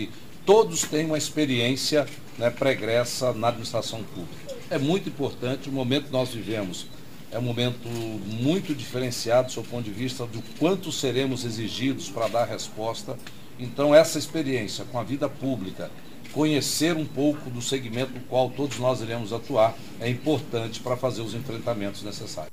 todos 0.44 0.83
têm 0.83 1.07
uma 1.07 1.18
experiência 1.18 2.07
né, 2.37 2.51
pregressa 2.51 3.33
na 3.33 3.48
administração 3.48 4.03
pública. 4.03 4.57
É 4.70 4.79
muito 4.79 5.09
importante, 5.09 5.68
o 5.68 5.72
momento 5.72 6.07
que 6.07 6.12
nós 6.12 6.31
vivemos 6.31 6.87
é 7.31 7.38
um 7.38 7.42
momento 7.42 7.88
muito 7.88 8.74
diferenciado 8.74 9.48
do 9.48 9.53
seu 9.53 9.62
ponto 9.62 9.85
de 9.85 9.90
vista 9.90 10.27
do 10.27 10.42
quanto 10.59 10.92
seremos 10.92 11.44
exigidos 11.44 12.09
para 12.09 12.29
dar 12.29 12.44
resposta. 12.44 13.18
Então, 13.59 13.94
essa 13.94 14.18
experiência 14.18 14.85
com 14.85 14.98
a 14.98 15.03
vida 15.03 15.29
pública, 15.29 15.90
conhecer 16.32 16.96
um 16.96 17.04
pouco 17.04 17.50
do 17.50 17.60
segmento 17.62 18.12
no 18.14 18.20
qual 18.20 18.50
todos 18.50 18.78
nós 18.78 19.00
iremos 19.00 19.32
atuar, 19.32 19.74
é 20.00 20.08
importante 20.08 20.80
para 20.80 20.96
fazer 20.96 21.22
os 21.22 21.34
enfrentamentos 21.34 22.02
necessários. 22.02 22.52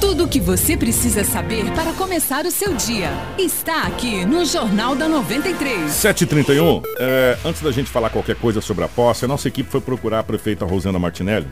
Tudo 0.00 0.24
o 0.24 0.28
que 0.28 0.40
você 0.40 0.76
precisa 0.76 1.22
saber 1.22 1.72
para 1.74 1.92
começar 1.92 2.44
o 2.44 2.50
seu 2.50 2.74
dia 2.74 3.10
está 3.38 3.84
aqui 3.84 4.24
no 4.24 4.44
Jornal 4.44 4.96
da 4.96 5.08
93. 5.08 5.92
7h31, 5.92 6.82
é, 6.98 7.38
antes 7.44 7.62
da 7.62 7.70
gente 7.70 7.88
falar 7.88 8.10
qualquer 8.10 8.34
coisa 8.34 8.60
sobre 8.60 8.84
a 8.84 8.88
posse, 8.88 9.24
a 9.24 9.28
nossa 9.28 9.46
equipe 9.46 9.70
foi 9.70 9.80
procurar 9.80 10.18
a 10.18 10.22
prefeita 10.24 10.64
Rosana 10.64 10.98
Martinelli 10.98 11.46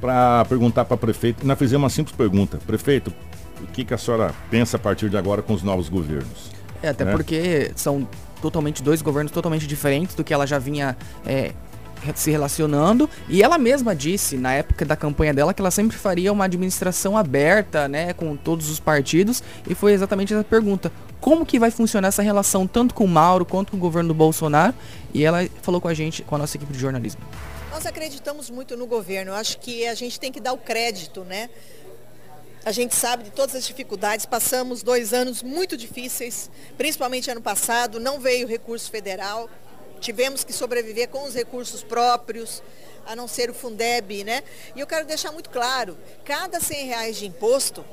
para 0.00 0.44
perguntar 0.46 0.84
para 0.84 0.96
a 0.96 0.98
prefeita. 0.98 1.44
e 1.44 1.46
Nós 1.46 1.56
fizemos 1.56 1.84
uma 1.84 1.90
simples 1.90 2.16
pergunta: 2.16 2.58
prefeito, 2.66 3.12
o 3.62 3.66
que, 3.68 3.84
que 3.84 3.94
a 3.94 3.98
senhora 3.98 4.34
pensa 4.50 4.76
a 4.76 4.80
partir 4.80 5.08
de 5.08 5.16
agora 5.16 5.40
com 5.40 5.54
os 5.54 5.62
novos 5.62 5.88
governos? 5.88 6.50
É, 6.82 6.88
até 6.88 7.04
né? 7.04 7.12
porque 7.12 7.70
são 7.76 8.06
totalmente 8.46 8.82
dois 8.82 9.02
governos 9.02 9.32
totalmente 9.32 9.66
diferentes 9.66 10.14
do 10.14 10.22
que 10.22 10.32
ela 10.32 10.46
já 10.46 10.58
vinha 10.58 10.96
é, 11.26 11.52
se 12.14 12.30
relacionando. 12.30 13.08
E 13.28 13.42
ela 13.42 13.58
mesma 13.58 13.94
disse 13.94 14.36
na 14.36 14.54
época 14.54 14.84
da 14.84 14.96
campanha 14.96 15.34
dela 15.34 15.52
que 15.52 15.60
ela 15.60 15.70
sempre 15.70 15.96
faria 15.96 16.32
uma 16.32 16.44
administração 16.44 17.16
aberta, 17.16 17.88
né, 17.88 18.12
com 18.12 18.36
todos 18.36 18.70
os 18.70 18.78
partidos. 18.78 19.42
E 19.68 19.74
foi 19.74 19.92
exatamente 19.92 20.32
essa 20.32 20.44
pergunta: 20.44 20.92
como 21.20 21.44
que 21.44 21.58
vai 21.58 21.70
funcionar 21.70 22.08
essa 22.08 22.22
relação 22.22 22.66
tanto 22.66 22.94
com 22.94 23.04
o 23.04 23.08
Mauro 23.08 23.44
quanto 23.44 23.70
com 23.72 23.76
o 23.76 23.80
governo 23.80 24.08
do 24.08 24.14
Bolsonaro? 24.14 24.74
E 25.12 25.24
ela 25.24 25.48
falou 25.62 25.80
com 25.80 25.88
a 25.88 25.94
gente, 25.94 26.22
com 26.22 26.34
a 26.34 26.38
nossa 26.38 26.56
equipe 26.56 26.72
de 26.72 26.78
jornalismo. 26.78 27.20
Nós 27.70 27.84
acreditamos 27.84 28.48
muito 28.48 28.76
no 28.76 28.86
governo. 28.86 29.34
Acho 29.34 29.58
que 29.58 29.86
a 29.86 29.94
gente 29.94 30.18
tem 30.18 30.32
que 30.32 30.40
dar 30.40 30.52
o 30.52 30.58
crédito, 30.58 31.24
né? 31.24 31.50
A 32.66 32.72
gente 32.72 32.96
sabe 32.96 33.22
de 33.22 33.30
todas 33.30 33.54
as 33.54 33.64
dificuldades. 33.64 34.26
Passamos 34.26 34.82
dois 34.82 35.12
anos 35.12 35.40
muito 35.40 35.76
difíceis, 35.76 36.50
principalmente 36.76 37.30
ano 37.30 37.40
passado. 37.40 38.00
Não 38.00 38.18
veio 38.18 38.48
recurso 38.48 38.90
federal. 38.90 39.48
Tivemos 40.00 40.42
que 40.42 40.52
sobreviver 40.52 41.08
com 41.08 41.22
os 41.22 41.32
recursos 41.32 41.84
próprios, 41.84 42.64
a 43.06 43.14
não 43.14 43.28
ser 43.28 43.50
o 43.50 43.54
Fundeb, 43.54 44.24
né? 44.24 44.42
E 44.74 44.80
eu 44.80 44.86
quero 44.88 45.06
deixar 45.06 45.30
muito 45.30 45.48
claro, 45.48 45.96
cada 46.24 46.58
100 46.58 46.86
reais 46.86 47.16
de 47.16 47.26
imposto, 47.26 47.84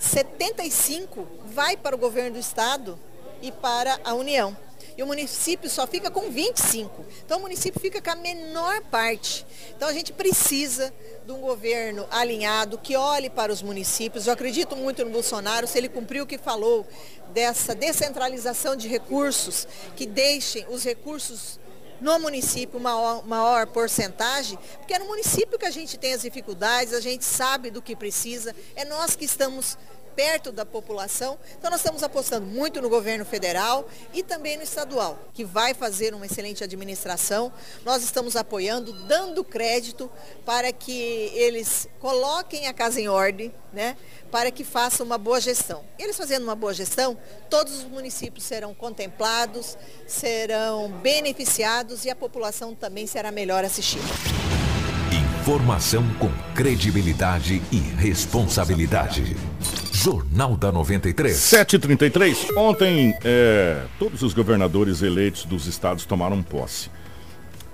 75 0.00 1.24
vai 1.46 1.76
para 1.76 1.94
o 1.94 1.98
governo 1.98 2.32
do 2.32 2.40
estado 2.40 2.98
e 3.40 3.52
para 3.52 4.00
a 4.02 4.14
União 4.14 4.56
e 4.98 5.02
o 5.02 5.06
município 5.06 5.70
só 5.70 5.86
fica 5.86 6.10
com 6.10 6.28
25. 6.28 7.06
Então 7.24 7.38
o 7.38 7.42
município 7.42 7.80
fica 7.80 8.02
com 8.02 8.10
a 8.10 8.16
menor 8.16 8.82
parte. 8.90 9.46
Então 9.76 9.86
a 9.86 9.92
gente 9.92 10.12
precisa 10.12 10.92
de 11.24 11.30
um 11.30 11.40
governo 11.40 12.04
alinhado 12.10 12.76
que 12.76 12.96
olhe 12.96 13.30
para 13.30 13.52
os 13.52 13.62
municípios. 13.62 14.26
Eu 14.26 14.32
acredito 14.32 14.74
muito 14.74 15.04
no 15.04 15.12
Bolsonaro, 15.12 15.68
se 15.68 15.78
ele 15.78 15.88
cumprir 15.88 16.20
o 16.20 16.26
que 16.26 16.36
falou 16.36 16.84
dessa 17.32 17.76
descentralização 17.76 18.74
de 18.74 18.88
recursos, 18.88 19.68
que 19.94 20.04
deixem 20.04 20.66
os 20.68 20.82
recursos 20.82 21.60
no 22.00 22.18
município 22.18 22.80
maior 22.80 23.66
porcentagem, 23.68 24.58
porque 24.78 24.94
é 24.94 24.98
no 24.98 25.06
município 25.06 25.58
que 25.58 25.66
a 25.66 25.70
gente 25.70 25.96
tem 25.96 26.14
as 26.14 26.22
dificuldades, 26.22 26.92
a 26.92 27.00
gente 27.00 27.24
sabe 27.24 27.70
do 27.70 27.82
que 27.82 27.94
precisa, 27.94 28.54
é 28.74 28.84
nós 28.84 29.16
que 29.16 29.24
estamos 29.24 29.76
perto 30.18 30.50
da 30.50 30.66
população. 30.66 31.38
Então 31.56 31.70
nós 31.70 31.78
estamos 31.78 32.02
apostando 32.02 32.44
muito 32.44 32.82
no 32.82 32.88
governo 32.88 33.24
federal 33.24 33.88
e 34.12 34.20
também 34.20 34.56
no 34.56 34.64
estadual, 34.64 35.16
que 35.32 35.44
vai 35.44 35.74
fazer 35.74 36.12
uma 36.12 36.26
excelente 36.26 36.64
administração. 36.64 37.52
Nós 37.84 38.02
estamos 38.02 38.34
apoiando, 38.34 38.92
dando 39.06 39.44
crédito 39.44 40.10
para 40.44 40.72
que 40.72 41.30
eles 41.34 41.88
coloquem 42.00 42.66
a 42.66 42.74
casa 42.74 43.00
em 43.00 43.06
ordem, 43.06 43.54
né? 43.72 43.96
para 44.28 44.50
que 44.50 44.64
façam 44.64 45.06
uma 45.06 45.18
boa 45.18 45.40
gestão. 45.40 45.84
Eles 45.96 46.16
fazendo 46.16 46.42
uma 46.42 46.56
boa 46.56 46.74
gestão, 46.74 47.16
todos 47.48 47.78
os 47.78 47.84
municípios 47.84 48.44
serão 48.44 48.74
contemplados, 48.74 49.78
serão 50.04 50.90
beneficiados 50.90 52.04
e 52.04 52.10
a 52.10 52.16
população 52.16 52.74
também 52.74 53.06
será 53.06 53.30
melhor 53.30 53.64
assistida. 53.64 54.47
Informação 55.48 56.04
com 56.18 56.28
credibilidade 56.54 57.62
e 57.72 57.78
responsabilidade. 57.78 59.34
Jornal 59.90 60.58
da 60.58 60.70
93. 60.70 61.34
733. 61.34 62.48
Ontem, 62.54 63.16
é, 63.24 63.82
todos 63.98 64.20
os 64.20 64.34
governadores 64.34 65.00
eleitos 65.00 65.46
dos 65.46 65.66
estados 65.66 66.04
tomaram 66.04 66.42
posse. 66.42 66.90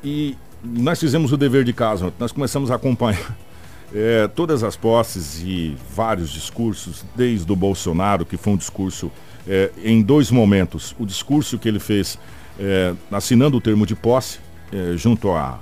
E 0.05 0.37
nós 0.63 1.01
fizemos 1.01 1.33
o 1.33 1.37
dever 1.37 1.65
de 1.65 1.73
casa. 1.73 2.13
Nós 2.17 2.31
começamos 2.31 2.71
a 2.71 2.77
acompanhar 2.77 3.37
é, 3.93 4.29
todas 4.29 4.63
as 4.63 4.77
posses 4.77 5.43
e 5.43 5.77
vários 5.97 6.31
discursos, 6.31 7.05
desde 7.17 7.51
o 7.51 7.57
Bolsonaro, 7.57 8.25
que 8.25 8.37
foi 8.37 8.53
um 8.53 8.57
discurso 8.57 9.11
é, 9.49 9.73
em 9.83 10.01
dois 10.01 10.31
momentos. 10.31 10.95
O 10.97 11.05
discurso 11.05 11.59
que 11.59 11.67
ele 11.69 11.81
fez 11.81 12.21
é, 12.57 12.95
assinando 13.11 13.57
o 13.57 13.61
termo 13.61 13.85
de 13.85 13.97
posse, 13.97 14.39
é, 14.73 14.97
junto 14.97 15.33
a, 15.33 15.59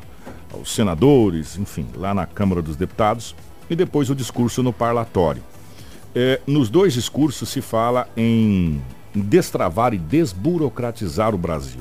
aos 0.53 0.75
senadores, 0.75 1.59
enfim, 1.59 1.87
lá 1.97 2.13
na 2.13 2.27
Câmara 2.27 2.63
dos 2.63 2.77
Deputados, 2.77 3.35
e 3.69 3.77
depois 3.77 4.11
o 4.11 4.15
discurso 4.15 4.63
no 4.63 4.73
parlatório. 4.73 5.43
É, 6.15 6.41
nos 6.47 6.69
dois 6.69 6.93
discursos 6.93 7.49
se 7.49 7.61
fala 7.61 8.09
em 8.17 8.83
destravar 9.15 9.95
e 9.95 9.99
desburocratizar 9.99 11.35
o 11.35 11.39
Brasil. 11.39 11.81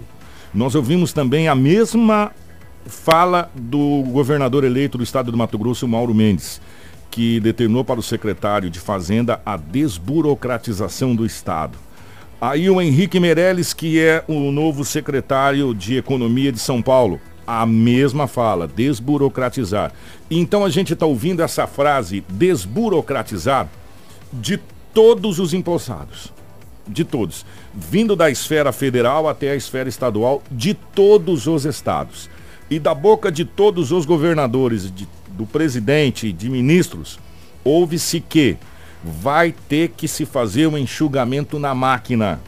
Nós 0.53 0.75
ouvimos 0.75 1.13
também 1.13 1.47
a 1.47 1.55
mesma 1.55 2.31
fala 2.85 3.49
do 3.55 4.03
governador 4.03 4.63
eleito 4.63 4.97
do 4.97 5.03
estado 5.03 5.31
do 5.31 5.37
Mato 5.37 5.57
Grosso, 5.57 5.87
Mauro 5.87 6.13
Mendes, 6.13 6.61
que 7.09 7.39
determinou 7.39 7.83
para 7.83 7.99
o 7.99 8.03
secretário 8.03 8.69
de 8.69 8.79
Fazenda 8.79 9.41
a 9.45 9.57
desburocratização 9.57 11.15
do 11.15 11.25
estado. 11.25 11.77
Aí 12.39 12.69
o 12.69 12.81
Henrique 12.81 13.19
Meirelles, 13.19 13.73
que 13.73 13.99
é 13.99 14.23
o 14.27 14.51
novo 14.51 14.83
secretário 14.83 15.75
de 15.75 15.97
Economia 15.97 16.51
de 16.51 16.59
São 16.59 16.81
Paulo, 16.81 17.19
a 17.59 17.65
mesma 17.65 18.27
fala, 18.27 18.65
desburocratizar. 18.65 19.91
Então 20.29 20.63
a 20.63 20.69
gente 20.69 20.93
está 20.93 21.05
ouvindo 21.05 21.41
essa 21.41 21.67
frase, 21.67 22.23
desburocratizar, 22.29 23.67
de 24.31 24.57
todos 24.93 25.37
os 25.37 25.53
empossados. 25.53 26.31
De 26.87 27.03
todos. 27.03 27.45
Vindo 27.73 28.15
da 28.15 28.31
esfera 28.31 28.71
federal 28.71 29.27
até 29.27 29.51
a 29.51 29.55
esfera 29.55 29.89
estadual, 29.89 30.41
de 30.49 30.73
todos 30.73 31.45
os 31.45 31.65
estados. 31.65 32.29
E 32.69 32.79
da 32.79 32.95
boca 32.95 33.29
de 33.29 33.43
todos 33.43 33.91
os 33.91 34.05
governadores, 34.05 34.89
de, 34.89 35.05
do 35.31 35.45
presidente, 35.45 36.31
de 36.31 36.49
ministros, 36.49 37.19
ouve-se 37.65 38.21
que 38.21 38.55
vai 39.03 39.53
ter 39.67 39.89
que 39.89 40.07
se 40.07 40.25
fazer 40.25 40.67
um 40.67 40.77
enxugamento 40.77 41.59
na 41.59 41.75
máquina. 41.75 42.39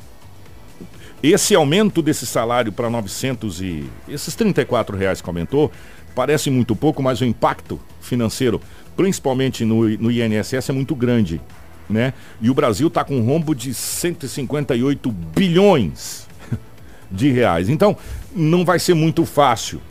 Esse 1.24 1.56
aumento 1.56 2.02
desse 2.02 2.26
salário 2.26 2.72
para 2.72 2.90
900 2.90 3.62
e 3.62 3.90
esses 4.10 4.36
34 4.36 4.96
reais 4.96 5.22
que 5.22 5.30
aumentou, 5.30 5.72
parece 6.14 6.52
muito 6.52 6.76
pouco, 6.76 7.02
mas 7.02 7.22
o 7.22 7.26
impacto 7.26 7.80
financeiro, 8.02 8.62
principalmente 8.96 9.64
no, 9.64 9.88
no 9.98 10.12
INSS, 10.12 10.70
é 10.70 10.74
muito 10.74 10.94
grande 10.94 11.42
né? 11.90 12.14
E 12.42 12.50
o 12.50 12.54
Brasil 12.54 12.88
está 12.88 13.04
com 13.04 13.18
um 13.18 13.26
rombo 13.26 13.54
de 13.54 13.74
158 13.74 15.12
bilhões 15.12 16.28
de 17.10 17.32
reais. 17.32 17.70
Então, 17.70 17.96
não 18.36 18.66
vai 18.66 18.80
ser 18.80 18.94
muito 18.94 19.26
fácil. 19.26 19.82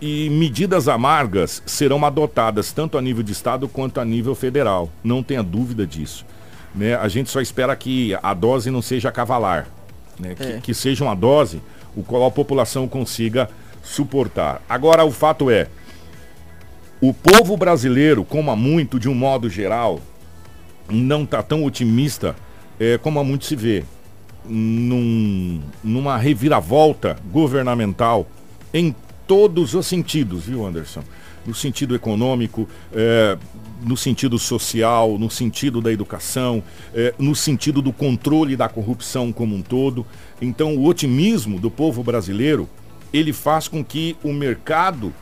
E 0.00 0.30
medidas 0.30 0.88
amargas 0.88 1.62
serão 1.66 2.04
adotadas 2.04 2.72
tanto 2.72 2.96
a 2.96 3.02
nível 3.02 3.22
de 3.22 3.32
estado 3.32 3.68
quanto 3.68 4.00
a 4.00 4.04
nível 4.04 4.34
federal. 4.34 4.90
Não 5.04 5.22
tenha 5.22 5.42
dúvida 5.42 5.86
disso. 5.86 6.24
Né? 6.74 6.94
A 6.94 7.06
gente 7.08 7.28
só 7.28 7.40
espera 7.40 7.76
que 7.76 8.16
a 8.22 8.32
dose 8.32 8.70
não 8.70 8.80
seja 8.80 9.12
cavalar, 9.12 9.66
né? 10.20 10.32
É. 10.32 10.34
Que, 10.34 10.60
que 10.60 10.74
seja 10.74 11.04
uma 11.04 11.14
dose 11.14 11.60
o 11.96 12.02
qual 12.02 12.24
a 12.24 12.30
população 12.30 12.86
consiga 12.86 13.48
suportar. 13.82 14.62
Agora, 14.68 15.04
o 15.04 15.10
fato 15.10 15.50
é, 15.50 15.68
o 17.00 17.14
povo 17.14 17.56
brasileiro, 17.56 18.24
como 18.24 18.50
há 18.50 18.56
muito, 18.56 18.98
de 18.98 19.08
um 19.08 19.14
modo 19.14 19.48
geral, 19.48 20.00
não 20.88 21.24
está 21.24 21.42
tão 21.42 21.64
otimista 21.64 22.36
é, 22.78 22.98
como 22.98 23.18
há 23.18 23.24
muito 23.24 23.44
se 23.44 23.56
vê. 23.56 23.84
Num, 24.44 25.60
numa 25.84 26.16
reviravolta 26.16 27.16
governamental 27.30 28.26
em 28.72 28.94
todos 29.26 29.74
os 29.74 29.86
sentidos, 29.86 30.44
viu, 30.44 30.66
Anderson? 30.66 31.02
No 31.46 31.54
sentido 31.54 31.94
econômico, 31.94 32.68
é, 32.92 33.36
no 33.82 33.96
sentido 33.96 34.38
social, 34.38 35.18
no 35.18 35.30
sentido 35.30 35.80
da 35.80 35.92
educação, 35.92 36.62
é, 36.94 37.14
no 37.18 37.34
sentido 37.34 37.80
do 37.80 37.92
controle 37.92 38.56
da 38.56 38.68
corrupção 38.68 39.32
como 39.32 39.54
um 39.56 39.62
todo. 39.62 40.06
Então, 40.40 40.76
o 40.76 40.86
otimismo 40.86 41.58
do 41.58 41.70
povo 41.70 42.02
brasileiro 42.02 42.68
ele 43.12 43.32
faz 43.32 43.66
com 43.66 43.84
que 43.84 44.16
o 44.22 44.32
mercado 44.32 45.12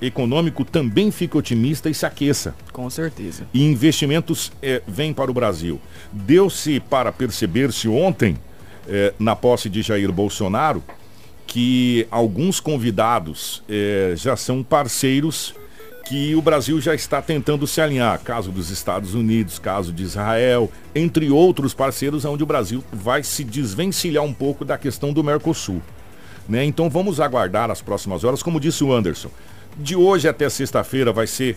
econômico 0.00 0.64
também 0.64 1.10
fique 1.10 1.36
otimista 1.36 1.90
e 1.90 1.94
se 1.94 2.06
aqueça. 2.06 2.54
Com 2.72 2.88
certeza. 2.88 3.46
E 3.52 3.62
investimentos 3.64 4.50
é, 4.62 4.82
vêm 4.86 5.12
para 5.12 5.30
o 5.30 5.34
Brasil. 5.34 5.80
Deu-se 6.12 6.80
para 6.80 7.12
perceber-se 7.12 7.88
ontem, 7.88 8.36
é, 8.88 9.12
na 9.18 9.36
posse 9.36 9.68
de 9.68 9.82
Jair 9.82 10.10
Bolsonaro, 10.10 10.82
que 11.46 12.06
alguns 12.10 12.60
convidados 12.60 13.62
é, 13.68 14.14
já 14.16 14.36
são 14.36 14.62
parceiros 14.62 15.54
que 16.10 16.34
o 16.34 16.42
Brasil 16.42 16.80
já 16.80 16.92
está 16.92 17.22
tentando 17.22 17.68
se 17.68 17.80
alinhar. 17.80 18.18
Caso 18.18 18.50
dos 18.50 18.68
Estados 18.68 19.14
Unidos, 19.14 19.60
caso 19.60 19.92
de 19.92 20.02
Israel, 20.02 20.68
entre 20.92 21.30
outros 21.30 21.72
parceiros, 21.72 22.24
onde 22.24 22.42
o 22.42 22.46
Brasil 22.46 22.82
vai 22.92 23.22
se 23.22 23.44
desvencilhar 23.44 24.24
um 24.24 24.32
pouco 24.32 24.64
da 24.64 24.76
questão 24.76 25.12
do 25.12 25.22
Mercosul. 25.22 25.80
Né? 26.48 26.64
Então 26.64 26.90
vamos 26.90 27.20
aguardar 27.20 27.70
as 27.70 27.80
próximas 27.80 28.24
horas, 28.24 28.42
como 28.42 28.58
disse 28.58 28.82
o 28.82 28.92
Anderson. 28.92 29.30
De 29.76 29.94
hoje 29.94 30.26
até 30.26 30.48
sexta-feira 30.48 31.12
vai 31.12 31.28
ser 31.28 31.56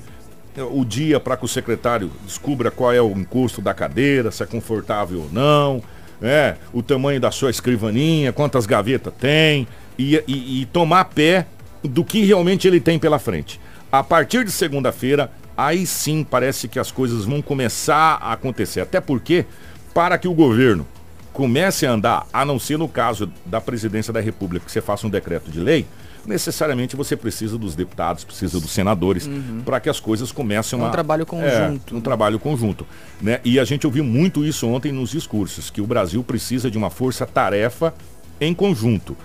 é, 0.56 0.62
o 0.62 0.86
dia 0.86 1.20
para 1.20 1.36
que 1.36 1.46
o 1.46 1.48
secretário 1.48 2.12
descubra 2.24 2.70
qual 2.70 2.94
é 2.94 3.02
o 3.02 3.10
encosto 3.10 3.60
da 3.60 3.74
cadeira, 3.74 4.30
se 4.30 4.44
é 4.44 4.46
confortável 4.46 5.22
ou 5.22 5.30
não, 5.32 5.82
né? 6.22 6.58
o 6.72 6.84
tamanho 6.84 7.20
da 7.20 7.32
sua 7.32 7.50
escrivaninha, 7.50 8.32
quantas 8.32 8.68
gavetas 8.68 9.16
tem, 9.20 9.68
e, 9.98 10.16
e, 10.28 10.62
e 10.62 10.66
tomar 10.68 11.06
pé 11.06 11.48
do 11.84 12.06
que 12.06 12.24
realmente 12.24 12.68
ele 12.68 12.80
tem 12.80 13.00
pela 13.00 13.18
frente. 13.18 13.60
A 13.94 14.02
partir 14.04 14.44
de 14.44 14.50
segunda-feira, 14.50 15.30
aí 15.56 15.86
sim 15.86 16.24
parece 16.24 16.68
que 16.68 16.80
as 16.80 16.92
coisas 16.92 17.26
vão 17.26 17.44
começar 17.44 18.18
a 18.20 18.34
acontecer. 18.34 18.82
Até 18.82 19.00
porque, 19.00 19.46
para 19.94 20.18
que 20.18 20.28
o 20.28 20.34
governo 20.34 20.88
comece 21.32 21.86
a 21.86 21.92
andar, 21.92 22.26
a 22.34 22.44
não 22.44 22.58
ser 22.58 22.80
no 22.80 22.88
caso 22.88 23.32
da 23.46 23.62
presidência 23.62 24.12
da 24.12 24.20
República, 24.20 24.66
que 24.66 24.72
você 24.72 24.82
faça 24.82 25.06
um 25.06 25.12
decreto 25.12 25.52
de 25.52 25.60
lei, 25.60 25.86
necessariamente 26.26 26.96
você 26.96 27.16
precisa 27.16 27.56
dos 27.56 27.76
deputados, 27.76 28.24
precisa 28.24 28.60
dos 28.60 28.72
senadores, 28.72 29.28
uhum. 29.28 29.62
para 29.64 29.80
que 29.80 29.88
as 29.88 30.00
coisas 30.00 30.32
comecem 30.32 30.80
é 30.80 30.84
um 30.84 30.90
trabalho 30.90 31.24
conjunto. 31.24 31.94
É, 31.94 31.96
um 31.96 32.02
trabalho 32.02 32.40
conjunto. 32.40 32.88
Né? 33.22 33.42
E 33.46 33.60
a 33.60 33.64
gente 33.64 33.86
ouviu 33.86 34.04
muito 34.04 34.44
isso 34.44 34.68
ontem 34.68 34.92
nos 34.92 35.12
discursos, 35.12 35.70
que 35.70 35.82
o 35.82 35.86
Brasil 35.86 36.24
precisa 36.24 36.72
de 36.72 36.80
uma 36.80 36.90
força-tarefa 36.90 37.94
em 38.42 38.56
conjunto. 38.56 39.16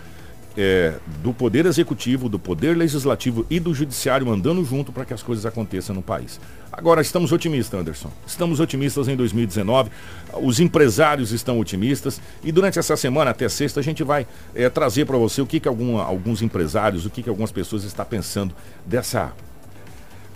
É, 0.61 0.95
do 1.23 1.33
Poder 1.33 1.67
Executivo, 1.67 2.29
do 2.29 2.37
Poder 2.37 2.77
Legislativo 2.77 3.47
e 3.49 3.61
do 3.61 3.73
Judiciário 3.73 4.29
andando 4.29 4.65
junto 4.65 4.91
para 4.91 5.05
que 5.05 5.15
as 5.15 5.23
coisas 5.23 5.47
aconteçam 5.47 5.95
no 5.95 6.03
país. 6.03 6.41
Agora, 6.73 7.01
estamos 7.01 7.31
otimistas, 7.31 7.79
Anderson. 7.79 8.11
Estamos 8.27 8.59
otimistas 8.59 9.07
em 9.07 9.15
2019. 9.15 9.89
Os 10.43 10.59
empresários 10.59 11.31
estão 11.31 11.61
otimistas. 11.61 12.21
E 12.43 12.51
durante 12.51 12.77
essa 12.77 12.97
semana, 12.97 13.31
até 13.31 13.49
sexta, 13.49 13.79
a 13.79 13.83
gente 13.85 14.03
vai 14.03 14.27
é, 14.53 14.69
trazer 14.69 15.05
para 15.05 15.17
você 15.17 15.41
o 15.41 15.47
que, 15.47 15.61
que 15.61 15.69
alguns 15.69 16.43
empresários, 16.43 17.07
o 17.07 17.11
que, 17.11 17.23
que 17.23 17.29
algumas 17.29 17.53
pessoas 17.53 17.85
estão 17.85 18.05
pensando 18.05 18.53
dessa, 18.85 19.33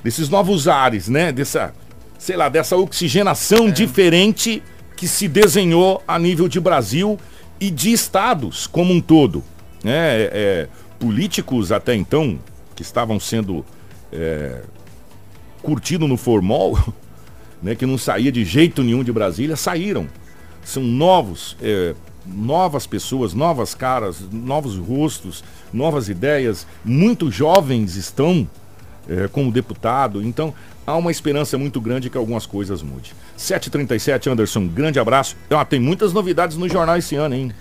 desses 0.04 0.28
novos 0.28 0.68
ares, 0.68 1.08
né? 1.08 1.32
Dessa, 1.32 1.74
sei 2.16 2.36
lá, 2.36 2.48
dessa 2.48 2.76
oxigenação 2.76 3.66
é. 3.66 3.70
diferente 3.72 4.62
que 4.96 5.08
se 5.08 5.26
desenhou 5.26 6.00
a 6.06 6.16
nível 6.16 6.46
de 6.46 6.60
Brasil 6.60 7.18
e 7.58 7.72
de 7.72 7.92
estados 7.92 8.68
como 8.68 8.94
um 8.94 9.00
todo. 9.00 9.42
Né? 9.82 9.92
É, 9.92 10.30
é, 10.32 10.68
políticos 10.98 11.72
até 11.72 11.94
então, 11.94 12.38
que 12.76 12.82
estavam 12.82 13.18
sendo 13.18 13.64
é, 14.12 14.62
curtidos 15.62 16.08
no 16.08 16.16
formol, 16.16 16.78
né, 17.62 17.74
que 17.74 17.86
não 17.86 17.98
saía 17.98 18.30
de 18.30 18.44
jeito 18.44 18.82
nenhum 18.82 19.02
de 19.02 19.12
Brasília, 19.12 19.56
saíram. 19.56 20.06
São 20.64 20.82
novos, 20.82 21.56
é, 21.60 21.94
novas 22.24 22.86
pessoas, 22.86 23.34
novas 23.34 23.74
caras, 23.74 24.20
novos 24.30 24.76
rostos, 24.76 25.42
novas 25.72 26.08
ideias. 26.08 26.66
Muitos 26.84 27.34
jovens 27.34 27.96
estão 27.96 28.48
é, 29.08 29.28
como 29.28 29.50
deputado. 29.50 30.22
Então, 30.22 30.54
há 30.86 30.96
uma 30.96 31.10
esperança 31.10 31.58
muito 31.58 31.80
grande 31.80 32.10
que 32.10 32.16
algumas 32.16 32.46
coisas 32.46 32.82
mudem. 32.82 33.10
7h37, 33.38 34.30
Anderson, 34.30 34.66
grande 34.68 34.98
abraço. 34.98 35.36
Ah, 35.50 35.64
tem 35.64 35.80
muitas 35.80 36.12
novidades 36.12 36.56
no 36.56 36.68
jornal 36.68 36.96
esse 36.96 37.16
ano, 37.16 37.34
hein? 37.34 37.52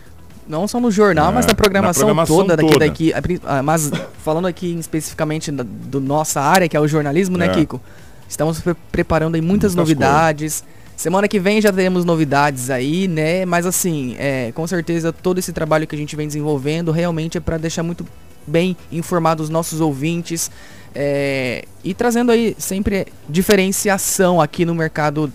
Não 0.47 0.67
só 0.67 0.79
no 0.79 0.91
jornal, 0.91 1.31
é, 1.31 1.35
mas 1.35 1.45
na 1.45 1.53
programação, 1.53 2.07
na 2.07 2.25
programação 2.25 2.37
toda, 2.37 2.57
toda. 2.57 2.85
Daqui, 2.85 3.11
daqui. 3.13 3.41
Ah, 3.45 3.61
mas 3.63 3.91
falando 4.23 4.47
aqui 4.47 4.73
especificamente 4.77 5.51
da 5.51 5.63
do 5.63 5.99
nossa 6.01 6.41
área, 6.41 6.67
que 6.67 6.75
é 6.75 6.79
o 6.79 6.87
jornalismo, 6.87 7.37
né, 7.37 7.45
é. 7.45 7.49
Kiko? 7.49 7.79
Estamos 8.27 8.59
pre 8.59 8.75
preparando 8.91 9.35
aí 9.35 9.41
muitas, 9.41 9.75
muitas 9.75 9.75
novidades. 9.75 10.61
Coisas. 10.61 10.81
Semana 10.95 11.27
que 11.27 11.39
vem 11.39 11.59
já 11.59 11.71
teremos 11.71 12.05
novidades 12.05 12.69
aí, 12.69 13.07
né? 13.07 13.43
Mas 13.45 13.65
assim, 13.65 14.15
é, 14.19 14.51
com 14.51 14.67
certeza 14.67 15.11
todo 15.11 15.39
esse 15.39 15.51
trabalho 15.51 15.87
que 15.87 15.95
a 15.95 15.97
gente 15.97 16.15
vem 16.15 16.27
desenvolvendo 16.27 16.91
realmente 16.91 17.37
é 17.37 17.41
para 17.41 17.57
deixar 17.57 17.81
muito 17.81 18.05
bem 18.45 18.77
informados 18.91 19.45
os 19.45 19.49
nossos 19.49 19.81
ouvintes 19.81 20.51
é, 20.93 21.65
e 21.83 21.93
trazendo 21.93 22.31
aí 22.31 22.55
sempre 22.57 23.07
diferenciação 23.27 24.41
aqui 24.41 24.65
no 24.65 24.75
mercado 24.75 25.31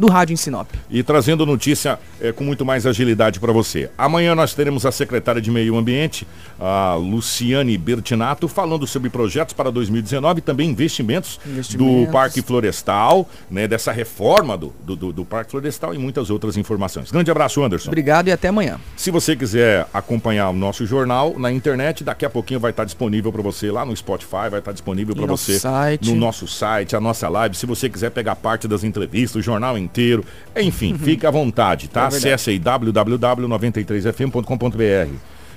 do 0.00 0.06
rádio 0.06 0.32
em 0.32 0.36
Sinop. 0.36 0.66
E 0.90 1.02
trazendo 1.02 1.44
notícia 1.44 1.98
é, 2.20 2.32
com 2.32 2.42
muito 2.42 2.64
mais 2.64 2.86
agilidade 2.86 3.38
para 3.38 3.52
você. 3.52 3.90
Amanhã 3.98 4.34
nós 4.34 4.54
teremos 4.54 4.86
a 4.86 4.90
secretária 4.90 5.42
de 5.42 5.50
Meio 5.50 5.76
Ambiente, 5.76 6.26
a 6.58 6.94
Luciane 6.94 7.76
Bertinato, 7.76 8.48
falando 8.48 8.86
sobre 8.86 9.10
projetos 9.10 9.52
para 9.52 9.70
2019 9.70 10.38
e 10.38 10.42
também 10.42 10.70
investimentos, 10.70 11.38
investimentos, 11.44 12.06
do 12.06 12.10
Parque 12.10 12.40
Florestal, 12.40 13.28
né, 13.50 13.68
dessa 13.68 13.92
reforma 13.92 14.56
do, 14.56 14.72
do, 14.82 15.12
do, 15.12 15.24
Parque 15.24 15.50
Florestal 15.50 15.94
e 15.94 15.98
muitas 15.98 16.30
outras 16.30 16.56
informações. 16.56 17.10
Grande 17.10 17.30
abraço, 17.30 17.62
Anderson. 17.62 17.90
Obrigado 17.90 18.28
e 18.28 18.32
até 18.32 18.48
amanhã. 18.48 18.80
Se 18.96 19.10
você 19.10 19.36
quiser 19.36 19.86
acompanhar 19.92 20.48
o 20.48 20.54
nosso 20.54 20.86
jornal 20.86 21.38
na 21.38 21.52
internet, 21.52 22.02
daqui 22.02 22.24
a 22.24 22.30
pouquinho 22.30 22.58
vai 22.58 22.70
estar 22.70 22.86
disponível 22.86 23.30
para 23.30 23.42
você 23.42 23.70
lá 23.70 23.84
no 23.84 23.94
Spotify, 23.94 24.48
vai 24.50 24.60
estar 24.60 24.72
disponível 24.72 25.14
para 25.14 25.26
você 25.26 25.58
site. 25.58 26.08
no 26.08 26.16
nosso 26.16 26.48
site, 26.48 26.96
a 26.96 27.00
nossa 27.00 27.28
live. 27.28 27.54
Se 27.54 27.66
você 27.66 27.90
quiser 27.90 28.10
pegar 28.10 28.36
parte 28.36 28.66
das 28.66 28.82
entrevistas, 28.82 29.36
o 29.36 29.42
jornal 29.42 29.76
em 29.76 29.89
inteiro. 29.90 30.24
Enfim, 30.56 30.96
fique 30.98 31.26
à 31.26 31.30
vontade, 31.30 31.88
tá? 31.88 32.04
É 32.04 32.06
Acesse 32.06 32.48
aí 32.50 32.58
www.93fm.com.br. 32.58 35.14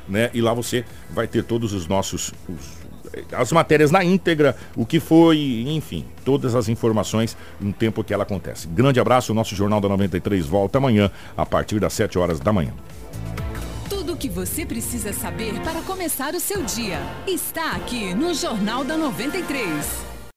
Né? 0.07 0.29
E 0.33 0.41
lá 0.41 0.53
você 0.53 0.83
vai 1.11 1.27
ter 1.27 1.43
todos 1.43 1.71
os 1.71 1.87
nossos 1.87 2.33
os, 2.49 2.83
as 3.31 3.51
matérias 3.51 3.91
na 3.91 4.03
íntegra, 4.03 4.55
o 4.75 4.85
que 4.85 4.99
foi, 4.99 5.65
enfim, 5.67 6.05
todas 6.25 6.55
as 6.55 6.67
informações 6.67 7.37
no 7.59 7.71
tempo 7.71 8.03
que 8.03 8.13
ela 8.13 8.23
acontece. 8.23 8.67
Grande 8.67 8.99
abraço, 8.99 9.31
o 9.31 9.35
nosso 9.35 9.55
Jornal 9.55 9.79
da 9.79 9.87
93 9.87 10.45
volta 10.45 10.77
amanhã 10.77 11.11
a 11.37 11.45
partir 11.45 11.79
das 11.79 11.93
7 11.93 12.17
horas 12.17 12.39
da 12.39 12.51
manhã. 12.51 12.73
Tudo 13.89 14.13
o 14.13 14.17
que 14.17 14.29
você 14.29 14.65
precisa 14.65 15.13
saber 15.13 15.53
para 15.61 15.81
começar 15.81 16.33
o 16.33 16.39
seu 16.39 16.63
dia 16.63 16.99
está 17.27 17.73
aqui 17.73 18.13
no 18.13 18.33
Jornal 18.33 18.83
da 18.83 18.97
93. 18.97 20.12